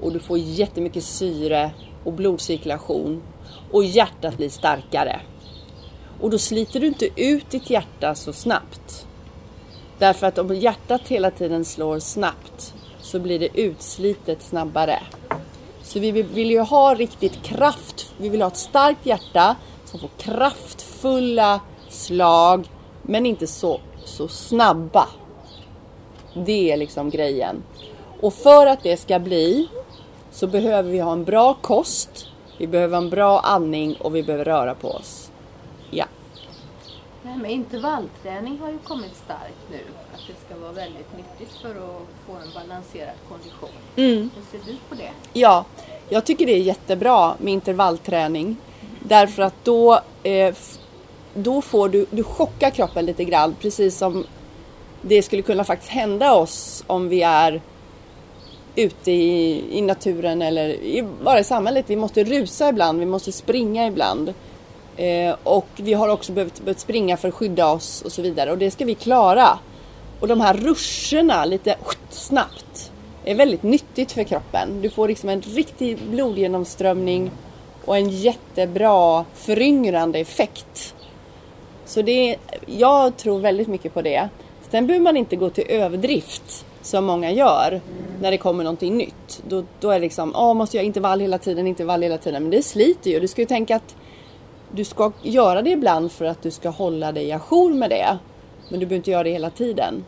Och 0.00 0.12
du 0.12 0.18
får 0.18 0.38
jättemycket 0.38 1.04
syre 1.04 1.70
och 2.04 2.12
blodcirkulation. 2.12 3.22
Och 3.70 3.84
hjärtat 3.84 4.36
blir 4.36 4.48
starkare. 4.48 5.20
Och 6.20 6.30
då 6.30 6.38
sliter 6.38 6.80
du 6.80 6.86
inte 6.86 7.08
ut 7.16 7.50
ditt 7.50 7.70
hjärta 7.70 8.14
så 8.14 8.32
snabbt. 8.32 9.06
Därför 9.98 10.26
att 10.26 10.38
om 10.38 10.54
hjärtat 10.54 11.08
hela 11.08 11.30
tiden 11.30 11.64
slår 11.64 11.98
snabbt 11.98 12.74
så 13.00 13.18
blir 13.18 13.38
det 13.38 13.60
utslitet 13.60 14.42
snabbare. 14.42 15.02
Så 15.82 15.98
vi 15.98 16.10
vill 16.10 16.50
ju 16.50 16.60
ha 16.60 16.94
riktigt 16.94 17.42
kraft. 17.42 18.12
Vi 18.18 18.28
vill 18.28 18.42
ha 18.42 18.48
ett 18.48 18.56
starkt 18.56 19.06
hjärta 19.06 19.56
som 19.84 20.00
får 20.00 20.10
kraftfulla 20.18 21.60
slag 21.88 22.68
men 23.02 23.26
inte 23.26 23.46
så, 23.46 23.80
så 24.04 24.28
snabba. 24.28 25.08
Det 26.34 26.72
är 26.72 26.76
liksom 26.76 27.10
grejen. 27.10 27.62
Och 28.20 28.34
för 28.34 28.66
att 28.66 28.82
det 28.82 28.96
ska 28.96 29.18
bli 29.18 29.68
så 30.30 30.46
behöver 30.46 30.90
vi 30.90 30.98
ha 30.98 31.12
en 31.12 31.24
bra 31.24 31.54
kost, 31.54 32.28
vi 32.58 32.66
behöver 32.66 32.98
en 32.98 33.10
bra 33.10 33.40
andning 33.40 33.96
och 33.96 34.16
vi 34.16 34.22
behöver 34.22 34.44
röra 34.44 34.74
på 34.74 34.90
oss. 34.90 35.30
Ja. 35.90 36.04
Nej, 37.22 37.36
men 37.36 37.50
intervallträning 37.50 38.58
har 38.58 38.70
ju 38.70 38.78
kommit 38.78 39.16
starkt 39.16 39.70
nu. 39.70 39.80
Att 40.14 40.20
det 40.26 40.34
ska 40.46 40.60
vara 40.60 40.72
väldigt 40.72 41.16
nyttigt 41.16 41.56
för 41.62 41.70
att 41.70 42.06
få 42.26 42.32
en 42.32 42.52
balanserad 42.54 43.14
kondition. 43.28 43.68
Mm. 43.96 44.30
Hur 44.36 44.58
ser 44.58 44.66
du 44.66 44.76
på 44.88 44.94
det? 44.94 45.10
Ja, 45.32 45.64
jag 46.08 46.24
tycker 46.24 46.46
det 46.46 46.52
är 46.52 46.62
jättebra 46.62 47.34
med 47.38 47.52
intervallträning. 47.52 48.56
Därför 49.00 49.42
att 49.42 49.64
då, 49.64 50.00
eh, 50.22 50.54
då 51.34 51.62
får 51.62 51.88
du, 51.88 52.06
du 52.10 52.22
chockar 52.22 52.70
kroppen 52.70 53.06
lite 53.06 53.24
grann. 53.24 53.56
Precis 53.60 53.98
som 53.98 54.26
det 55.02 55.22
skulle 55.22 55.42
kunna 55.42 55.64
faktiskt 55.64 55.92
hända 55.92 56.32
oss 56.32 56.84
om 56.86 57.08
vi 57.08 57.22
är 57.22 57.60
ute 58.76 59.10
i, 59.12 59.64
i 59.78 59.80
naturen 59.80 60.42
eller 60.42 60.68
i, 60.68 61.04
bara 61.24 61.40
i 61.40 61.44
samhället. 61.44 61.84
Vi 61.88 61.96
måste 61.96 62.24
rusa 62.24 62.68
ibland, 62.68 62.98
vi 62.98 63.06
måste 63.06 63.32
springa 63.32 63.86
ibland. 63.86 64.34
Eh, 64.96 65.36
och 65.44 65.66
vi 65.76 65.94
har 65.94 66.08
också 66.08 66.32
behövt, 66.32 66.60
behövt 66.60 66.80
springa 66.80 67.16
för 67.16 67.28
att 67.28 67.34
skydda 67.34 67.66
oss 67.66 68.02
och 68.02 68.12
så 68.12 68.22
vidare. 68.22 68.50
Och 68.50 68.58
det 68.58 68.70
ska 68.70 68.84
vi 68.84 68.94
klara. 68.94 69.58
Och 70.20 70.28
de 70.28 70.40
här 70.40 70.54
ruscherna 70.54 71.44
lite 71.44 71.76
snabbt 72.10 72.92
är 73.24 73.34
väldigt 73.34 73.62
nyttigt 73.62 74.12
för 74.12 74.24
kroppen. 74.24 74.82
Du 74.82 74.90
får 74.90 75.08
liksom 75.08 75.28
en 75.28 75.42
riktig 75.42 75.98
blodgenomströmning 75.98 77.30
och 77.84 77.96
en 77.96 78.08
jättebra 78.08 79.24
föryngrande 79.34 80.18
effekt. 80.18 80.94
Så 81.92 82.02
det, 82.02 82.36
jag 82.66 83.16
tror 83.16 83.40
väldigt 83.40 83.68
mycket 83.68 83.94
på 83.94 84.02
det. 84.02 84.28
Sen 84.70 84.86
behöver 84.86 85.04
man 85.04 85.16
inte 85.16 85.36
gå 85.36 85.50
till 85.50 85.64
överdrift 85.68 86.66
som 86.82 87.04
många 87.04 87.30
gör 87.30 87.80
när 88.20 88.30
det 88.30 88.38
kommer 88.38 88.64
någonting 88.64 88.96
nytt. 88.96 89.42
Då, 89.48 89.64
då 89.80 89.90
är 89.90 89.94
det 89.94 90.00
liksom, 90.00 90.32
åh 90.36 90.54
måste 90.54 90.76
jag 90.76 90.86
intervall 90.86 91.20
hela 91.20 91.38
tiden, 91.38 91.66
intervall 91.66 92.02
hela 92.02 92.18
tiden. 92.18 92.42
Men 92.42 92.50
det 92.50 92.62
sliter 92.62 93.10
ju. 93.10 93.20
Du 93.20 93.28
ska 93.28 93.42
ju 93.42 93.46
tänka 93.46 93.76
att 93.76 93.96
du 94.70 94.84
ska 94.84 95.12
göra 95.22 95.62
det 95.62 95.70
ibland 95.70 96.12
för 96.12 96.24
att 96.24 96.42
du 96.42 96.50
ska 96.50 96.68
hålla 96.68 97.12
dig 97.12 97.32
ajour 97.32 97.74
med 97.74 97.90
det. 97.90 98.18
Men 98.68 98.80
du 98.80 98.86
behöver 98.86 98.96
inte 98.96 99.10
göra 99.10 99.22
det 99.22 99.30
hela 99.30 99.50
tiden. 99.50 100.04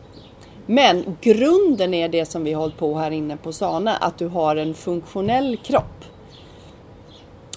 Men 0.65 1.17
grunden 1.21 1.93
är 1.93 2.09
det 2.09 2.25
som 2.25 2.43
vi 2.43 2.53
har 2.53 2.61
hållit 2.61 2.77
på 2.77 2.97
här 2.97 3.11
inne 3.11 3.37
på 3.37 3.51
Sana, 3.51 3.97
att 3.97 4.17
du 4.17 4.27
har 4.27 4.55
en 4.55 4.73
funktionell 4.73 5.57
kropp. 5.57 6.05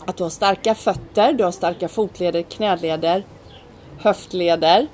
Att 0.06 0.16
du 0.16 0.22
har 0.22 0.30
starka 0.30 0.74
fötter, 0.74 1.32
du 1.32 1.44
har 1.44 1.50
starka 1.50 1.88
fotleder, 1.88 2.42
knäleder, 2.42 3.24
höftleder 3.98 4.86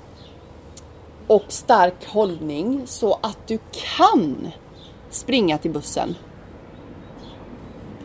och 1.27 1.45
stark 1.49 2.07
hållning 2.07 2.83
så 2.87 3.19
att 3.23 3.39
du 3.47 3.59
kan 3.97 4.51
springa 5.11 5.59
till 5.59 5.71
bussen. 5.71 6.15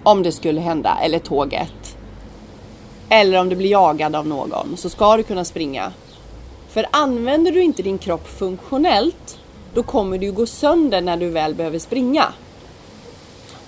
Om 0.03 0.23
det 0.23 0.31
skulle 0.31 0.61
hända, 0.61 0.97
eller 1.03 1.19
tåget. 1.19 1.97
Eller 3.09 3.39
om 3.39 3.49
du 3.49 3.55
blir 3.55 3.69
jagad 3.69 4.15
av 4.15 4.27
någon 4.27 4.77
så 4.77 4.89
ska 4.89 5.17
du 5.17 5.23
kunna 5.23 5.45
springa. 5.45 5.91
För 6.69 6.85
använder 6.91 7.51
du 7.51 7.61
inte 7.61 7.83
din 7.83 7.97
kropp 7.97 8.27
funktionellt 8.27 9.39
då 9.73 9.83
kommer 9.83 10.17
du 10.17 10.31
gå 10.31 10.45
sönder 10.45 11.01
när 11.01 11.17
du 11.17 11.29
väl 11.29 11.55
behöver 11.55 11.79
springa. 11.79 12.33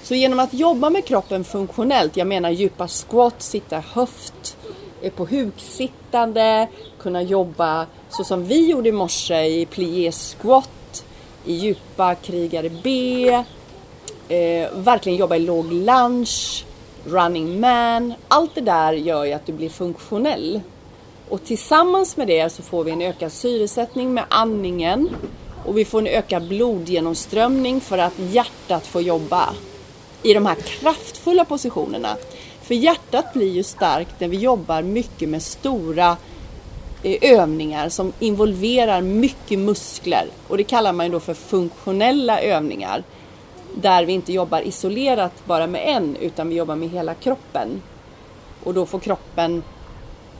Så 0.03 0.15
genom 0.15 0.39
att 0.39 0.53
jobba 0.53 0.89
med 0.89 1.05
kroppen 1.05 1.43
funktionellt, 1.43 2.17
jag 2.17 2.27
menar 2.27 2.49
djupa 2.49 2.87
squat, 2.87 3.41
sitta 3.41 3.79
höft, 3.79 4.57
är 5.01 5.09
på 5.09 5.25
huksittande, 5.25 6.67
kunna 6.99 7.21
jobba 7.21 7.85
så 8.09 8.23
som 8.23 8.45
vi 8.45 8.69
gjorde 8.69 8.89
i 8.89 8.91
morse 8.91 9.45
i 9.45 9.65
plié 9.65 10.11
squat, 10.11 11.05
i 11.45 11.53
djupa 11.53 12.15
krigare 12.15 12.69
B, 12.83 13.25
eh, 14.27 14.69
verkligen 14.73 15.19
jobba 15.19 15.35
i 15.35 15.39
låg 15.39 15.71
lunch, 15.71 16.65
running 17.05 17.59
man. 17.59 18.13
Allt 18.27 18.55
det 18.55 18.61
där 18.61 18.93
gör 18.93 19.25
ju 19.25 19.33
att 19.33 19.45
du 19.45 19.53
blir 19.53 19.69
funktionell. 19.69 20.61
Och 21.29 21.43
tillsammans 21.43 22.17
med 22.17 22.27
det 22.27 22.49
så 22.49 22.63
får 22.63 22.83
vi 22.83 22.91
en 22.91 23.01
ökad 23.01 23.31
syresättning 23.31 24.13
med 24.13 24.23
andningen 24.29 25.09
och 25.65 25.77
vi 25.77 25.85
får 25.85 25.99
en 25.99 26.07
ökad 26.07 26.47
blodgenomströmning 26.47 27.81
för 27.81 27.97
att 27.97 28.19
hjärtat 28.19 28.87
får 28.87 29.01
jobba 29.01 29.53
i 30.23 30.33
de 30.33 30.45
här 30.45 30.55
kraftfulla 30.55 31.45
positionerna. 31.45 32.17
För 32.71 32.75
hjärtat 32.75 33.33
blir 33.33 33.51
ju 33.51 33.63
starkt 33.63 34.19
när 34.19 34.27
vi 34.27 34.37
jobbar 34.37 34.81
mycket 34.81 35.29
med 35.29 35.43
stora 35.43 36.17
eh, 37.03 37.17
övningar 37.39 37.89
som 37.89 38.13
involverar 38.19 39.01
mycket 39.01 39.59
muskler 39.59 40.27
och 40.47 40.57
det 40.57 40.63
kallar 40.63 40.93
man 40.93 41.05
ju 41.05 41.11
då 41.11 41.19
för 41.19 41.33
funktionella 41.33 42.41
övningar. 42.41 43.03
Där 43.75 44.05
vi 44.05 44.13
inte 44.13 44.33
jobbar 44.33 44.61
isolerat 44.61 45.45
bara 45.45 45.67
med 45.67 45.81
en 45.85 46.15
utan 46.15 46.49
vi 46.49 46.55
jobbar 46.55 46.75
med 46.75 46.89
hela 46.89 47.13
kroppen. 47.13 47.81
Och 48.63 48.73
då 48.73 48.85
får 48.85 48.99
kroppen 48.99 49.63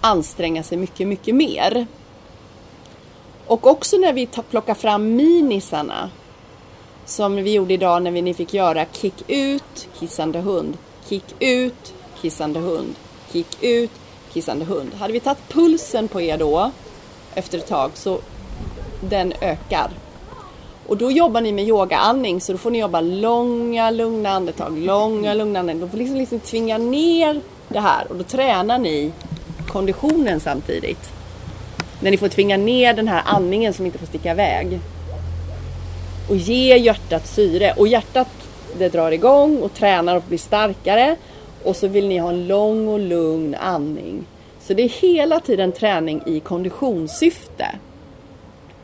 anstränga 0.01 0.63
sig 0.63 0.77
mycket, 0.77 1.07
mycket 1.07 1.35
mer. 1.35 1.87
Och 3.47 3.67
också 3.67 3.97
när 3.97 4.13
vi 4.13 4.27
plockar 4.49 4.73
fram 4.73 5.15
minisarna 5.15 6.09
som 7.05 7.35
vi 7.35 7.53
gjorde 7.53 7.73
idag 7.73 8.03
när 8.03 8.11
vi, 8.11 8.21
ni 8.21 8.33
fick 8.33 8.53
göra 8.53 8.85
kick 8.91 9.23
ut, 9.27 9.87
kissande 9.99 10.39
hund, 10.39 10.77
kick 11.09 11.35
ut, 11.39 11.93
kissande 12.21 12.59
hund, 12.59 12.95
kick 13.31 13.63
ut, 13.63 13.91
kissande 14.33 14.65
hund. 14.65 14.93
Hade 14.93 15.13
vi 15.13 15.19
tagit 15.19 15.49
pulsen 15.49 16.07
på 16.07 16.21
er 16.21 16.37
då 16.37 16.71
efter 17.35 17.57
ett 17.57 17.67
tag 17.67 17.91
så 17.93 18.19
den 19.01 19.33
ökar. 19.41 19.91
Och 20.87 20.97
då 20.97 21.11
jobbar 21.11 21.41
ni 21.41 21.51
med 21.51 21.67
yogaandning 21.67 22.41
så 22.41 22.51
då 22.51 22.57
får 22.57 22.71
ni 22.71 22.79
jobba 22.79 23.01
långa 23.01 23.91
lugna 23.91 24.29
andetag, 24.29 24.77
långa 24.77 25.33
lugna 25.33 25.59
andetag. 25.59 25.81
Då 25.81 25.87
får 25.87 25.97
liksom, 25.97 26.17
liksom 26.17 26.39
tvinga 26.39 26.77
ner 26.77 27.41
det 27.67 27.79
här 27.79 28.07
och 28.09 28.15
då 28.15 28.23
tränar 28.23 28.77
ni 28.77 29.11
konditionen 29.67 30.39
samtidigt. 30.39 31.09
När 31.99 32.11
ni 32.11 32.17
får 32.17 32.27
tvinga 32.27 32.57
ner 32.57 32.93
den 32.93 33.07
här 33.07 33.21
andningen 33.25 33.73
som 33.73 33.85
inte 33.85 33.97
får 33.97 34.05
sticka 34.05 34.31
iväg. 34.31 34.79
Och 36.29 36.35
ge 36.35 36.77
hjärtat 36.77 37.27
syre. 37.27 37.73
Och 37.77 37.87
hjärtat 37.87 38.27
det 38.77 38.89
drar 38.89 39.11
igång 39.11 39.57
och 39.57 39.73
tränar 39.73 40.15
och 40.15 40.23
blir 40.27 40.37
starkare. 40.37 41.15
Och 41.63 41.75
så 41.75 41.87
vill 41.87 42.07
ni 42.07 42.17
ha 42.17 42.29
en 42.29 42.47
lång 42.47 42.87
och 42.87 42.99
lugn 42.99 43.55
andning. 43.55 44.25
Så 44.59 44.73
det 44.73 44.83
är 44.83 44.89
hela 44.89 45.39
tiden 45.39 45.71
träning 45.71 46.21
i 46.25 46.39
konditionssyfte. 46.39 47.65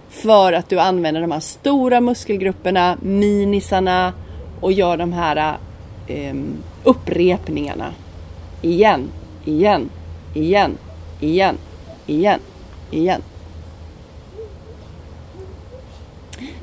För 0.09 0.53
att 0.53 0.69
du 0.69 0.79
använder 0.79 1.21
de 1.21 1.31
här 1.31 1.39
stora 1.39 2.01
muskelgrupperna, 2.01 2.97
minisarna 3.01 4.13
och 4.59 4.71
gör 4.71 4.97
de 4.97 5.13
här 5.13 5.57
eh, 6.07 6.35
upprepningarna. 6.83 7.93
Igen, 8.61 9.09
igen, 9.45 9.89
igen, 10.33 10.77
igen, 11.19 11.57
igen, 12.07 12.39
igen. 12.91 13.21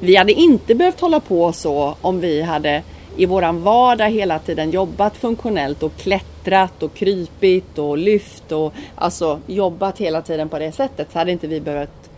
Vi 0.01 0.17
hade 0.17 0.33
inte 0.33 0.75
behövt 0.75 1.01
hålla 1.01 1.21
på 1.21 1.53
så 1.53 1.97
om 2.01 2.21
vi 2.21 2.43
hade 2.43 2.83
i 3.17 3.27
våran 3.27 3.63
vardag 3.63 4.11
hela 4.11 4.39
tiden 4.39 4.71
jobbat 4.71 5.17
funktionellt 5.17 5.83
och 5.83 5.97
klättrat 5.97 6.83
och 6.83 6.95
krypit 6.95 7.79
och 7.79 7.99
lyft 7.99 8.53
och 8.53 8.73
alltså 8.95 9.41
jobbat 9.47 9.99
hela 9.99 10.23
tiden 10.23 10.49
på 10.49 10.59
det 10.59 10.73
sättet 10.73 11.13
så 11.13 11.19
hade 11.19 11.33
inte 11.33 11.47
vi 11.47 11.61
behövt 11.61 12.11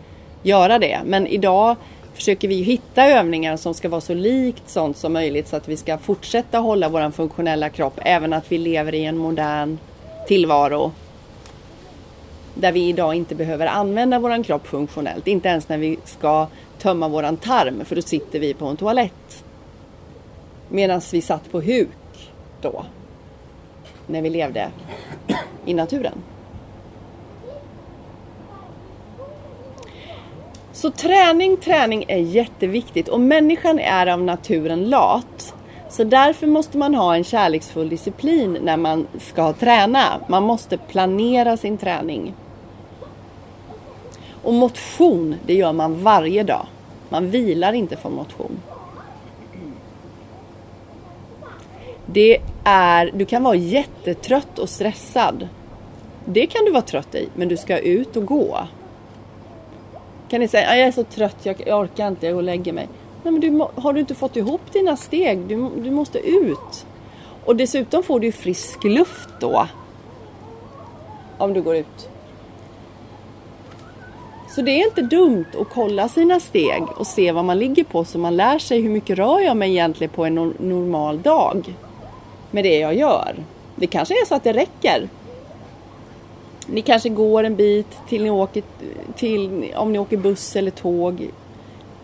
göra 0.42 0.78
det. 0.78 1.00
Men 1.04 1.26
idag 1.26 1.76
försöker 2.14 2.48
vi 2.48 2.62
hitta 2.62 3.06
övningar 3.06 3.56
som 3.56 3.74
ska 3.74 3.88
vara 3.88 4.00
så 4.00 4.14
likt 4.14 4.68
sånt 4.68 4.96
som 4.96 5.12
möjligt 5.12 5.48
så 5.48 5.56
att 5.56 5.68
vi 5.68 5.76
ska 5.76 5.98
fortsätta 5.98 6.58
hålla 6.58 6.88
våran 6.88 7.12
funktionella 7.12 7.68
kropp 7.68 8.00
även 8.02 8.32
att 8.32 8.52
vi 8.52 8.58
lever 8.58 8.94
i 8.94 9.04
en 9.04 9.18
modern 9.18 9.78
tillvaro. 10.28 10.92
där 12.54 12.72
vi 12.72 12.88
idag 12.88 13.14
inte 13.14 13.34
behöver 13.34 13.66
använda 13.66 14.18
våran 14.18 14.42
kropp 14.42 14.66
funktionellt. 14.66 15.26
Inte 15.26 15.48
ens 15.48 15.68
när 15.68 15.78
vi 15.78 15.98
ska 16.04 16.46
tömma 16.78 17.08
våran 17.08 17.36
tarm 17.36 17.84
för 17.84 17.96
då 17.96 18.02
sitter 18.02 18.40
vi 18.40 18.54
på 18.54 18.66
en 18.66 18.76
toalett. 18.76 19.44
Medan 20.68 21.00
vi 21.12 21.20
satt 21.20 21.50
på 21.50 21.60
huk 21.60 22.32
då. 22.60 22.84
När 24.06 24.22
vi 24.22 24.30
levde 24.30 24.70
i 25.64 25.74
naturen. 25.74 26.22
Så 30.72 30.90
träning, 30.90 31.56
träning 31.56 32.04
är 32.08 32.18
jätteviktigt 32.18 33.08
och 33.08 33.20
människan 33.20 33.78
är 33.78 34.06
av 34.06 34.22
naturen 34.22 34.90
lat. 34.90 35.54
Så 35.88 36.04
därför 36.04 36.46
måste 36.46 36.78
man 36.78 36.94
ha 36.94 37.16
en 37.16 37.24
kärleksfull 37.24 37.88
disciplin 37.88 38.58
när 38.62 38.76
man 38.76 39.06
ska 39.18 39.52
träna. 39.52 40.20
Man 40.28 40.42
måste 40.42 40.78
planera 40.78 41.56
sin 41.56 41.78
träning. 41.78 42.34
Och 44.42 44.54
motion, 44.54 45.34
det 45.46 45.54
gör 45.54 45.72
man 45.72 46.02
varje 46.02 46.42
dag. 46.42 46.66
Man 47.08 47.30
vilar 47.30 47.72
inte 47.72 47.96
från 47.96 48.14
motion. 48.14 48.60
Det 52.06 52.38
är, 52.64 53.10
du 53.14 53.24
kan 53.26 53.42
vara 53.42 53.54
jättetrött 53.54 54.58
och 54.58 54.68
stressad. 54.68 55.48
Det 56.24 56.46
kan 56.46 56.64
du 56.64 56.70
vara 56.70 56.82
trött 56.82 57.14
i, 57.14 57.28
men 57.34 57.48
du 57.48 57.56
ska 57.56 57.78
ut 57.78 58.16
och 58.16 58.26
gå. 58.26 58.58
Kan 60.28 60.40
ni 60.40 60.48
säga, 60.48 60.76
jag 60.76 60.88
är 60.88 60.92
så 60.92 61.04
trött, 61.04 61.36
jag, 61.42 61.62
jag 61.66 61.80
orkar 61.80 62.08
inte, 62.08 62.26
jag 62.26 62.32
går 62.32 62.40
och 62.40 62.44
lägger 62.44 62.72
mig. 62.72 62.88
Nej, 63.22 63.32
men 63.32 63.40
du, 63.40 63.66
har 63.74 63.92
du 63.92 64.00
inte 64.00 64.14
fått 64.14 64.36
ihop 64.36 64.72
dina 64.72 64.96
steg? 64.96 65.38
Du, 65.38 65.70
du 65.76 65.90
måste 65.90 66.18
ut. 66.18 66.86
Och 67.44 67.56
dessutom 67.56 68.02
får 68.02 68.20
du 68.20 68.32
frisk 68.32 68.84
luft 68.84 69.28
då. 69.40 69.66
Om 71.38 71.52
du 71.52 71.62
går 71.62 71.76
ut. 71.76 72.08
Så 74.48 74.62
det 74.62 74.70
är 74.70 74.86
inte 74.86 75.02
dumt 75.02 75.46
att 75.60 75.68
kolla 75.68 76.08
sina 76.08 76.40
steg 76.40 76.82
och 76.96 77.06
se 77.06 77.32
vad 77.32 77.44
man 77.44 77.58
ligger 77.58 77.84
på 77.84 78.04
så 78.04 78.18
man 78.18 78.36
lär 78.36 78.58
sig 78.58 78.80
hur 78.80 78.90
mycket 78.90 79.18
rör 79.18 79.40
jag 79.40 79.56
mig 79.56 79.70
egentligen 79.70 80.10
på 80.10 80.24
en 80.24 80.34
normal 80.58 81.22
dag 81.22 81.74
med 82.50 82.64
det 82.64 82.78
jag 82.78 82.94
gör. 82.94 83.34
Det 83.76 83.86
kanske 83.86 84.14
är 84.14 84.26
så 84.26 84.34
att 84.34 84.44
det 84.44 84.52
räcker. 84.52 85.08
Ni 86.66 86.82
kanske 86.82 87.08
går 87.08 87.44
en 87.44 87.56
bit 87.56 87.98
till 88.08 88.22
ni 88.24 88.30
åker 88.30 88.62
till, 89.16 89.72
om 89.76 89.92
ni 89.92 89.98
åker 89.98 90.16
buss 90.16 90.56
eller 90.56 90.70
tåg. 90.70 91.30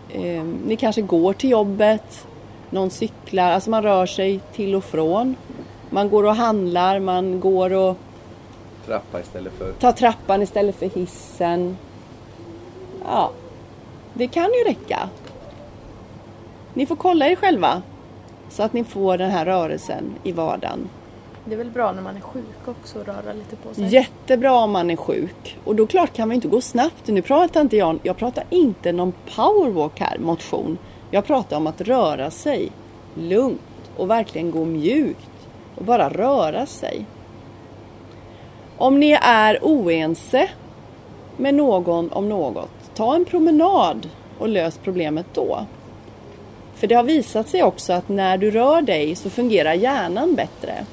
Eh, 0.09 0.43
ni 0.65 0.75
kanske 0.75 1.01
går 1.01 1.33
till 1.33 1.49
jobbet. 1.49 2.27
Någon 2.69 2.89
cyklar, 2.89 3.51
alltså 3.51 3.69
man 3.69 3.83
rör 3.83 4.05
sig 4.05 4.39
till 4.55 4.75
och 4.75 4.83
från. 4.83 5.35
Man 5.89 6.09
går 6.09 6.23
och 6.23 6.35
handlar, 6.35 6.99
man 6.99 7.39
går 7.39 7.73
och 7.73 7.97
Trappa 8.85 9.19
istället 9.19 9.53
för... 9.53 9.71
tar 9.71 9.91
trappan 9.91 10.41
istället 10.41 10.75
för 10.75 10.89
hissen. 10.89 11.77
Ja, 13.05 13.31
det 14.13 14.27
kan 14.27 14.43
ju 14.43 14.63
räcka. 14.69 15.09
Ni 16.73 16.85
får 16.85 16.95
kolla 16.95 17.27
er 17.27 17.35
själva 17.35 17.81
så 18.53 18.63
att 18.63 18.73
ni 18.73 18.83
får 18.83 19.17
den 19.17 19.31
här 19.31 19.45
rörelsen 19.45 20.03
i 20.23 20.31
vardagen. 20.31 20.89
Det 21.45 21.53
är 21.53 21.57
väl 21.57 21.69
bra 21.69 21.91
när 21.91 22.01
man 22.01 22.15
är 22.17 22.21
sjuk 22.21 22.67
också 22.67 22.99
att 22.99 23.07
röra 23.07 23.33
lite 23.33 23.55
på 23.55 23.73
sig? 23.73 23.87
Jättebra 23.93 24.53
om 24.53 24.71
man 24.71 24.89
är 24.89 24.95
sjuk. 24.95 25.57
Och 25.63 25.75
då 25.75 25.87
klart 25.87 26.13
kan 26.13 26.27
man 26.27 26.35
inte 26.35 26.47
gå 26.47 26.61
snabbt. 26.61 27.07
Nu 27.07 27.21
pratar 27.21 27.61
inte 27.61 27.77
jag, 27.77 27.99
jag 28.03 28.17
pratar 28.17 28.43
inte 28.49 28.91
någon 28.91 29.13
powerwalk 29.35 29.99
här, 29.99 30.17
motion. 30.17 30.77
Jag 31.11 31.25
pratar 31.25 31.57
om 31.57 31.67
att 31.67 31.81
röra 31.81 32.31
sig 32.31 32.71
lugnt 33.15 33.61
och 33.97 34.09
verkligen 34.09 34.51
gå 34.51 34.65
mjukt 34.65 35.47
och 35.75 35.85
bara 35.85 36.09
röra 36.09 36.65
sig. 36.65 37.05
Om 38.77 38.99
ni 38.99 39.17
är 39.21 39.59
oense 39.61 40.49
med 41.37 41.55
någon 41.55 42.11
om 42.11 42.29
något, 42.29 42.95
ta 42.95 43.15
en 43.15 43.25
promenad 43.25 44.09
och 44.39 44.49
lös 44.49 44.79
problemet 44.83 45.25
då. 45.33 45.65
För 46.75 46.87
det 46.87 46.95
har 46.95 47.03
visat 47.03 47.49
sig 47.49 47.63
också 47.63 47.93
att 47.93 48.09
när 48.09 48.37
du 48.37 48.51
rör 48.51 48.81
dig 48.81 49.15
så 49.15 49.29
fungerar 49.29 49.73
hjärnan 49.73 50.35
bättre. 50.35 50.85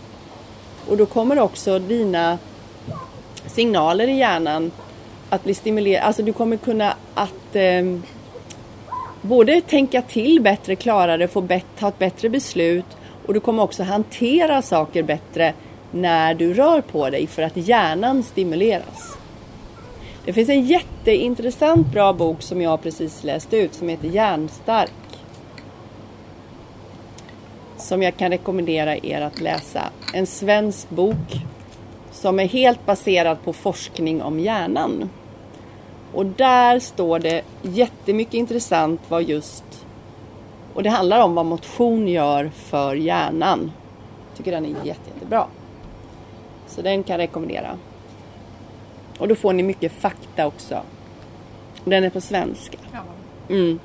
Och 0.88 0.96
då 0.96 1.06
kommer 1.06 1.38
också 1.38 1.78
dina 1.78 2.38
signaler 3.46 4.08
i 4.08 4.16
hjärnan 4.16 4.70
att 5.30 5.44
bli 5.44 5.54
stimulerade. 5.54 6.06
Alltså 6.06 6.22
du 6.22 6.32
kommer 6.32 6.56
kunna 6.56 6.94
att 7.14 7.56
eh, 7.56 7.98
både 9.22 9.60
tänka 9.60 10.02
till 10.02 10.40
bättre, 10.40 10.76
klarare, 10.76 11.28
få 11.28 11.40
bet- 11.40 11.78
ta 11.78 11.88
ett 11.88 11.98
bättre 11.98 12.28
beslut 12.28 12.86
och 13.26 13.34
du 13.34 13.40
kommer 13.40 13.62
också 13.62 13.82
hantera 13.82 14.62
saker 14.62 15.02
bättre 15.02 15.54
när 15.90 16.34
du 16.34 16.54
rör 16.54 16.80
på 16.80 17.10
dig 17.10 17.26
för 17.26 17.42
att 17.42 17.56
hjärnan 17.56 18.22
stimuleras. 18.22 19.16
Det 20.24 20.32
finns 20.32 20.48
en 20.48 20.66
jätteintressant 20.66 21.86
bra 21.86 22.12
bok 22.12 22.42
som 22.42 22.62
jag 22.62 22.82
precis 22.82 23.24
läste 23.24 23.56
ut 23.56 23.74
som 23.74 23.88
heter 23.88 24.08
Hjärnstark. 24.08 24.92
Som 27.80 28.02
jag 28.02 28.16
kan 28.16 28.30
rekommendera 28.30 28.96
er 28.96 29.20
att 29.20 29.40
läsa. 29.40 29.90
En 30.14 30.26
svensk 30.26 30.90
bok 30.90 31.44
som 32.12 32.40
är 32.40 32.48
helt 32.48 32.86
baserad 32.86 33.42
på 33.44 33.52
forskning 33.52 34.22
om 34.22 34.40
hjärnan. 34.40 35.10
Och 36.12 36.26
där 36.26 36.78
står 36.78 37.18
det 37.18 37.42
jättemycket 37.62 38.34
intressant 38.34 39.00
vad 39.08 39.22
just 39.22 39.86
och 40.74 40.82
det 40.82 40.90
handlar 40.90 41.24
om 41.24 41.34
vad 41.34 41.46
motion 41.46 42.08
gör 42.08 42.50
för 42.54 42.94
hjärnan. 42.94 43.72
Jag 44.28 44.36
tycker 44.36 44.52
den 44.52 44.64
är 44.64 44.68
jätte, 44.68 45.10
jättebra. 45.14 45.46
Så 46.66 46.82
den 46.82 47.02
kan 47.02 47.14
jag 47.14 47.28
rekommendera. 47.28 47.78
Och 49.18 49.28
då 49.28 49.34
får 49.34 49.52
ni 49.52 49.62
mycket 49.62 49.92
fakta 49.92 50.46
också. 50.46 50.82
Den 51.84 52.04
är 52.04 52.10
på 52.10 52.20
svenska. 52.20 52.78
Mm. 53.48 53.78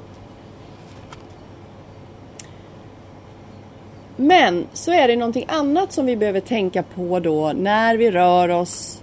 Men 4.16 4.68
så 4.74 4.92
är 4.92 5.08
det 5.08 5.16
någonting 5.16 5.46
annat 5.48 5.92
som 5.92 6.06
vi 6.06 6.16
behöver 6.16 6.40
tänka 6.40 6.84
på 6.84 7.20
då 7.20 7.54
när 7.54 7.98
vi 7.98 8.12
rör 8.12 8.50
oss 8.50 9.02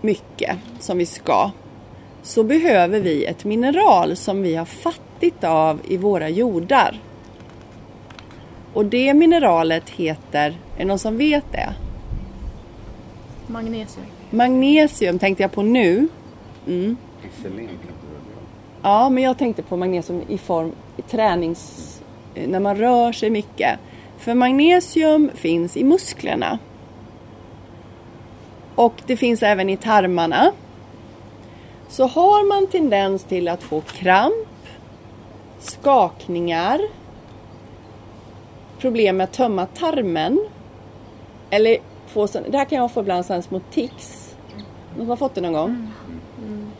mycket 0.00 0.56
som 0.78 0.98
vi 0.98 1.06
ska. 1.06 1.50
Så 2.22 2.44
behöver 2.44 3.00
vi 3.00 3.24
ett 3.24 3.44
mineral 3.44 4.16
som 4.16 4.42
vi 4.42 4.56
har 4.56 4.64
fattigt 4.64 5.44
av 5.44 5.80
i 5.88 5.96
våra 5.96 6.28
jordar. 6.28 7.00
Och 8.72 8.84
det 8.84 9.14
mineralet 9.14 9.90
heter, 9.90 10.48
är 10.48 10.78
det 10.78 10.84
någon 10.84 10.98
som 10.98 11.16
vet 11.16 11.52
det? 11.52 11.74
Magnesium. 13.46 14.06
Magnesium 14.30 15.18
tänkte 15.18 15.42
jag 15.42 15.52
på 15.52 15.62
nu. 15.62 16.08
Mm. 16.66 16.96
Ja, 18.82 19.10
men 19.10 19.22
jag 19.22 19.38
tänkte 19.38 19.62
på 19.62 19.76
magnesium 19.76 20.22
i 20.28 20.38
form 20.38 20.72
i 20.96 21.02
tränings... 21.02 21.88
När 22.46 22.60
man 22.60 22.76
rör 22.76 23.12
sig 23.12 23.30
mycket. 23.30 23.78
För 24.22 24.34
magnesium 24.34 25.30
finns 25.34 25.76
i 25.76 25.84
musklerna. 25.84 26.58
Och 28.74 29.02
det 29.06 29.16
finns 29.16 29.42
även 29.42 29.68
i 29.68 29.76
tarmarna. 29.76 30.52
Så 31.88 32.06
har 32.06 32.48
man 32.48 32.66
tendens 32.66 33.24
till 33.24 33.48
att 33.48 33.62
få 33.62 33.80
kramp, 33.80 34.48
skakningar, 35.58 36.80
problem 38.78 39.16
med 39.16 39.24
att 39.24 39.32
tömma 39.32 39.66
tarmen. 39.66 40.46
Eller 41.50 41.76
få 42.06 42.26
det 42.26 42.58
här 42.58 42.64
kan 42.64 42.78
jag 42.78 42.92
få 42.92 43.00
ibland 43.00 43.26
sådana 43.26 43.42
små 43.42 43.60
tics. 43.70 44.34
Någon 44.96 44.98
som 44.98 45.08
har 45.08 45.16
fått 45.16 45.34
det 45.34 45.40
någon 45.40 45.52
gång? 45.52 45.90
Mm. 46.38 46.70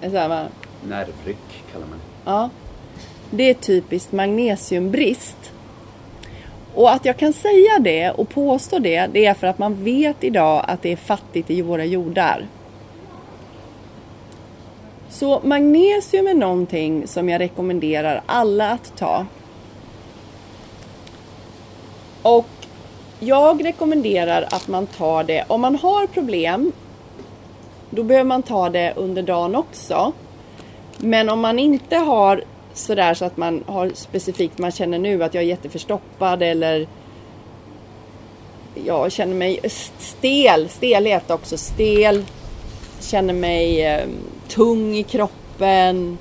Så 0.00 0.18
här, 0.18 0.28
va? 0.28 0.46
Nervryck 0.88 1.64
kallar 1.72 1.86
man 1.86 1.98
det. 1.98 2.30
Ja. 2.30 2.50
Det 3.30 3.50
är 3.50 3.54
typiskt 3.54 4.12
magnesiumbrist. 4.12 5.52
Och 6.78 6.92
att 6.92 7.04
jag 7.04 7.16
kan 7.16 7.32
säga 7.32 7.78
det 7.80 8.10
och 8.10 8.28
påstå 8.28 8.78
det, 8.78 9.06
det 9.06 9.26
är 9.26 9.34
för 9.34 9.46
att 9.46 9.58
man 9.58 9.84
vet 9.84 10.24
idag 10.24 10.64
att 10.68 10.82
det 10.82 10.92
är 10.92 10.96
fattigt 10.96 11.50
i 11.50 11.62
våra 11.62 11.84
jordar. 11.84 12.46
Så 15.08 15.40
magnesium 15.44 16.26
är 16.26 16.34
någonting 16.34 17.06
som 17.06 17.28
jag 17.28 17.40
rekommenderar 17.40 18.22
alla 18.26 18.70
att 18.70 18.96
ta. 18.96 19.26
Och 22.22 22.48
jag 23.20 23.64
rekommenderar 23.64 24.42
att 24.50 24.68
man 24.68 24.86
tar 24.86 25.24
det, 25.24 25.44
om 25.48 25.60
man 25.60 25.76
har 25.76 26.06
problem, 26.06 26.72
då 27.90 28.02
behöver 28.02 28.28
man 28.28 28.42
ta 28.42 28.70
det 28.70 28.92
under 28.96 29.22
dagen 29.22 29.56
också. 29.56 30.12
Men 30.98 31.28
om 31.28 31.40
man 31.40 31.58
inte 31.58 31.96
har 31.96 32.44
sådär 32.78 33.14
så 33.14 33.24
att 33.24 33.36
man 33.36 33.64
har 33.66 33.90
specifikt, 33.94 34.58
man 34.58 34.70
känner 34.70 34.98
nu 34.98 35.22
att 35.24 35.34
jag 35.34 35.44
är 35.44 35.48
jätteförstoppad 35.48 36.42
eller 36.42 36.86
jag 38.84 39.12
känner 39.12 39.34
mig 39.34 39.60
stel, 39.98 40.68
stelhet 40.68 41.30
också, 41.30 41.58
stel, 41.58 42.24
känner 43.00 43.34
mig 43.34 43.86
eh, 43.86 44.08
tung 44.48 44.94
i 44.96 45.02
kroppen. 45.02 46.18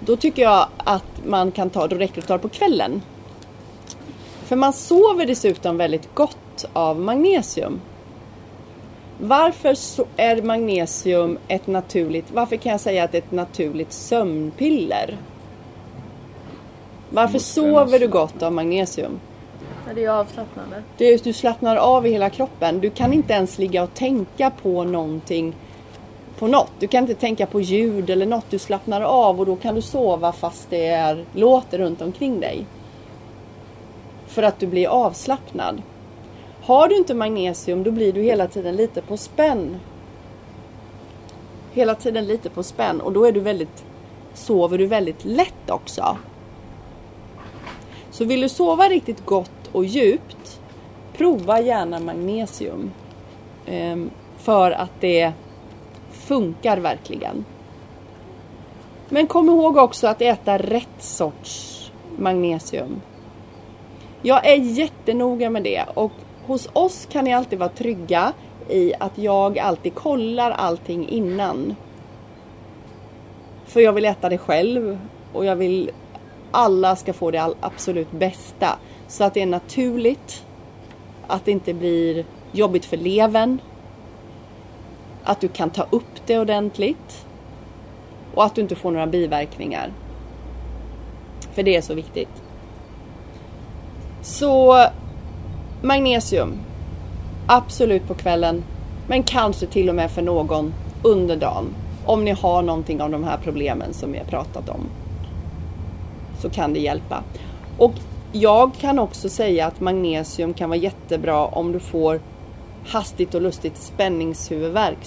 Då 0.00 0.16
tycker 0.16 0.42
jag 0.42 0.68
att 0.76 1.26
man 1.26 1.52
kan 1.52 1.70
ta, 1.70 1.86
då 1.86 1.96
räcker 1.96 2.14
det 2.14 2.20
att 2.20 2.26
ta 2.26 2.36
det 2.36 2.42
på 2.42 2.48
kvällen. 2.48 3.02
För 4.44 4.56
man 4.56 4.72
sover 4.72 5.26
dessutom 5.26 5.76
väldigt 5.76 6.14
gott 6.14 6.64
av 6.72 7.00
magnesium. 7.00 7.80
Varför 9.18 9.74
så 9.74 10.06
är 10.16 10.42
magnesium 10.42 11.38
ett 11.48 11.66
naturligt, 11.66 12.24
varför 12.32 12.56
kan 12.56 12.72
jag 12.72 12.80
säga 12.80 13.04
att 13.04 13.12
det 13.12 13.18
är 13.18 13.22
ett 13.22 13.32
naturligt 13.32 13.92
sömnpiller? 13.92 15.16
Varför 17.10 17.38
sover 17.38 17.98
du 17.98 18.08
gott 18.08 18.42
av 18.42 18.52
magnesium? 18.52 19.20
Ja, 19.86 19.94
det 19.94 20.04
är 20.04 20.10
avslappnande. 20.10 20.82
Det 20.96 21.04
är, 21.04 21.18
du 21.24 21.32
slappnar 21.32 21.76
av 21.76 22.06
i 22.06 22.10
hela 22.10 22.30
kroppen. 22.30 22.80
Du 22.80 22.90
kan 22.90 23.12
inte 23.12 23.32
ens 23.32 23.58
ligga 23.58 23.82
och 23.82 23.94
tänka 23.94 24.50
på 24.50 24.84
någonting 24.84 25.54
på 26.38 26.46
något. 26.46 26.70
Du 26.78 26.86
kan 26.86 27.02
inte 27.02 27.14
tänka 27.14 27.46
på 27.46 27.60
ljud 27.60 28.10
eller 28.10 28.26
något. 28.26 28.50
Du 28.50 28.58
slappnar 28.58 29.00
av 29.00 29.40
och 29.40 29.46
då 29.46 29.56
kan 29.56 29.74
du 29.74 29.82
sova 29.82 30.32
fast 30.32 30.70
det 30.70 30.86
är, 30.86 31.24
låter 31.32 31.78
runt 31.78 32.02
omkring 32.02 32.40
dig. 32.40 32.66
För 34.26 34.42
att 34.42 34.58
du 34.58 34.66
blir 34.66 34.88
avslappnad. 34.88 35.82
Har 36.62 36.88
du 36.88 36.96
inte 36.96 37.14
magnesium 37.14 37.82
då 37.82 37.90
blir 37.90 38.12
du 38.12 38.22
hela 38.22 38.46
tiden 38.46 38.76
lite 38.76 39.02
på 39.02 39.16
spänn. 39.16 39.76
Hela 41.72 41.94
tiden 41.94 42.26
lite 42.26 42.50
på 42.50 42.62
spänn 42.62 43.00
och 43.00 43.12
då 43.12 43.24
är 43.24 43.32
du 43.32 43.40
väldigt, 43.40 43.84
sover 44.34 44.78
du 44.78 44.86
väldigt 44.86 45.24
lätt 45.24 45.70
också. 45.70 46.16
Så 48.16 48.24
vill 48.24 48.40
du 48.40 48.48
sova 48.48 48.88
riktigt 48.88 49.26
gott 49.26 49.70
och 49.72 49.84
djupt, 49.84 50.60
prova 51.16 51.60
gärna 51.60 52.00
magnesium. 52.00 52.90
Ehm, 53.66 54.10
för 54.36 54.70
att 54.70 55.00
det 55.00 55.32
funkar 56.12 56.76
verkligen. 56.76 57.44
Men 59.08 59.26
kom 59.26 59.48
ihåg 59.48 59.76
också 59.76 60.06
att 60.06 60.22
äta 60.22 60.58
rätt 60.58 61.02
sorts 61.02 61.90
magnesium. 62.18 63.00
Jag 64.22 64.46
är 64.46 64.56
jättenoga 64.56 65.50
med 65.50 65.62
det 65.62 65.84
och 65.94 66.12
hos 66.46 66.68
oss 66.72 67.06
kan 67.10 67.24
ni 67.24 67.34
alltid 67.34 67.58
vara 67.58 67.68
trygga 67.68 68.32
i 68.68 68.92
att 68.98 69.18
jag 69.18 69.58
alltid 69.58 69.94
kollar 69.94 70.50
allting 70.50 71.08
innan. 71.08 71.76
För 73.64 73.80
jag 73.80 73.92
vill 73.92 74.04
äta 74.04 74.28
det 74.28 74.38
själv 74.38 74.98
och 75.32 75.44
jag 75.44 75.56
vill 75.56 75.90
alla 76.50 76.96
ska 76.96 77.12
få 77.12 77.30
det 77.30 77.54
absolut 77.60 78.12
bästa. 78.12 78.78
Så 79.08 79.24
att 79.24 79.34
det 79.34 79.42
är 79.42 79.46
naturligt. 79.46 80.44
Att 81.26 81.44
det 81.44 81.50
inte 81.50 81.74
blir 81.74 82.24
jobbigt 82.52 82.84
för 82.84 82.96
levern. 82.96 83.58
Att 85.24 85.40
du 85.40 85.48
kan 85.48 85.70
ta 85.70 85.86
upp 85.90 86.26
det 86.26 86.38
ordentligt. 86.38 87.26
Och 88.34 88.44
att 88.44 88.54
du 88.54 88.60
inte 88.60 88.76
får 88.76 88.90
några 88.90 89.06
biverkningar. 89.06 89.92
För 91.52 91.62
det 91.62 91.76
är 91.76 91.80
så 91.80 91.94
viktigt. 91.94 92.42
Så 94.22 94.86
magnesium. 95.82 96.52
Absolut 97.46 98.08
på 98.08 98.14
kvällen. 98.14 98.64
Men 99.08 99.22
kanske 99.22 99.66
till 99.66 99.88
och 99.88 99.94
med 99.94 100.10
för 100.10 100.22
någon 100.22 100.74
under 101.02 101.36
dagen. 101.36 101.66
Om 102.04 102.24
ni 102.24 102.30
har 102.30 102.62
någonting 102.62 103.02
av 103.02 103.10
de 103.10 103.24
här 103.24 103.38
problemen 103.44 103.94
som 103.94 104.12
vi 104.12 104.18
har 104.18 104.24
pratat 104.24 104.68
om. 104.68 104.80
Så 106.46 106.50
kan 106.50 106.72
det 106.72 106.80
hjälpa. 106.80 107.22
Och 107.78 107.92
jag 108.32 108.74
kan 108.74 108.98
också 108.98 109.28
säga 109.28 109.66
att 109.66 109.80
magnesium 109.80 110.54
kan 110.54 110.68
vara 110.68 110.78
jättebra 110.78 111.46
om 111.46 111.72
du 111.72 111.80
får 111.80 112.20
hastigt 112.86 113.34
och 113.34 113.42
lustigt 113.42 113.76
spänningshuvudvärk. 113.76 114.98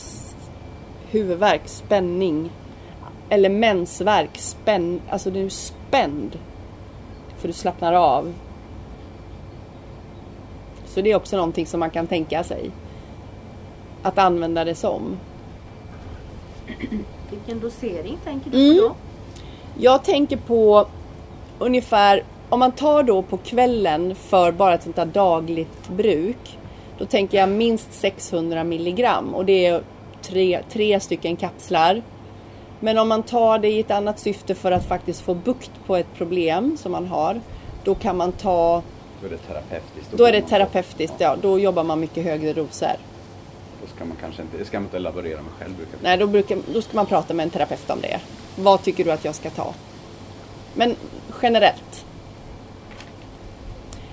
Huvudvärk, 1.09 1.61
spänning. 1.65 2.49
Eller 3.29 3.49
mensvärk, 3.49 4.37
spänn, 4.37 5.01
alltså 5.09 5.31
du 5.31 5.45
är 5.45 5.49
spänd. 5.49 6.39
För 7.37 7.47
du 7.47 7.53
slappnar 7.53 7.93
av. 7.93 8.33
Så 10.85 11.01
det 11.01 11.11
är 11.11 11.15
också 11.15 11.35
någonting 11.35 11.65
som 11.65 11.79
man 11.79 11.89
kan 11.89 12.07
tänka 12.07 12.43
sig. 12.43 12.71
Att 14.03 14.17
använda 14.17 14.65
det 14.65 14.75
som. 14.75 15.17
Vilken 17.29 17.59
dosering 17.59 18.17
tänker 18.23 18.51
du 18.51 18.81
på 18.81 18.87
då? 18.87 18.95
Jag 19.77 20.03
tänker 20.03 20.37
på 20.37 20.87
ungefär, 21.59 22.23
om 22.49 22.59
man 22.59 22.71
tar 22.71 23.03
då 23.03 23.21
på 23.21 23.37
kvällen 23.37 24.15
för 24.15 24.51
bara 24.51 24.73
ett 24.73 24.83
sånt 24.83 24.97
här 24.97 25.05
dagligt 25.05 25.89
bruk. 25.89 26.57
Då 26.97 27.05
tänker 27.05 27.37
jag 27.37 27.49
minst 27.49 27.93
600 27.93 28.63
milligram 28.63 29.35
och 29.35 29.45
det 29.45 29.65
är 29.65 29.81
tre, 30.21 30.61
tre 30.71 30.99
stycken 30.99 31.35
kapslar. 31.35 32.01
Men 32.79 32.97
om 32.97 33.09
man 33.09 33.23
tar 33.23 33.59
det 33.59 33.69
i 33.69 33.79
ett 33.79 33.91
annat 33.91 34.19
syfte 34.19 34.55
för 34.55 34.71
att 34.71 34.85
faktiskt 34.85 35.21
få 35.21 35.33
bukt 35.33 35.71
på 35.85 35.95
ett 35.95 36.13
problem 36.17 36.77
som 36.77 36.91
man 36.91 37.07
har. 37.07 37.41
Då 37.83 37.95
kan 37.95 38.17
man 38.17 38.31
ta 38.31 38.81
Då 39.21 39.27
är 39.27 39.29
det 39.29 39.37
terapeutiskt. 39.37 40.11
Då 40.11 40.25
är 40.25 40.31
går 40.31 40.41
det 40.41 40.47
terapeutiskt, 40.47 41.15
ja. 41.17 41.35
Då 41.41 41.59
jobbar 41.59 41.83
man 41.83 41.99
mycket 41.99 42.23
högre 42.23 42.53
doser. 42.53 42.95
Då 43.81 43.87
ska 43.95 44.05
man 44.05 44.17
kanske 44.21 44.41
inte, 44.41 44.65
ska 44.65 44.77
man 44.79 44.85
inte 44.85 44.99
laborera 44.99 45.41
med 45.41 45.51
själv. 45.59 45.75
Brukar 45.77 45.97
Nej, 46.01 46.17
då, 46.17 46.27
brukar, 46.27 46.57
då 46.73 46.81
ska 46.81 46.95
man 46.95 47.05
prata 47.05 47.33
med 47.33 47.43
en 47.43 47.49
terapeut 47.49 47.89
om 47.89 48.01
det. 48.01 48.19
Vad 48.55 48.83
tycker 48.83 49.03
du 49.03 49.11
att 49.11 49.25
jag 49.25 49.35
ska 49.35 49.49
ta? 49.49 49.73
Men 50.73 50.95
generellt. 51.41 52.05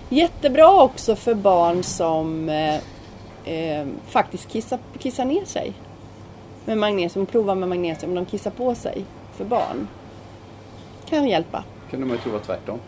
Jättebra 0.08 0.82
också 0.82 1.16
för 1.16 1.34
barn 1.34 1.82
som 1.82 2.48
eh, 2.48 2.74
eh, 3.44 3.86
faktiskt 4.06 4.48
kissar, 4.48 4.78
kissar 4.98 5.24
ner 5.24 5.44
sig. 5.44 5.72
Med 6.64 6.78
magnesium, 6.78 7.26
prova 7.26 7.54
med 7.54 7.68
magnesium. 7.68 8.14
De 8.14 8.24
kissar 8.24 8.50
på 8.50 8.74
sig 8.74 9.04
för 9.36 9.44
barn. 9.44 9.88
Kan 11.08 11.28
hjälpa. 11.28 11.64
Kunde 11.90 12.06
man 12.06 12.16
ju 12.16 12.22
tro 12.22 12.32
var 12.32 12.38
tvärtom. 12.38 12.78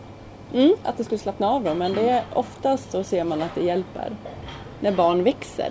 Mm, 0.53 0.73
att 0.83 0.97
det 0.97 1.03
skulle 1.03 1.19
slappna 1.19 1.49
av 1.49 1.63
dem. 1.63 1.77
Men 1.77 1.93
det 1.93 2.09
är 2.09 2.23
oftast 2.33 2.91
så 2.91 3.03
ser 3.03 3.23
man 3.23 3.41
att 3.41 3.55
det 3.55 3.61
hjälper. 3.61 4.11
När 4.79 4.91
barn 4.91 5.23
växer. 5.23 5.69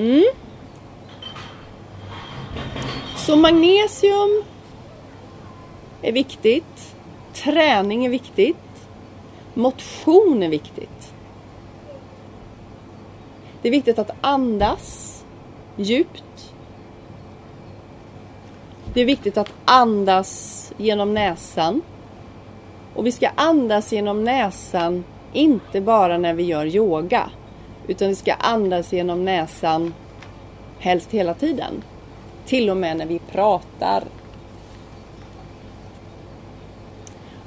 Mm. 0.00 0.24
Så 3.16 3.36
magnesium 3.36 4.44
är 6.02 6.12
viktigt. 6.12 6.94
Träning 7.32 8.06
är 8.06 8.10
viktigt. 8.10 8.56
Motion 9.54 10.42
är 10.42 10.48
viktigt. 10.48 11.14
Det 13.62 13.68
är 13.68 13.72
viktigt 13.72 13.98
att 13.98 14.10
andas 14.20 15.24
djupt. 15.76 16.54
Det 18.94 19.00
är 19.00 19.04
viktigt 19.04 19.36
att 19.36 19.52
andas 19.64 20.72
genom 20.76 21.14
näsan. 21.14 21.82
Och 22.94 23.06
vi 23.06 23.12
ska 23.12 23.28
andas 23.34 23.92
genom 23.92 24.24
näsan 24.24 25.04
inte 25.32 25.80
bara 25.80 26.18
när 26.18 26.34
vi 26.34 26.42
gör 26.42 26.66
yoga. 26.66 27.30
Utan 27.90 28.08
vi 28.08 28.14
ska 28.14 28.32
andas 28.32 28.92
genom 28.92 29.24
näsan 29.24 29.94
helst 30.78 31.10
hela 31.10 31.34
tiden. 31.34 31.82
Till 32.46 32.70
och 32.70 32.76
med 32.76 32.96
när 32.96 33.06
vi 33.06 33.18
pratar. 33.18 34.04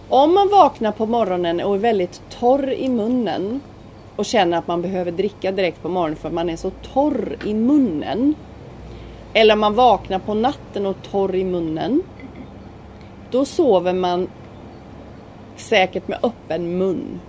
Om 0.09 0.33
man 0.33 0.49
vaknar 0.49 0.91
på 0.91 1.05
morgonen 1.05 1.61
och 1.61 1.75
är 1.75 1.79
väldigt 1.79 2.21
torr 2.29 2.71
i 2.71 2.89
munnen 2.89 3.61
och 4.15 4.25
känner 4.25 4.57
att 4.57 4.67
man 4.67 4.81
behöver 4.81 5.11
dricka 5.11 5.51
direkt 5.51 5.81
på 5.81 5.89
morgonen 5.89 6.15
för 6.15 6.27
att 6.27 6.33
man 6.33 6.49
är 6.49 6.55
så 6.55 6.69
torr 6.69 7.37
i 7.45 7.53
munnen. 7.53 8.35
Eller 9.33 9.53
om 9.53 9.59
man 9.59 9.75
vaknar 9.75 10.19
på 10.19 10.33
natten 10.33 10.85
och 10.85 10.95
är 10.97 11.09
torr 11.09 11.35
i 11.35 11.43
munnen. 11.43 12.03
Då 13.31 13.45
sover 13.45 13.93
man 13.93 14.27
säkert 15.55 16.07
med 16.07 16.19
öppen 16.23 16.77
mun. 16.77 17.19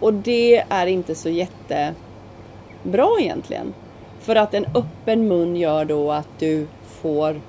Och 0.00 0.14
det 0.14 0.64
är 0.68 0.86
inte 0.86 1.14
så 1.14 1.28
jättebra 1.28 1.94
egentligen. 3.20 3.74
För 4.20 4.36
att 4.36 4.54
en 4.54 4.66
öppen 4.74 5.28
mun 5.28 5.56
gör 5.56 5.84
då 5.84 6.12
att 6.12 6.28
du 6.38 6.66
får 6.84 7.40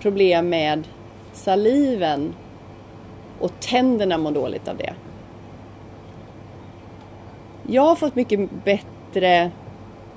problem 0.00 0.48
med 0.48 0.88
saliven 1.32 2.34
och 3.38 3.52
tänderna 3.60 4.18
mår 4.18 4.30
dåligt 4.30 4.68
av 4.68 4.76
det. 4.76 4.94
Jag 7.66 7.82
har 7.82 7.96
fått 7.96 8.14
mycket 8.14 8.64
bättre 8.64 9.50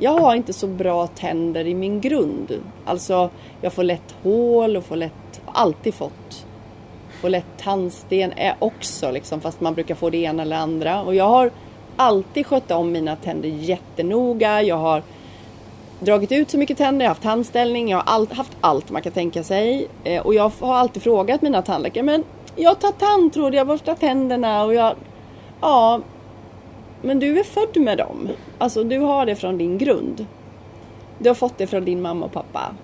jag 0.02 0.18
har 0.18 0.36
inte 0.36 0.54
så 0.54 0.68
bra 0.68 1.08
tänder 1.08 1.68
i 1.68 1.76
min 1.76 2.02
grund. 2.02 2.64
Alltså, 2.86 3.30
jag 3.62 3.74
får 3.74 3.84
lätt 3.84 4.16
hål 4.24 4.78
och 4.78 4.86
får 4.86 4.96
lätt, 4.96 5.42
alltid 5.46 5.94
fått 5.94 6.46
och 7.24 7.30
lätt 7.30 7.58
tandsten 7.58 8.34
är 8.36 8.56
också 8.60 9.12
liksom, 9.12 9.42
fast 9.42 9.62
man 9.62 9.74
brukar 9.74 9.96
få 9.96 10.10
det 10.10 10.18
ena 10.18 10.44
eller 10.44 10.58
andra. 10.58 11.02
Och 11.02 11.16
jag 11.16 11.28
har 11.28 11.52
alltid 11.96 12.46
skött 12.46 12.72
om 12.72 12.92
mina 12.92 13.16
tänder 13.16 13.50
jättenoga. 13.50 14.62
Jag 14.62 14.78
har 14.78 15.04
dragit 16.00 16.32
ut 16.32 16.50
så 16.50 16.58
mycket 16.58 16.78
tänder, 16.78 17.06
jag 17.06 17.10
har 17.10 17.16
haft 17.16 17.24
tandställning, 17.24 17.90
jag 17.90 17.98
har 17.98 18.14
all, 18.14 18.28
haft 18.32 18.58
allt 18.62 18.90
man 18.90 19.02
kan 19.02 19.12
tänka 19.12 19.44
sig. 19.44 19.88
Eh, 20.04 20.22
och 20.22 20.34
jag 20.34 20.52
har 20.60 20.76
alltid 20.76 21.04
frågat 21.04 21.42
mina 21.42 21.62
tandläkare, 21.62 22.04
men 22.04 22.24
jag 22.56 22.80
tar 22.80 22.92
tandtråd, 22.92 23.54
jag 23.54 23.68
borstar 23.68 23.96
tänderna 23.96 24.64
och 24.64 24.74
jag... 24.74 24.96
Ja, 25.62 26.02
men 27.02 27.20
du 27.20 27.40
är 27.40 27.44
född 27.44 27.84
med 27.84 27.98
dem. 27.98 28.30
Alltså 28.58 28.84
du 28.84 29.00
har 29.00 29.26
det 29.26 29.36
från 29.36 29.58
din 29.58 29.78
grund. 29.78 30.26
Du 31.20 31.30
har 31.30 31.36
fått 31.36 31.58
det 31.58 31.68
från 31.68 31.86
din 31.86 32.02
mamma 32.02 32.26
och 32.26 32.32
pappa. 32.32 32.76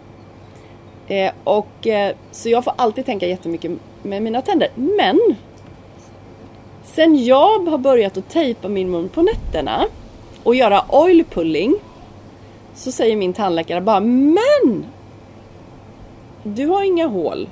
Eh, 1.07 1.31
och, 1.43 1.87
eh, 1.87 2.15
så 2.31 2.49
jag 2.49 2.63
får 2.63 2.73
alltid 2.75 3.05
tänka 3.05 3.27
jättemycket 3.27 3.71
med 4.03 4.23
mina 4.23 4.41
tänder. 4.41 4.69
Men 4.75 5.19
sen 6.83 7.25
jag 7.25 7.67
har 7.69 7.77
börjat 7.77 8.17
att 8.17 8.29
tejpa 8.29 8.67
min 8.67 8.91
mun 8.91 9.09
på 9.09 9.21
nätterna 9.21 9.85
och 10.43 10.55
göra 10.55 10.85
oil 10.89 11.23
pulling 11.23 11.75
så 12.75 12.91
säger 12.91 13.15
min 13.15 13.33
tandläkare 13.33 13.81
bara 13.81 13.99
Men! 13.99 14.85
Du 16.43 16.67
har 16.67 16.83
inga 16.83 17.07
hål. 17.07 17.49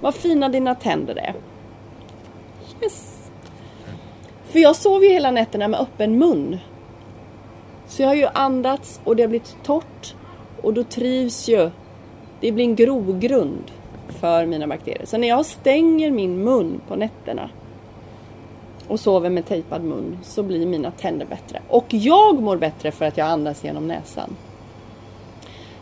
Vad 0.00 0.14
fina 0.14 0.48
dina 0.48 0.74
tänder 0.74 1.14
är. 1.14 1.34
Yes. 2.82 3.30
För 4.44 4.58
jag 4.58 4.76
sov 4.76 5.04
ju 5.04 5.10
hela 5.10 5.30
nätterna 5.30 5.68
med 5.68 5.80
öppen 5.80 6.18
mun. 6.18 6.58
Så 7.86 8.02
jag 8.02 8.08
har 8.08 8.14
ju 8.14 8.26
andats 8.26 9.00
och 9.04 9.16
det 9.16 9.22
har 9.22 9.28
blivit 9.28 9.56
torrt. 9.62 10.14
Och 10.62 10.74
då 10.74 10.84
trivs 10.84 11.48
ju, 11.48 11.70
det 12.40 12.52
blir 12.52 12.64
en 12.64 12.76
grogrund 12.76 13.70
för 14.20 14.46
mina 14.46 14.66
bakterier. 14.66 15.06
Så 15.06 15.18
när 15.18 15.28
jag 15.28 15.46
stänger 15.46 16.10
min 16.10 16.44
mun 16.44 16.80
på 16.88 16.96
nätterna 16.96 17.50
och 18.88 19.00
sover 19.00 19.30
med 19.30 19.46
tejpad 19.46 19.84
mun 19.84 20.18
så 20.22 20.42
blir 20.42 20.66
mina 20.66 20.90
tänder 20.90 21.26
bättre. 21.26 21.60
Och 21.68 21.86
jag 21.88 22.42
mår 22.42 22.56
bättre 22.56 22.90
för 22.90 23.04
att 23.04 23.16
jag 23.16 23.28
andas 23.28 23.64
genom 23.64 23.86
näsan. 23.86 24.36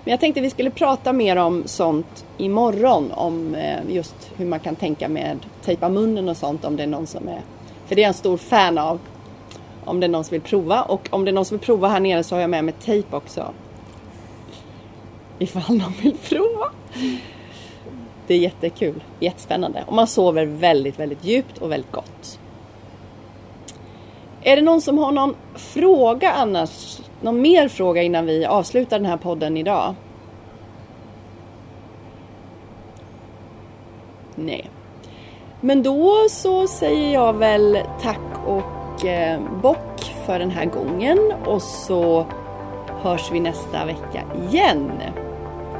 Men 0.05 0.11
jag 0.11 0.21
tänkte 0.21 0.41
vi 0.41 0.51
skulle 0.51 0.71
prata 0.71 1.13
mer 1.13 1.37
om 1.37 1.63
sånt 1.67 2.25
imorgon. 2.37 3.13
Om 3.13 3.55
eh, 3.55 3.79
just 3.89 4.31
hur 4.37 4.47
man 4.47 4.61
kan 4.61 4.77
tänka 4.77 5.09
med 5.09 5.39
tejpa 5.63 5.89
munnen 5.89 6.29
och 6.29 6.37
sånt 6.37 6.65
om 6.65 6.77
det 6.77 6.83
är 6.83 6.87
någon 6.87 7.07
som 7.07 7.29
är... 7.29 7.41
För 7.87 7.95
det 7.95 8.01
är 8.01 8.03
jag 8.03 8.09
en 8.09 8.15
stor 8.15 8.37
fan 8.37 8.79
av. 8.79 8.99
Om 9.85 10.01
det 10.01 10.07
är 10.07 10.09
någon 10.09 10.25
som 10.25 10.33
vill 10.35 10.41
prova. 10.41 10.83
Och 10.83 11.09
om 11.11 11.25
det 11.25 11.31
är 11.31 11.33
någon 11.33 11.45
som 11.45 11.57
vill 11.59 11.67
prova 11.67 11.89
här 11.89 12.01
nere 12.01 12.23
så 12.23 12.35
har 12.35 12.41
jag 12.41 12.51
med 12.51 12.65
mig 12.65 12.75
tejp 12.81 13.17
också. 13.17 13.53
Ifall 15.39 15.77
någon 15.77 15.93
vill 16.03 16.17
prova. 16.17 16.71
Det 18.27 18.35
är 18.35 18.39
jättekul. 18.39 19.05
Jättespännande. 19.21 19.85
Och 19.87 19.95
man 19.95 20.07
sover 20.07 20.47
väldigt, 20.47 20.99
väldigt 20.99 21.25
djupt 21.25 21.59
och 21.59 21.73
väldigt 21.73 21.93
gott. 21.93 22.39
Är 24.43 24.57
det 24.57 24.63
någon 24.63 24.81
som 24.81 24.99
har 24.99 25.13
någon 25.13 25.35
fråga 25.55 26.33
annars? 26.33 27.01
Någon 27.21 27.41
mer 27.41 27.69
fråga 27.69 28.03
innan 28.03 28.27
vi 28.27 28.47
avslutar 28.47 28.99
den 28.99 29.07
här 29.07 29.17
podden 29.17 29.57
idag? 29.57 29.95
Nej. 34.35 34.71
Men 35.61 35.83
då 35.83 36.27
så 36.31 36.67
säger 36.67 37.15
jag 37.15 37.33
väl 37.33 37.79
tack 38.03 38.47
och 38.47 39.07
eh, 39.07 39.41
bock 39.63 40.15
för 40.27 40.39
den 40.39 40.51
här 40.51 40.65
gången 40.65 41.19
och 41.47 41.63
så 41.63 42.27
hörs 43.03 43.31
vi 43.33 43.41
nästa 43.41 43.85
vecka 43.85 44.23
igen. 44.51 44.93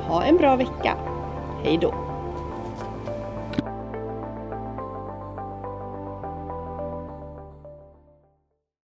Ha 0.09 0.25
en 0.25 0.37
bra 0.37 0.57
vecka. 0.57 0.97
Hej 1.65 1.79
då! 1.79 2.06